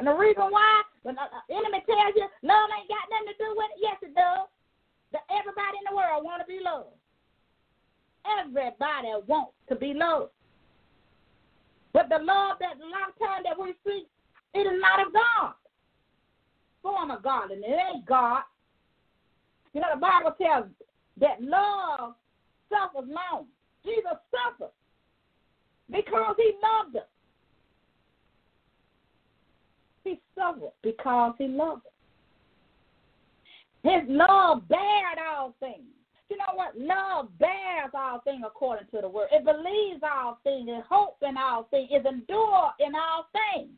And 0.00 0.08
the 0.08 0.16
reason 0.16 0.48
why, 0.48 0.82
when 1.04 1.20
the 1.20 1.28
enemy 1.52 1.84
tells 1.84 2.16
you 2.16 2.24
love 2.40 2.72
ain't 2.72 2.88
got 2.88 3.04
nothing 3.12 3.28
to 3.28 3.36
do 3.36 3.52
with 3.52 3.68
it, 3.76 3.84
yes 3.84 4.00
it 4.00 4.16
does. 4.16 4.48
That 5.12 5.28
everybody 5.28 5.76
in 5.76 5.86
the 5.92 5.96
world 5.96 6.24
want 6.24 6.40
to 6.40 6.48
be 6.48 6.64
loved. 6.64 6.96
Everybody 8.24 9.12
wants 9.28 9.52
to 9.68 9.76
be 9.76 9.92
loved. 9.92 10.32
But 11.92 12.08
the 12.08 12.24
love 12.24 12.56
that 12.64 12.80
a 12.80 12.88
lot 12.88 13.12
of 13.12 13.18
times 13.20 13.44
that 13.44 13.60
we 13.60 13.76
see, 13.84 14.08
it 14.56 14.64
is 14.64 14.80
not 14.80 15.06
of 15.06 15.12
God. 15.12 15.52
Form 16.80 17.10
of 17.10 17.22
God, 17.22 17.50
and 17.50 17.62
it 17.62 17.76
ain't 17.76 18.06
God. 18.06 18.42
You 19.72 19.80
know, 19.80 19.88
the 19.94 20.00
Bible 20.00 20.34
tells 20.40 20.66
that 21.18 21.42
love 21.42 22.14
suffers 22.68 23.08
long. 23.08 23.46
Jesus 23.84 24.18
suffered 24.30 24.72
because 25.90 26.36
he 26.36 26.52
loved 26.62 26.96
us. 26.96 27.02
He 30.04 30.20
suffered 30.36 30.72
because 30.82 31.34
he 31.38 31.48
loved 31.48 31.86
us. 31.86 31.92
His 33.82 34.02
love 34.08 34.68
bared 34.68 35.18
all 35.18 35.54
things. 35.58 35.82
You 36.30 36.36
know 36.38 36.54
what? 36.54 36.78
Love 36.78 37.28
bears 37.38 37.90
all 37.94 38.20
things 38.20 38.42
according 38.46 38.86
to 38.94 39.00
the 39.00 39.08
word. 39.08 39.28
It 39.32 39.44
believes 39.44 40.02
all 40.02 40.38
things, 40.44 40.68
it 40.68 40.84
hopes 40.88 41.22
in 41.22 41.36
all 41.36 41.64
things, 41.70 41.88
it 41.90 42.06
endures 42.06 42.72
in 42.78 42.94
all 42.94 43.26
things 43.32 43.70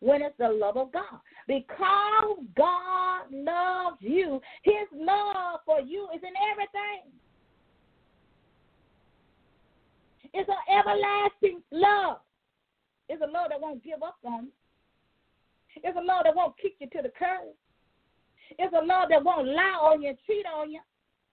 when 0.00 0.22
it's 0.22 0.36
the 0.38 0.48
love 0.48 0.76
of 0.76 0.92
God. 0.92 1.20
Because 1.46 2.38
God 2.56 3.22
loves 3.30 3.96
you, 4.00 4.40
His 4.62 4.88
love 4.94 5.60
for 5.64 5.80
you 5.80 6.08
is 6.14 6.22
in 6.22 6.34
everything. 6.52 7.10
It's 10.34 10.48
an 10.48 10.78
everlasting 10.78 11.62
love. 11.70 12.18
It's 13.08 13.22
a 13.22 13.26
love 13.26 13.48
that 13.50 13.60
won't 13.60 13.82
give 13.82 14.02
up 14.02 14.18
on 14.24 14.44
you. 14.44 14.52
It's 15.82 15.96
a 15.96 16.04
love 16.04 16.24
that 16.24 16.34
won't 16.34 16.56
kick 16.58 16.74
you 16.80 16.88
to 16.88 17.02
the 17.02 17.12
curb. 17.18 17.54
It's 18.58 18.72
a 18.72 18.84
love 18.84 19.08
that 19.10 19.22
won't 19.24 19.48
lie 19.48 19.78
on 19.80 20.02
you 20.02 20.10
and 20.10 20.18
cheat 20.26 20.44
on 20.46 20.70
you. 20.70 20.80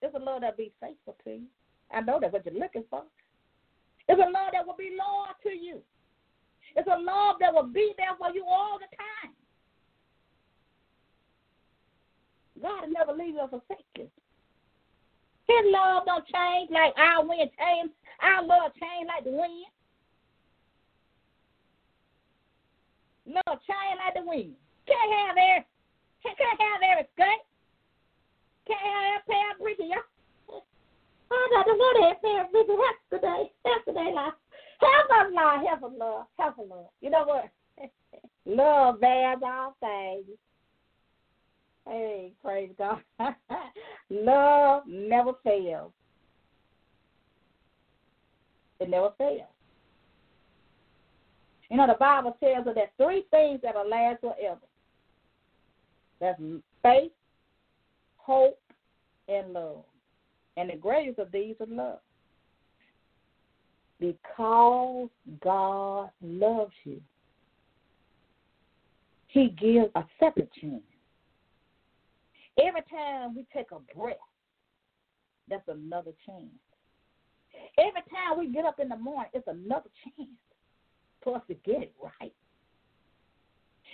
It's 0.01 0.15
a 0.15 0.19
love 0.19 0.41
that 0.41 0.57
will 0.57 0.65
be 0.65 0.71
faithful 0.79 1.15
to 1.23 1.31
you. 1.31 1.47
I 1.91 2.01
know 2.01 2.19
that's 2.19 2.33
what 2.33 2.45
you're 2.45 2.59
looking 2.59 2.83
for. 2.89 3.03
It's 4.07 4.19
a 4.19 4.25
love 4.25 4.51
that 4.53 4.65
will 4.65 4.75
be 4.77 4.95
loyal 4.97 5.33
to 5.43 5.49
you. 5.49 5.81
It's 6.75 6.87
a 6.87 6.99
love 6.99 7.37
that 7.39 7.53
will 7.53 7.67
be 7.67 7.93
there 7.97 8.15
for 8.19 8.31
you 8.35 8.43
all 8.45 8.77
the 8.79 8.87
time. 8.95 9.33
God 12.61 12.87
will 12.87 12.93
never 12.93 13.13
leave 13.13 13.35
you 13.35 13.41
or 13.41 13.49
forsake 13.49 13.85
you. 13.97 14.09
His 15.47 15.63
love 15.71 16.05
don't 16.05 16.25
change 16.25 16.71
like 16.71 16.93
our 16.97 17.23
wind 17.23 17.51
change. 17.53 17.91
Our 18.21 18.43
love 18.43 18.71
change 18.81 19.07
like 19.07 19.23
the 19.23 19.31
wind. 19.31 19.69
Love 23.27 23.59
change 23.63 23.97
like 24.01 24.15
the 24.15 24.25
wind. 24.25 24.55
Can't 24.87 25.13
have 25.13 25.37
every, 25.37 25.65
can't 26.23 26.59
have 26.59 26.81
every 26.81 27.07
skirt. 27.13 27.41
Can't 28.67 28.81
have 28.81 29.21
every 29.21 29.25
pair 29.29 29.51
of 29.51 29.57
breeches. 29.61 29.93
I 31.31 31.47
got 31.53 31.65
to 31.69 31.73
go 31.77 31.89
there 31.99 32.15
pair 32.21 32.45
of 32.45 32.51
breeches 32.51 32.79
yesterday. 32.81 33.51
Yesterday, 33.65 34.11
like 34.13 34.33
Help 34.79 35.27
us, 35.27 35.33
Lord. 35.33 35.67
Help 35.67 35.83
us, 35.83 35.97
Lord. 35.97 36.25
Help 36.37 36.59
us, 36.59 36.65
Lord. 36.69 36.87
You 37.01 37.09
know 37.09 37.25
what? 37.25 37.49
Love 38.45 39.01
bears 39.01 39.39
all 39.43 39.75
things. 39.79 40.25
Hey, 41.87 42.31
praise 42.43 42.71
God. 42.77 43.01
Love 44.09 44.83
never 44.87 45.33
fails. 45.43 45.91
It 48.79 48.89
never 48.89 49.11
fails. 49.17 49.41
You 51.69 51.77
know, 51.77 51.87
the 51.87 51.95
Bible 51.99 52.37
tells 52.39 52.67
us 52.67 52.75
that 52.75 52.91
three 52.97 53.25
things 53.31 53.59
that 53.63 53.75
will 53.75 53.89
last 53.89 54.21
forever. 54.21 54.59
That's 56.19 56.39
faith, 56.83 57.11
hope, 58.17 58.59
and 59.27 59.53
love. 59.53 59.83
And 60.57 60.69
the 60.69 60.75
greatest 60.75 61.19
of 61.19 61.31
these 61.31 61.55
is 61.59 61.67
love 61.69 61.99
because 64.13 65.09
God 65.43 66.09
loves 66.21 66.73
you, 66.83 67.01
He 69.27 69.49
gives 69.49 69.89
a 69.95 70.03
second 70.19 70.47
chance. 70.59 70.81
Every 72.59 72.81
time 72.89 73.35
we 73.35 73.45
take 73.53 73.67
a 73.71 73.79
breath, 73.97 74.15
that's 75.49 75.67
another 75.67 76.11
chance. 76.25 76.45
Every 77.77 78.01
time 78.09 78.39
we 78.39 78.47
get 78.47 78.65
up 78.65 78.79
in 78.79 78.89
the 78.89 78.95
morning, 78.95 79.29
it's 79.33 79.47
another 79.47 79.89
chance 80.03 80.29
for 81.23 81.35
us 81.35 81.41
to 81.47 81.53
get 81.65 81.81
it 81.81 81.93
right. 82.01 82.33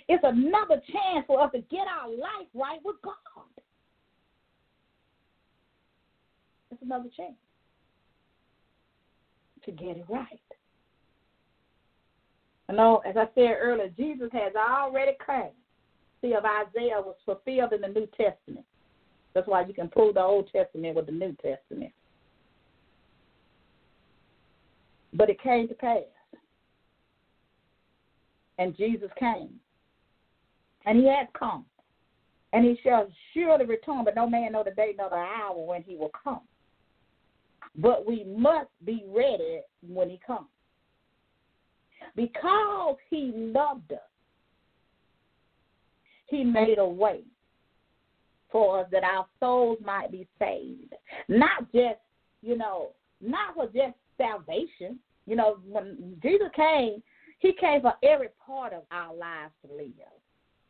It's 0.08 0.22
another 0.24 0.80
chance 0.90 1.24
for 1.26 1.40
us 1.40 1.50
to 1.52 1.58
get 1.58 1.86
our 1.86 2.08
life 2.08 2.48
right 2.54 2.80
with 2.84 2.96
God. 3.02 3.14
It's 6.70 6.82
another 6.82 7.08
chance 7.16 7.34
to 9.64 9.72
get 9.72 9.96
it 9.96 10.04
right. 10.08 10.40
I 12.68 12.72
know, 12.72 13.02
as 13.06 13.16
I 13.16 13.26
said 13.34 13.56
earlier, 13.60 13.88
Jesus 13.96 14.30
has 14.32 14.52
already 14.54 15.12
come. 15.24 15.50
See, 16.20 16.34
of 16.34 16.44
Isaiah 16.44 17.00
was 17.00 17.16
fulfilled 17.26 17.72
in 17.72 17.80
the 17.80 17.88
New 17.88 18.06
Testament. 18.16 18.64
That's 19.34 19.48
why 19.48 19.64
you 19.64 19.74
can 19.74 19.88
prove 19.88 20.14
the 20.14 20.20
Old 20.20 20.48
Testament 20.52 20.94
with 20.94 21.06
the 21.06 21.12
New 21.12 21.36
Testament. 21.42 21.92
But 25.14 25.30
it 25.30 25.42
came 25.42 25.68
to 25.68 25.74
pass. 25.74 26.02
And 28.58 28.76
Jesus 28.76 29.10
came. 29.18 29.50
And 30.86 30.98
he 30.98 31.06
has 31.06 31.26
come. 31.38 31.64
And 32.52 32.64
he 32.64 32.78
shall 32.82 33.08
surely 33.32 33.64
return, 33.64 34.04
but 34.04 34.14
no 34.14 34.28
man 34.28 34.52
know 34.52 34.62
the 34.62 34.72
day 34.72 34.94
nor 34.96 35.08
the 35.08 35.16
hour 35.16 35.64
when 35.64 35.82
he 35.82 35.96
will 35.96 36.12
come. 36.22 36.42
But 37.76 38.06
we 38.06 38.24
must 38.24 38.68
be 38.84 39.04
ready 39.08 39.60
when 39.86 40.10
he 40.10 40.20
comes. 40.26 40.46
Because 42.14 42.96
he 43.08 43.32
loved 43.34 43.92
us, 43.92 43.98
he 46.26 46.44
made 46.44 46.78
a 46.78 46.86
way 46.86 47.20
for 48.50 48.80
us 48.80 48.86
that 48.92 49.04
our 49.04 49.26
souls 49.40 49.78
might 49.84 50.10
be 50.10 50.26
saved. 50.38 50.94
Not 51.28 51.72
just, 51.72 52.00
you 52.42 52.56
know, 52.56 52.90
not 53.20 53.54
for 53.54 53.66
just 53.66 53.96
salvation. 54.18 54.98
You 55.26 55.36
know, 55.36 55.58
when 55.66 56.18
Jesus 56.22 56.48
came, 56.54 57.02
he 57.38 57.52
came 57.58 57.80
for 57.80 57.94
every 58.02 58.28
part 58.44 58.72
of 58.72 58.82
our 58.90 59.14
lives 59.14 59.52
to 59.66 59.74
live 59.74 59.92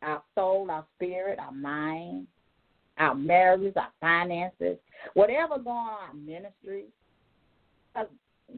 our 0.03 0.21
soul, 0.35 0.67
our 0.69 0.85
spirit, 0.95 1.39
our 1.39 1.51
mind, 1.51 2.27
our 2.97 3.15
marriages, 3.15 3.73
our 3.75 3.91
finances, 3.99 4.77
whatever 5.13 5.57
going 5.57 5.77
on, 5.77 6.07
our 6.09 6.13
ministry. 6.13 6.85
Uh, 7.95 8.05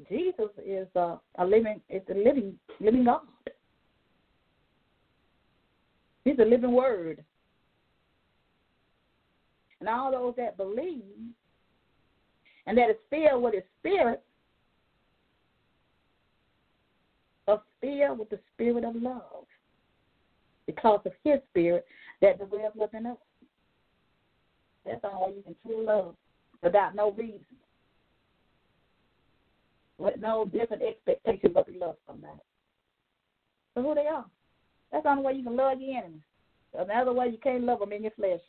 Jesus 0.10 0.50
is 0.66 0.88
a, 0.96 1.20
a 1.38 1.46
living, 1.46 1.82
is 1.90 2.02
a 2.10 2.14
living, 2.14 2.58
living 2.80 3.06
God. 3.06 3.22
He's 6.24 6.40
a 6.40 6.46
living 6.46 6.72
Word, 6.72 7.24
and 9.80 9.88
all 9.88 10.12
those 10.12 10.34
that 10.38 10.58
believe 10.58 11.04
and 12.66 12.78
that 12.78 12.90
is 12.90 12.96
filled 13.10 13.44
with 13.44 13.54
His 13.54 13.64
Spirit 13.80 14.24
are 17.48 17.62
filled 17.80 18.20
with 18.20 18.30
the 18.30 18.40
Spirit 18.54 18.84
of 18.84 18.96
love 18.96 19.46
because 20.66 21.02
of 21.06 21.12
His 21.24 21.40
Spirit 21.52 21.86
that 22.22 22.38
dwells 22.38 22.74
within 22.76 23.06
us. 23.06 23.18
That's 24.86 25.04
all 25.04 25.34
you 25.36 25.42
can 25.42 25.56
truly 25.66 25.86
love 25.86 26.16
without 26.62 26.96
no 26.96 27.12
reason, 27.12 27.46
with 29.98 30.16
no 30.20 30.46
different 30.46 30.84
expectation 30.84 31.52
but 31.54 31.68
to 31.68 31.78
love 31.78 31.96
somebody. 32.08 32.40
So 33.74 33.82
who 33.82 33.96
they 33.96 34.08
are. 34.08 34.26
That's 34.92 35.04
the 35.04 35.10
only 35.10 35.24
way 35.24 35.34
you 35.34 35.44
can 35.44 35.56
love 35.56 35.82
your 35.82 35.98
enemies. 35.98 36.22
Another 36.78 37.14
way 37.14 37.28
you 37.28 37.38
can't 37.38 37.64
love 37.64 37.80
them 37.80 37.94
in 37.94 38.04
your 38.04 38.12
flesh. 38.12 38.40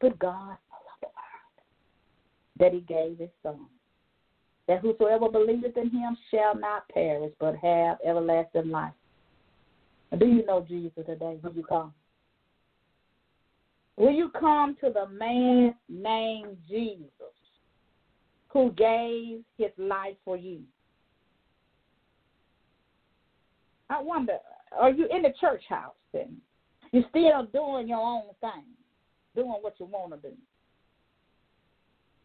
But 0.00 0.18
God 0.18 0.48
loved 0.48 1.00
the 1.00 1.06
world 1.06 2.58
that 2.58 2.72
He 2.72 2.80
gave 2.80 3.18
His 3.18 3.30
Son, 3.42 3.66
that 4.68 4.80
whosoever 4.80 5.28
believeth 5.28 5.76
in 5.76 5.90
Him 5.90 6.16
shall 6.30 6.54
not 6.56 6.88
perish 6.88 7.32
but 7.40 7.56
have 7.56 7.98
everlasting 8.06 8.70
life. 8.70 8.92
Do 10.18 10.26
you 10.26 10.44
know 10.46 10.64
Jesus 10.66 10.92
today? 11.06 11.38
Will 11.42 11.52
you 11.52 11.64
come? 11.64 11.92
Will 13.96 14.10
you 14.10 14.30
come 14.30 14.76
to 14.82 14.90
the 14.90 15.06
man 15.08 15.74
named 15.88 16.56
Jesus 16.68 17.04
who 18.48 18.72
gave 18.72 19.40
his 19.56 19.70
life 19.78 20.16
for 20.24 20.36
you? 20.36 20.60
I 23.90 24.02
wonder, 24.02 24.38
are 24.76 24.90
you 24.90 25.06
in 25.14 25.22
the 25.22 25.32
church 25.40 25.62
house 25.68 25.94
then? 26.12 26.36
You're 26.92 27.04
still 27.10 27.46
doing 27.52 27.88
your 27.88 27.98
own 27.98 28.22
thing, 28.40 28.64
doing 29.34 29.58
what 29.60 29.74
you 29.78 29.86
want 29.86 30.12
to 30.12 30.28
do. 30.28 30.34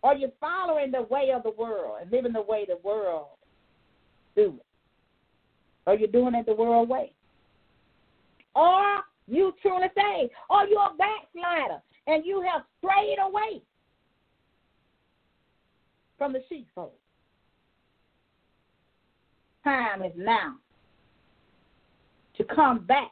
Are 0.01 0.15
you're 0.15 0.31
following 0.39 0.91
the 0.91 1.03
way 1.03 1.31
of 1.35 1.43
the 1.43 1.51
world 1.51 1.97
and 2.01 2.11
living 2.11 2.33
the 2.33 2.41
way 2.41 2.65
the 2.65 2.77
world 2.83 3.27
do 4.35 4.55
it. 4.59 4.65
Or 5.85 5.95
you're 5.95 6.07
doing 6.07 6.35
it 6.35 6.45
the 6.45 6.53
world 6.53 6.87
way. 6.87 7.13
Or 8.55 9.01
you 9.29 9.53
truly 9.61 9.87
say, 9.95 10.29
or 10.49 10.65
you're 10.67 10.79
a 10.79 10.95
backslider 10.97 11.81
and 12.07 12.25
you 12.25 12.41
have 12.41 12.63
strayed 12.79 13.17
away 13.21 13.61
from 16.17 16.33
the 16.33 16.41
sheepfold. 16.49 16.91
Time 19.63 20.03
is 20.03 20.13
now 20.15 20.55
to 22.37 22.43
come 22.43 22.85
back 22.85 23.11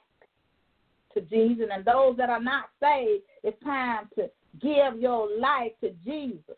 to 1.13 1.21
Jesus. 1.21 1.67
And 1.71 1.85
those 1.85 2.17
that 2.17 2.29
are 2.29 2.41
not 2.41 2.65
saved, 2.81 3.23
it's 3.43 3.61
time 3.63 4.09
to 4.15 4.29
give 4.61 4.99
your 4.99 5.29
life 5.39 5.73
to 5.81 5.91
Jesus. 6.05 6.55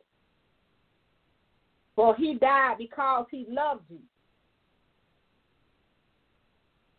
For 1.96 2.16
he 2.16 2.36
died 2.36 2.76
because 2.78 3.26
he 3.30 3.46
loved 3.50 3.84
you. 3.90 4.00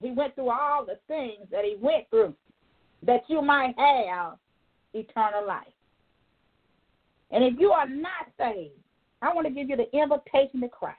He 0.03 0.11
went 0.11 0.35
through 0.35 0.51
all 0.51 0.85
the 0.85 0.99
things 1.09 1.47
that 1.51 1.65
he 1.65 1.77
went 1.81 2.09
through 2.11 2.35
that 3.03 3.23
you 3.29 3.43
might 3.43 3.75
have 3.79 4.35
eternal 4.95 5.47
life. 5.47 5.67
And 7.31 7.45
if 7.45 7.55
you 7.59 7.71
are 7.71 7.89
not 7.89 8.27
saved, 8.39 8.75
I 9.23 9.33
want 9.33 9.47
to 9.47 9.53
give 9.53 9.69
you 9.69 9.77
the 9.77 9.91
invitation 9.97 10.61
to 10.61 10.69
Christ. 10.69 10.99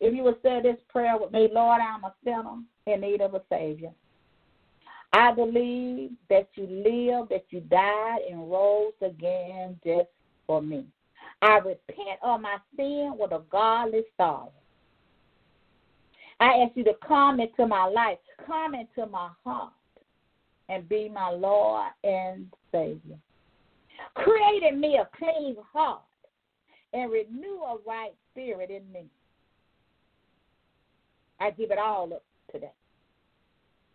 If 0.00 0.14
you 0.14 0.24
would 0.24 0.42
say 0.42 0.60
this 0.62 0.78
prayer 0.88 1.16
with 1.18 1.32
me, 1.32 1.48
Lord, 1.52 1.80
I'm 1.80 2.04
a 2.04 2.14
sinner 2.24 2.62
in 2.86 3.00
need 3.00 3.20
of 3.20 3.34
a 3.34 3.42
Savior. 3.48 3.92
I 5.12 5.32
believe 5.32 6.12
that 6.30 6.48
you 6.54 6.66
lived, 6.66 7.30
that 7.30 7.44
you 7.50 7.60
died, 7.60 8.20
and 8.30 8.50
rose 8.50 8.94
again 9.02 9.78
just 9.84 10.08
for 10.46 10.62
me. 10.62 10.86
I 11.42 11.58
repent 11.58 12.18
of 12.22 12.40
my 12.40 12.56
sin 12.76 13.14
with 13.18 13.32
a 13.32 13.42
godly 13.50 14.02
sorrow. 14.16 14.52
I 16.40 16.64
ask 16.64 16.76
you 16.76 16.84
to 16.84 16.94
come 17.06 17.40
into 17.40 17.66
my 17.66 17.86
life, 17.86 18.18
come 18.46 18.74
into 18.74 19.06
my 19.08 19.30
heart, 19.44 19.72
and 20.72 20.88
be 20.88 21.08
my 21.08 21.28
Lord 21.28 21.90
and 22.02 22.46
Savior. 22.70 23.18
Create 24.14 24.62
in 24.62 24.80
me 24.80 24.98
a 24.98 25.08
clean 25.16 25.56
heart 25.72 26.00
and 26.94 27.12
renew 27.12 27.60
a 27.62 27.76
right 27.86 28.12
spirit 28.30 28.70
in 28.70 28.90
me. 28.92 29.04
I 31.40 31.50
give 31.50 31.70
it 31.70 31.78
all 31.78 32.12
up 32.14 32.24
today. 32.50 32.72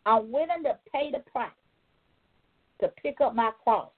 I'm 0.05 0.31
willing 0.31 0.63
to 0.63 0.77
pay 0.93 1.11
the 1.11 1.19
price 1.31 1.49
to 2.79 2.89
pick 2.89 3.21
up 3.21 3.35
my 3.35 3.51
cross 3.63 3.89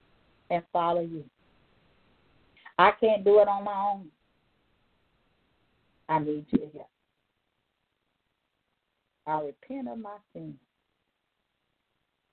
and 0.49 0.63
follow 0.71 1.01
you. 1.01 1.23
I 2.77 2.91
can't 2.99 3.25
do 3.25 3.39
it 3.39 3.47
on 3.47 3.65
my 3.65 3.91
own. 3.93 4.07
I 6.07 6.19
need 6.19 6.45
you 6.49 6.59
to 6.59 6.69
help. 6.77 6.89
I 9.27 9.41
repent 9.41 9.89
of 9.89 9.99
my 9.99 10.15
sins, 10.34 10.55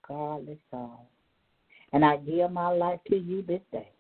godly 0.09 0.59
sorrow, 0.71 1.07
and 1.93 2.05
I 2.05 2.17
give 2.19 2.51
my 2.51 2.69
life 2.69 3.01
to 3.09 3.17
you 3.17 3.43
this 3.43 3.63
day 3.73 3.91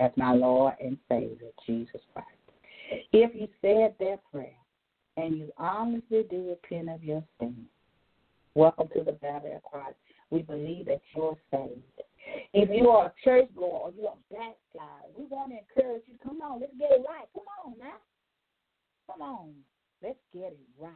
as 0.00 0.10
my 0.16 0.32
Lord 0.32 0.74
and 0.80 0.96
Savior, 1.08 1.50
Jesus 1.66 2.00
Christ. 2.12 2.28
If 3.12 3.34
you 3.34 3.48
said 3.60 3.94
that 4.00 4.20
prayer 4.30 4.50
and 5.16 5.38
you 5.38 5.52
honestly 5.56 6.24
do 6.30 6.50
repent 6.50 6.90
of 6.90 7.02
your 7.02 7.22
sins, 7.38 7.68
welcome 8.54 8.88
to 8.94 9.04
the 9.04 9.12
body 9.12 9.50
of 9.54 9.62
Christ. 9.62 9.96
We 10.30 10.42
believe 10.42 10.86
that 10.86 11.00
you're 11.14 11.36
saved. 11.50 11.82
If 12.54 12.68
you 12.70 12.88
are 12.88 13.06
a 13.06 13.12
church 13.24 13.48
goer 13.56 13.66
or 13.66 13.92
you're 13.96 14.12
a 14.12 14.34
backslider, 14.34 15.12
we 15.16 15.24
want 15.24 15.52
to 15.52 15.58
encourage 15.58 16.02
you. 16.06 16.14
Come 16.22 16.40
on, 16.40 16.60
let's 16.60 16.72
get 16.78 16.90
it 16.92 17.04
right. 17.08 17.28
Come 17.34 17.44
on 17.64 17.78
now. 17.78 18.00
Come 19.10 19.22
on. 19.22 19.50
Let's 20.02 20.18
get 20.32 20.52
it 20.52 20.58
right. 20.80 20.92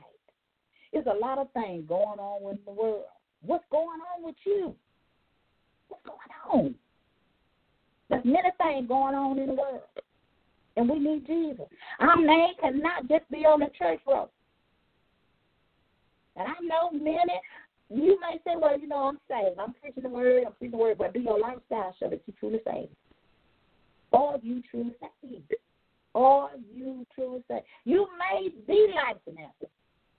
There's 0.93 1.07
a 1.07 1.19
lot 1.19 1.39
of 1.39 1.53
things 1.53 1.85
going 1.89 2.19
on 2.19 2.51
in 2.51 2.59
the 2.65 2.73
world. 2.73 3.05
What's 3.45 3.65
going 3.71 4.01
on 4.17 4.25
with 4.25 4.37
you? 4.45 4.75
What's 5.89 6.05
going 6.05 6.19
on? 6.53 6.75
There's 8.09 8.25
many 8.25 8.51
things 8.59 8.89
going 8.89 9.15
on 9.15 9.39
in 9.39 9.49
the 9.49 9.55
world. 9.55 9.81
And 10.77 10.89
we 10.89 10.99
need 10.99 11.27
Jesus. 11.27 11.67
Our 12.01 12.17
name 12.17 12.55
cannot 12.61 13.09
just 13.09 13.31
be 13.31 13.39
on 13.39 13.61
the 13.61 13.71
church 13.79 14.01
road. 14.07 14.29
And 16.37 16.47
I 16.47 16.55
know 16.63 16.91
many, 16.93 17.33
you 17.89 18.19
may 18.21 18.39
say, 18.45 18.57
well, 18.61 18.79
you 18.79 18.87
know, 18.87 19.05
I'm 19.05 19.19
saved. 19.29 19.59
I'm 19.59 19.75
preaching 19.81 20.03
the 20.03 20.09
word, 20.09 20.45
I'm 20.47 20.53
preaching 20.53 20.73
the 20.73 20.77
word, 20.77 20.99
but 20.99 21.15
do 21.15 21.21
your 21.21 21.39
lifestyle 21.39 21.95
show 21.99 22.11
that 22.11 22.21
you 22.27 22.35
truly 22.39 22.61
saved? 22.67 22.95
Or 24.13 24.39
you 24.43 24.63
truly 24.71 24.95
saved? 25.23 25.55
Or 26.13 26.51
you 26.75 27.07
truly 27.15 27.43
saved? 27.49 27.65
You 27.85 28.07
may 28.19 28.51
be 28.67 28.93
like 28.95 29.17
an 29.27 29.39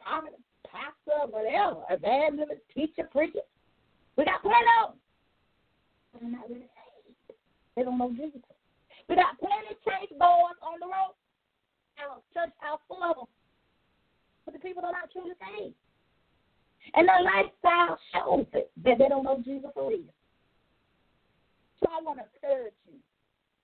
prophet, 0.02 0.40
pastor, 0.72 1.30
whatever, 1.30 1.84
evangelist, 1.90 2.62
teacher, 2.74 3.08
preacher. 3.12 3.46
We 4.16 4.26
got 4.26 4.42
plenty 4.42 4.72
of 4.84 4.94
them. 4.94 5.00
But 6.12 6.22
they're 6.22 6.32
not 6.32 6.50
really 6.50 6.70
saved. 6.72 7.38
They 7.76 7.84
don't 7.84 7.98
know 7.98 8.12
Jesus. 8.12 8.42
We 9.08 9.16
got 9.16 9.40
plenty 9.40 9.72
of 9.72 9.80
church 9.84 10.10
goers 10.18 10.60
on 10.62 10.80
the 10.80 10.88
road. 10.88 11.16
Our 11.98 12.22
church 12.34 12.54
house 12.60 12.82
full 12.88 13.04
of 13.04 13.16
them. 13.16 13.30
But 14.46 14.54
the 14.54 14.60
people 14.60 14.84
are 14.86 14.92
not 14.92 15.12
truly 15.12 15.36
saved. 15.40 15.76
And 16.96 17.08
their 17.08 17.22
lifestyle 17.22 18.00
shows 18.14 18.48
it 18.54 18.72
that 18.84 18.98
they 18.98 19.08
don't 19.08 19.24
know 19.24 19.42
Jesus 19.44 19.70
for 19.74 19.90
real. 19.90 20.14
So 21.80 21.90
I 21.92 22.02
want 22.02 22.20
to 22.20 22.26
encourage 22.26 22.74
you 22.88 22.98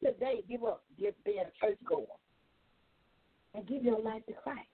today, 0.04 0.44
give 0.48 0.64
up 0.64 0.84
give, 1.00 1.14
being 1.24 1.40
a 1.40 1.66
church 1.66 1.80
goer 1.88 2.06
and 3.56 3.68
give 3.68 3.84
your 3.84 4.00
life 4.00 4.26
to 4.28 4.34
Christ. 4.34 4.68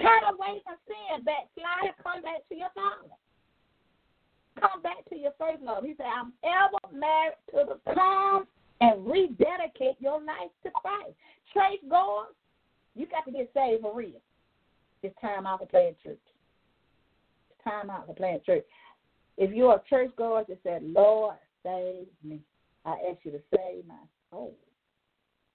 Turn 0.00 0.24
away 0.24 0.60
from 0.64 0.76
sin, 0.86 1.24
backslider, 1.24 1.94
come 2.02 2.22
back 2.22 2.46
to 2.48 2.54
your 2.56 2.70
Father. 2.74 3.14
Come 4.60 4.82
back 4.82 5.04
to 5.08 5.16
your 5.16 5.32
first 5.38 5.62
love. 5.62 5.84
He 5.84 5.94
said, 5.96 6.06
I'm 6.06 6.32
ever 6.42 6.96
married 6.96 7.34
to 7.50 7.64
the 7.68 7.94
come 7.94 8.46
and 8.80 9.06
rededicate 9.06 9.96
your 10.00 10.20
life 10.20 10.50
to 10.64 10.70
Christ. 10.70 11.14
Church 11.52 11.80
goers, 11.88 12.34
you 12.94 13.06
got 13.06 13.24
to 13.26 13.32
get 13.32 13.50
saved 13.54 13.82
for 13.82 13.94
real. 13.94 14.20
It's 15.02 15.14
time 15.20 15.46
out 15.46 15.60
to 15.60 15.66
play 15.66 15.88
in 15.88 15.94
church. 16.02 16.20
It's 17.50 17.64
time 17.64 17.90
out 17.90 18.06
to 18.08 18.14
play 18.14 18.30
in 18.30 18.40
church. 18.44 18.64
If 19.36 19.52
you're 19.52 19.74
a 19.74 19.82
church 19.88 20.10
goer 20.16 20.44
that 20.48 20.58
said, 20.62 20.82
Lord, 20.82 21.36
save 21.62 22.06
me, 22.22 22.40
I 22.84 22.92
ask 23.10 23.18
you 23.24 23.32
to 23.32 23.40
save 23.54 23.86
my 23.86 23.94
soul. 24.30 24.54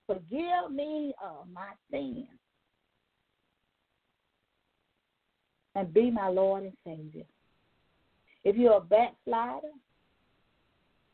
Forgive 0.08 0.72
me 0.72 1.14
of 1.24 1.48
my 1.54 1.70
sins. 1.92 2.28
And 5.80 5.94
be 5.94 6.12
my 6.12 6.28
Lord 6.28 6.64
and 6.64 6.74
Savior. 6.84 7.24
If 8.44 8.58
you're 8.58 8.76
a 8.76 8.82
backslider, 8.82 9.70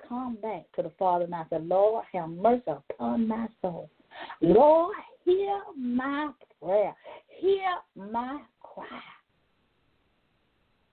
come 0.09 0.39
back 0.41 0.63
to 0.75 0.81
the 0.81 0.91
Father 0.97 1.25
and 1.25 1.35
I 1.35 1.43
say, 1.51 1.59
Lord, 1.59 2.03
have 2.13 2.29
mercy 2.29 2.63
upon 2.65 3.27
my 3.27 3.47
soul. 3.61 3.91
Lord, 4.41 4.95
hear 5.23 5.61
my 5.77 6.31
prayer. 6.59 6.95
Hear 7.27 7.67
my 7.95 8.41
cry. 8.59 8.87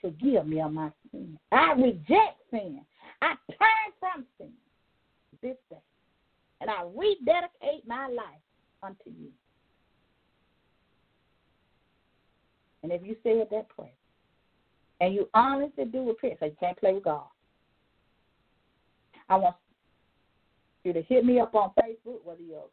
Forgive 0.03 0.47
me 0.47 0.61
of 0.61 0.73
my 0.75 0.91
sin. 1.11 1.39
I 1.51 1.73
reject 1.73 2.41
sin. 2.51 2.83
I 3.23 3.37
turn 3.49 3.93
from 3.99 4.27
sin 4.37 4.53
this 5.41 5.57
day. 5.71 5.77
And 6.61 6.69
I 6.69 6.83
rededicate 6.95 7.87
my 7.87 8.09
life 8.09 8.43
unto 8.83 9.09
you. 9.19 9.31
And 12.83 12.93
if 12.93 13.03
you 13.05 13.17
said 13.23 13.47
that 13.51 13.69
prayer, 13.69 13.89
and 15.01 15.15
you 15.15 15.29
honestly 15.35 15.85
do 15.85 16.07
repent, 16.07 16.35
so 16.39 16.47
you 16.47 16.57
can't 16.61 16.79
play 16.79 16.93
with 16.93 17.05
God. 17.05 17.27
I 19.29 19.37
want 19.37 19.57
you 20.85 20.93
to 20.93 21.03
hit 21.03 21.25
me 21.25 21.41
up 21.41 21.55
on 21.55 21.71
Facebook, 21.71 22.25
whether 22.25 22.43
you're 22.43 22.69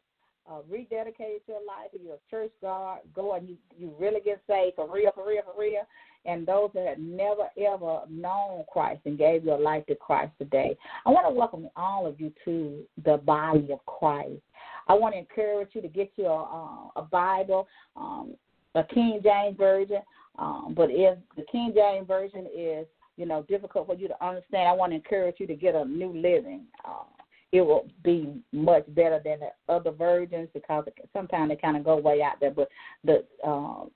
uh, 0.48 0.60
rededicated 0.70 1.40
your 1.46 1.64
life, 1.66 1.90
or 1.92 2.00
you're 2.02 2.14
a 2.14 2.30
church 2.30 2.50
guard, 2.60 3.00
go 3.14 3.34
and 3.34 3.48
you, 3.48 3.56
you 3.78 3.92
really 3.98 4.20
get 4.20 4.42
saved 4.48 4.76
for 4.76 4.92
real, 4.92 5.12
for 5.14 5.26
real, 5.26 5.42
for 5.44 5.60
real. 5.60 5.82
And 6.24 6.46
those 6.46 6.70
that 6.74 6.86
have 6.86 6.98
never 6.98 7.48
ever 7.56 8.00
known 8.08 8.64
Christ 8.70 9.00
and 9.04 9.16
gave 9.16 9.44
your 9.44 9.58
life 9.58 9.86
to 9.86 9.94
Christ 9.94 10.32
today, 10.38 10.76
I 11.06 11.10
want 11.10 11.26
to 11.26 11.34
welcome 11.34 11.68
all 11.76 12.06
of 12.06 12.20
you 12.20 12.32
to 12.44 12.82
the 13.04 13.18
body 13.18 13.68
of 13.72 13.84
Christ. 13.86 14.42
I 14.88 14.94
want 14.94 15.14
to 15.14 15.18
encourage 15.18 15.70
you 15.72 15.82
to 15.82 15.88
get 15.88 16.10
you 16.16 16.26
a, 16.26 16.42
uh, 16.42 17.00
a 17.00 17.02
Bible, 17.02 17.68
um, 17.96 18.34
a 18.74 18.84
King 18.84 19.20
James 19.22 19.56
version. 19.56 20.00
Um, 20.38 20.74
but 20.76 20.88
if 20.90 21.18
the 21.36 21.44
King 21.50 21.72
James 21.74 22.06
version 22.06 22.46
is 22.56 22.86
you 23.16 23.26
know 23.26 23.42
difficult 23.48 23.86
for 23.86 23.94
you 23.94 24.08
to 24.08 24.24
understand, 24.24 24.68
I 24.68 24.72
want 24.72 24.92
to 24.92 24.96
encourage 24.96 25.36
you 25.38 25.46
to 25.46 25.54
get 25.54 25.74
a 25.74 25.84
New 25.84 26.12
Living. 26.12 26.62
Uh, 26.84 27.04
it 27.52 27.62
will 27.62 27.88
be 28.04 28.40
much 28.52 28.84
better 28.94 29.20
than 29.24 29.40
the 29.40 29.72
other 29.72 29.90
versions 29.90 30.48
because 30.54 30.84
sometimes 31.12 31.50
they 31.50 31.56
kind 31.56 31.76
of 31.76 31.84
go 31.84 31.96
way 31.96 32.22
out 32.22 32.38
there. 32.40 32.52
But 32.52 32.68
the 33.02 33.24
uh, 33.44 33.86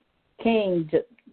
King 0.43 0.89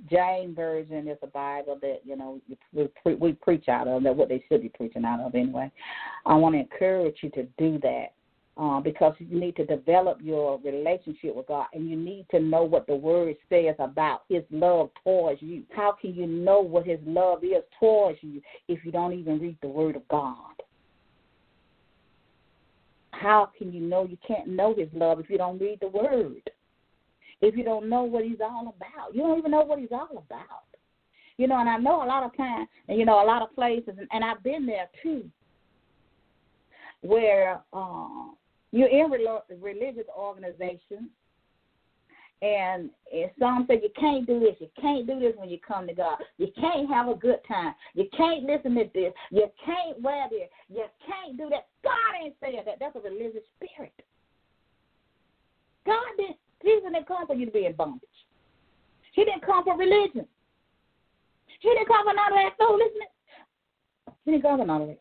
James 0.08 0.54
version 0.54 1.08
is 1.08 1.18
a 1.22 1.26
Bible 1.26 1.78
that 1.82 2.00
you 2.04 2.16
know 2.16 2.40
we, 2.72 2.88
pre- 3.02 3.16
we 3.16 3.32
preach 3.32 3.68
out 3.68 3.88
of. 3.88 4.04
That 4.04 4.14
what 4.16 4.28
they 4.28 4.44
should 4.48 4.62
be 4.62 4.68
preaching 4.68 5.04
out 5.04 5.20
of 5.20 5.34
anyway. 5.34 5.70
I 6.24 6.34
want 6.34 6.54
to 6.54 6.60
encourage 6.60 7.16
you 7.22 7.30
to 7.30 7.42
do 7.58 7.78
that 7.80 8.12
uh, 8.56 8.80
because 8.80 9.14
you 9.18 9.40
need 9.40 9.56
to 9.56 9.64
develop 9.64 10.18
your 10.22 10.58
relationship 10.60 11.34
with 11.34 11.46
God, 11.46 11.66
and 11.72 11.88
you 11.88 11.96
need 11.96 12.26
to 12.30 12.40
know 12.40 12.62
what 12.62 12.86
the 12.86 12.94
Word 12.94 13.34
says 13.48 13.74
about 13.78 14.22
His 14.28 14.42
love 14.50 14.90
towards 15.02 15.40
you. 15.40 15.62
How 15.74 15.92
can 15.98 16.14
you 16.14 16.26
know 16.26 16.60
what 16.60 16.86
His 16.86 16.98
love 17.06 17.44
is 17.44 17.62
towards 17.80 18.18
you 18.20 18.42
if 18.68 18.84
you 18.84 18.92
don't 18.92 19.14
even 19.14 19.38
read 19.38 19.56
the 19.62 19.68
Word 19.68 19.96
of 19.96 20.06
God? 20.08 20.36
How 23.12 23.50
can 23.56 23.72
you 23.72 23.80
know 23.80 24.04
you 24.04 24.18
can't 24.26 24.48
know 24.48 24.74
His 24.76 24.88
love 24.92 25.18
if 25.20 25.30
you 25.30 25.38
don't 25.38 25.58
read 25.58 25.78
the 25.80 25.88
Word? 25.88 26.50
If 27.40 27.56
you 27.56 27.64
don't 27.64 27.88
know 27.88 28.02
what 28.02 28.24
He's 28.24 28.40
all 28.42 28.74
about, 28.76 29.14
you 29.14 29.22
don't 29.22 29.38
even 29.38 29.50
know 29.50 29.62
what 29.62 29.78
He's 29.78 29.92
all 29.92 30.24
about. 30.26 30.64
You 31.38 31.46
know, 31.48 31.58
and 31.58 31.70
I 31.70 31.78
know 31.78 32.04
a 32.04 32.06
lot 32.06 32.22
of 32.22 32.36
times, 32.36 32.68
and 32.88 32.98
you 32.98 33.06
know, 33.06 33.24
a 33.24 33.26
lot 33.26 33.40
of 33.40 33.54
places, 33.54 33.94
and, 33.98 34.06
and 34.12 34.22
I've 34.22 34.42
been 34.42 34.66
there 34.66 34.90
too, 35.02 35.24
where 37.00 37.60
uh, 37.72 38.26
you're 38.72 38.88
in 38.88 39.10
religious 39.10 40.06
organizations, 40.16 41.10
and, 42.40 42.90
and 43.12 43.30
some 43.38 43.66
say 43.68 43.80
you 43.80 43.90
can't 43.98 44.26
do 44.26 44.40
this, 44.40 44.56
you 44.58 44.68
can't 44.80 45.06
do 45.06 45.20
this 45.20 45.34
when 45.36 45.48
you 45.48 45.58
come 45.66 45.86
to 45.86 45.94
God. 45.94 46.18
You 46.38 46.48
can't 46.58 46.88
have 46.88 47.06
a 47.06 47.14
good 47.14 47.38
time. 47.46 47.74
You 47.94 48.08
can't 48.16 48.42
listen 48.42 48.74
to 48.74 48.84
this. 48.92 49.12
You 49.30 49.46
can't 49.64 50.02
wear 50.02 50.26
this. 50.28 50.48
You 50.68 50.84
can't 51.06 51.36
do 51.36 51.48
that. 51.50 51.68
God 51.84 52.24
ain't 52.24 52.34
saying 52.42 52.62
that. 52.66 52.78
That's 52.80 52.96
a 52.96 53.00
religious 53.00 53.44
spirit. 53.56 53.92
God 55.86 56.02
didn't. 56.16 56.36
Jesus 56.64 56.90
didn't 56.92 57.06
come 57.06 57.26
for 57.26 57.34
you 57.34 57.46
to 57.46 57.52
be 57.52 57.66
in 57.66 57.74
bondage. 57.74 58.08
He 59.12 59.24
didn't 59.24 59.44
come 59.44 59.64
for 59.64 59.76
religion. 59.76 60.26
He 61.60 61.68
didn't 61.68 61.88
come 61.88 62.06
for 62.06 62.14
none 62.14 62.32
of 62.32 62.38
that 62.38 62.56
foolishness. 62.58 63.12
He 64.24 64.30
didn't 64.32 64.42
come 64.42 64.58
for 64.58 64.66
none 64.66 64.82
of 64.82 64.88
that. 64.88 65.00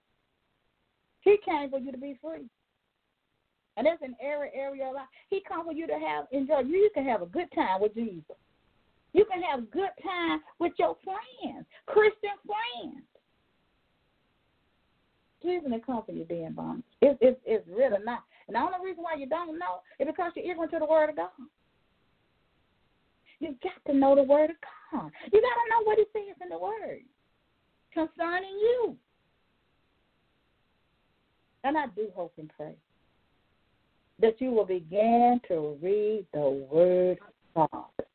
He 1.21 1.37
came 1.43 1.69
for 1.69 1.79
you 1.79 1.91
to 1.91 1.97
be 1.97 2.19
free. 2.21 2.49
And 3.77 3.87
that's 3.87 4.01
an 4.01 4.15
every 4.21 4.51
area 4.53 4.87
of 4.87 4.95
life. 4.95 5.07
He 5.29 5.41
comes 5.47 5.65
for 5.65 5.73
you 5.73 5.87
to 5.87 5.93
have 5.93 6.25
enjoy. 6.31 6.59
You 6.59 6.89
can 6.93 7.05
have 7.05 7.21
a 7.21 7.25
good 7.25 7.47
time 7.55 7.81
with 7.81 7.93
Jesus. 7.93 8.35
You 9.13 9.25
can 9.25 9.41
have 9.43 9.71
good 9.71 9.91
time 10.03 10.39
with 10.59 10.73
your 10.77 10.95
friends, 11.03 11.65
Christian 11.85 12.35
friends. 12.45 13.03
Jesus 15.41 15.63
didn't 15.63 15.85
come 15.85 16.03
for 16.05 16.11
you 16.11 16.23
being 16.23 16.53
bondage. 16.53 16.83
It's, 17.01 17.17
it's, 17.21 17.39
it's 17.45 17.67
really 17.67 17.97
not. 18.03 18.23
And 18.47 18.55
the 18.55 18.59
only 18.59 18.77
reason 18.83 19.03
why 19.03 19.15
you 19.17 19.27
don't 19.27 19.57
know 19.57 19.81
is 19.99 20.07
because 20.07 20.31
you're 20.35 20.49
ignorant 20.49 20.71
to 20.71 20.79
the 20.79 20.85
Word 20.85 21.09
of 21.09 21.15
God. 21.15 21.29
You've 23.39 23.59
got 23.61 23.91
to 23.91 23.97
know 23.97 24.15
the 24.15 24.23
Word 24.23 24.51
of 24.51 24.55
God. 24.91 25.11
You 25.33 25.41
got 25.41 25.57
to 25.57 25.69
know 25.71 25.83
what 25.83 25.99
it 25.99 26.07
says 26.13 26.35
in 26.41 26.49
the 26.49 26.59
Word 26.59 27.01
concerning 27.93 28.51
you. 28.51 28.95
And 31.63 31.77
I 31.77 31.87
do 31.95 32.09
hope 32.15 32.33
and 32.37 32.51
pray 32.55 32.75
that 34.21 34.39
you 34.39 34.51
will 34.51 34.65
begin 34.65 35.41
to 35.47 35.77
read 35.81 36.25
the 36.33 36.65
Word 36.71 37.17
of 37.55 37.69
God. 37.71 38.05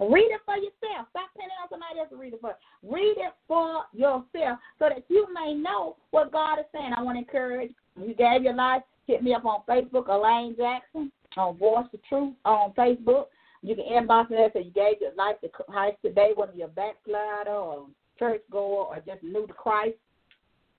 Read 0.00 0.30
it 0.32 0.40
for 0.44 0.56
yourself. 0.56 1.06
Stop 1.10 1.30
depending 1.32 1.56
on 1.62 1.68
somebody 1.70 2.00
else 2.00 2.08
to 2.10 2.16
read 2.16 2.34
it 2.34 2.40
for. 2.40 2.56
Read 2.82 3.14
it 3.18 3.32
for 3.46 3.84
yourself 3.92 4.58
so 4.78 4.88
that 4.88 5.04
you 5.08 5.26
may 5.32 5.54
know 5.54 5.96
what 6.10 6.32
God 6.32 6.58
is 6.58 6.64
saying. 6.72 6.92
I 6.96 7.02
want 7.02 7.16
to 7.16 7.20
encourage 7.20 7.70
you 7.96 8.14
gave 8.14 8.42
your 8.42 8.54
life. 8.54 8.82
Hit 9.06 9.22
me 9.22 9.34
up 9.34 9.44
on 9.44 9.62
Facebook, 9.68 10.08
Elaine 10.08 10.56
Jackson, 10.56 11.12
on 11.36 11.56
Voice 11.56 11.86
of 11.92 12.00
Truth 12.08 12.34
on 12.44 12.72
Facebook. 12.72 13.26
You 13.62 13.76
can 13.76 13.84
inbox 13.84 14.30
me 14.30 14.36
there 14.36 14.50
so 14.52 14.58
you 14.58 14.72
gave 14.72 15.00
your 15.00 15.14
life 15.14 15.36
to 15.42 15.48
Christ 15.48 15.98
today, 16.04 16.32
whether 16.34 16.52
you're 16.52 16.66
a 16.66 16.70
backslider 16.70 17.50
or 17.50 17.86
church 18.18 18.42
goer 18.50 18.86
or 18.86 18.96
just 19.06 19.22
new 19.22 19.46
to 19.46 19.52
Christ. 19.52 19.96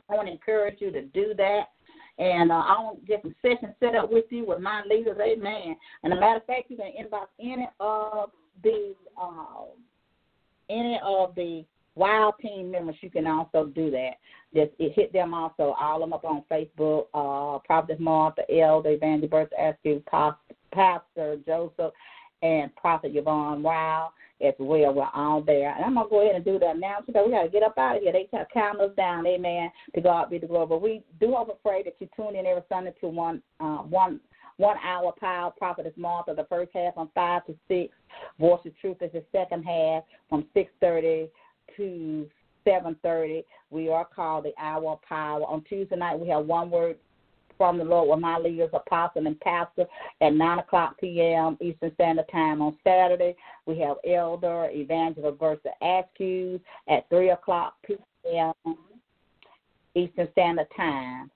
I 0.09 0.15
want 0.15 0.27
to 0.27 0.33
encourage 0.33 0.81
you 0.81 0.91
to 0.91 1.01
do 1.01 1.33
that. 1.37 1.69
And 2.19 2.51
uh, 2.51 2.63
get 3.07 3.21
some 3.23 3.33
sessions 3.41 3.73
set 3.79 3.95
up 3.95 4.11
with 4.11 4.25
you 4.29 4.45
with 4.45 4.59
my 4.59 4.83
leaders. 4.87 5.17
Amen. 5.19 5.75
And 6.03 6.13
a 6.13 6.19
matter 6.19 6.37
of 6.37 6.45
fact, 6.45 6.69
you 6.69 6.77
can 6.77 6.91
inbox 6.91 7.27
any 7.39 7.67
of 7.79 8.29
the 8.63 8.93
uh, 9.19 9.65
any 10.69 10.99
of 11.03 11.33
the 11.35 11.65
wild 11.95 12.35
team 12.39 12.71
members. 12.71 12.95
You 13.01 13.09
can 13.09 13.25
also 13.25 13.65
do 13.65 13.89
that. 13.91 14.11
Just 14.53 14.71
it 14.77 14.93
hit 14.95 15.11
them 15.11 15.33
also. 15.33 15.75
All 15.79 15.95
of 15.95 16.01
them 16.01 16.13
up 16.13 16.23
on 16.23 16.43
Facebook. 16.51 17.05
Uh, 17.13 17.59
Prophet 17.65 17.99
Martha, 17.99 18.43
Elder 18.51 18.91
Evangelist 18.91 19.31
Bertha 19.31 19.55
Askew, 19.59 20.03
Pastor 20.71 21.37
Joseph, 21.45 21.93
and 22.43 22.75
Prophet 22.75 23.13
Yvonne 23.15 23.63
Wow 23.63 24.11
as 24.43 24.53
well. 24.59 24.93
We're 24.93 25.07
all 25.13 25.41
there. 25.41 25.73
And 25.75 25.85
I'm 25.85 25.93
going 25.95 26.05
to 26.05 26.09
go 26.09 26.21
ahead 26.21 26.35
and 26.35 26.45
do 26.45 26.59
the 26.59 26.71
announcement. 26.71 27.25
We 27.25 27.31
got 27.31 27.43
to 27.43 27.49
get 27.49 27.63
up 27.63 27.77
out 27.77 27.97
of 27.97 28.03
here. 28.03 28.11
They 28.11 28.27
try 28.29 28.43
to 28.43 28.83
us 28.83 28.95
down. 28.95 29.25
Amen. 29.25 29.71
To 29.95 30.01
God 30.01 30.29
be 30.29 30.37
the 30.37 30.47
glory. 30.47 30.67
But 30.67 30.81
we 30.81 31.03
do 31.19 31.33
hope 31.33 31.49
and 31.49 31.61
pray 31.63 31.83
that 31.83 31.95
you 31.99 32.09
tune 32.15 32.35
in 32.35 32.45
every 32.45 32.63
Sunday 32.69 32.93
to 33.01 33.07
one, 33.07 33.41
uh, 33.59 33.77
one, 33.77 34.19
one 34.57 34.77
hour 34.83 35.13
power 35.19 35.51
prophetess 35.57 35.93
Martha, 35.95 36.33
the 36.35 36.45
first 36.49 36.71
half 36.73 36.93
from 36.95 37.09
five 37.15 37.45
to 37.47 37.55
six. 37.67 37.93
Voice 38.39 38.59
of 38.65 38.77
Truth 38.79 38.97
is 39.01 39.11
the 39.11 39.23
second 39.31 39.63
half 39.63 40.03
from 40.29 40.45
six 40.53 40.71
thirty 40.79 41.27
to 41.77 42.29
seven 42.63 42.95
thirty. 43.01 43.43
We 43.71 43.89
are 43.89 44.05
called 44.05 44.45
the 44.45 44.53
Hour 44.59 44.91
of 44.91 45.01
Power. 45.01 45.43
On 45.45 45.63
Tuesday 45.67 45.95
night 45.95 46.19
we 46.19 46.29
have 46.29 46.45
one 46.45 46.69
word 46.69 46.97
from 47.57 47.77
the 47.77 47.83
Lord 47.83 48.09
with 48.09 48.19
my 48.19 48.37
leaders, 48.37 48.69
apostle 48.73 49.27
and 49.27 49.39
pastor, 49.39 49.85
at 50.21 50.33
9 50.33 50.59
o'clock 50.59 50.99
p.m. 50.99 51.57
Eastern 51.61 51.93
Standard 51.95 52.25
Time. 52.31 52.61
On 52.61 52.77
Saturday, 52.83 53.35
we 53.65 53.79
have 53.79 53.97
Elder 54.07 54.69
Evangelist 54.71 55.39
Bertha 55.39 55.69
Askew 55.81 56.59
at 56.87 57.07
3 57.09 57.31
o'clock 57.31 57.75
p.m. 57.85 58.53
Eastern 59.95 60.27
Standard 60.31 60.67
Time 60.75 61.29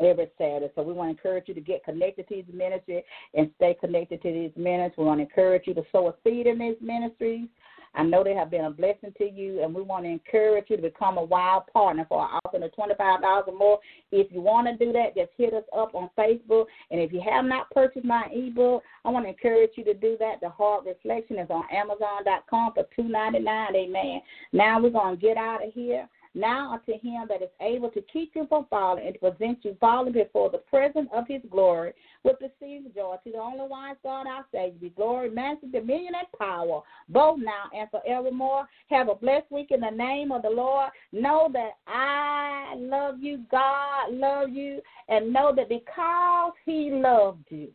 every 0.00 0.30
Saturday. 0.38 0.70
So 0.74 0.82
we 0.82 0.92
want 0.92 1.08
to 1.08 1.10
encourage 1.10 1.48
you 1.48 1.54
to 1.54 1.60
get 1.60 1.84
connected 1.84 2.28
to 2.28 2.36
these 2.36 2.44
ministries 2.52 3.02
and 3.34 3.50
stay 3.56 3.76
connected 3.80 4.22
to 4.22 4.32
these 4.32 4.52
ministries. 4.56 4.98
We 4.98 5.04
want 5.04 5.18
to 5.18 5.22
encourage 5.22 5.66
you 5.66 5.74
to 5.74 5.82
sow 5.92 6.08
a 6.08 6.14
seed 6.24 6.46
in 6.46 6.58
these 6.58 6.76
ministries. 6.80 7.48
I 7.94 8.02
know 8.02 8.22
they 8.22 8.34
have 8.34 8.50
been 8.50 8.66
a 8.66 8.70
blessing 8.70 9.12
to 9.18 9.30
you, 9.30 9.62
and 9.62 9.74
we 9.74 9.82
want 9.82 10.04
to 10.04 10.10
encourage 10.10 10.66
you 10.68 10.76
to 10.76 10.82
become 10.82 11.18
a 11.18 11.24
wild 11.24 11.64
partner 11.72 12.06
for 12.08 12.22
an 12.24 12.40
offering 12.44 12.62
of 12.62 12.72
$25 12.72 13.48
or 13.48 13.58
more. 13.58 13.78
If 14.12 14.32
you 14.32 14.40
want 14.40 14.66
to 14.68 14.84
do 14.84 14.92
that, 14.92 15.14
just 15.16 15.30
hit 15.36 15.54
us 15.54 15.64
up 15.76 15.94
on 15.94 16.10
Facebook. 16.16 16.66
And 16.90 17.00
if 17.00 17.12
you 17.12 17.22
have 17.28 17.44
not 17.44 17.70
purchased 17.70 18.04
my 18.04 18.26
ebook, 18.32 18.82
I 19.04 19.10
want 19.10 19.24
to 19.24 19.30
encourage 19.30 19.70
you 19.76 19.84
to 19.84 19.94
do 19.94 20.16
that. 20.20 20.40
The 20.40 20.48
Heart 20.48 20.84
Reflection 20.86 21.38
is 21.38 21.50
on 21.50 21.64
Amazon.com 21.72 22.72
for 22.74 22.86
two 22.94 23.08
ninety 23.08 23.40
nine. 23.40 23.74
Amen. 23.74 24.20
Now 24.52 24.80
we're 24.80 24.90
going 24.90 25.16
to 25.16 25.20
get 25.20 25.36
out 25.36 25.66
of 25.66 25.72
here. 25.72 26.08
Now 26.38 26.72
unto 26.72 26.92
him 26.92 27.26
that 27.28 27.42
is 27.42 27.48
able 27.60 27.90
to 27.90 28.00
keep 28.12 28.36
you 28.36 28.46
from 28.48 28.66
falling 28.70 29.04
and 29.04 29.14
to 29.14 29.18
present 29.18 29.58
you 29.64 29.76
falling 29.80 30.12
before 30.12 30.50
the 30.50 30.58
presence 30.58 31.08
of 31.12 31.26
his 31.26 31.42
glory 31.50 31.92
with 32.22 32.36
the 32.38 32.46
of 32.46 32.94
joy. 32.94 33.16
To 33.24 33.32
the 33.32 33.38
only 33.38 33.66
wise 33.68 33.96
God 34.04 34.28
our 34.28 34.46
Savior 34.52 34.78
be 34.80 34.90
glory, 34.90 35.30
majesty, 35.30 35.68
dominion, 35.72 36.14
and 36.16 36.28
power, 36.38 36.82
both 37.08 37.40
now 37.40 37.64
and 37.76 37.90
forevermore. 37.90 38.68
Have 38.88 39.08
a 39.08 39.16
blessed 39.16 39.50
week 39.50 39.72
in 39.72 39.80
the 39.80 39.90
name 39.90 40.30
of 40.30 40.42
the 40.42 40.50
Lord. 40.50 40.90
Know 41.10 41.50
that 41.52 41.72
I 41.88 42.74
love 42.76 43.16
you, 43.20 43.44
God 43.50 44.12
love 44.12 44.50
you, 44.50 44.80
and 45.08 45.32
know 45.32 45.52
that 45.56 45.68
because 45.68 46.52
he 46.64 46.92
loved 46.92 47.46
you, 47.50 47.68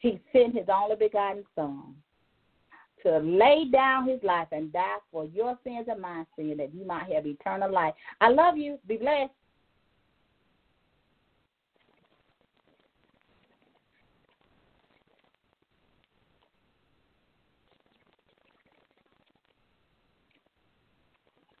he 0.00 0.20
sent 0.34 0.54
his 0.54 0.66
only 0.68 0.96
begotten 0.96 1.44
son 1.54 1.94
to 3.04 3.18
lay 3.18 3.66
down 3.70 4.08
his 4.08 4.22
life 4.22 4.48
and 4.52 4.72
die 4.72 4.96
for 5.12 5.26
your 5.26 5.58
sins 5.64 5.86
and 5.88 6.00
my 6.00 6.24
sin 6.36 6.56
that 6.58 6.74
you 6.74 6.84
might 6.84 7.10
have 7.12 7.26
eternal 7.26 7.70
life. 7.70 7.94
I 8.20 8.30
love 8.30 8.56
you. 8.56 8.78
Be 8.86 8.96
blessed. 8.96 9.32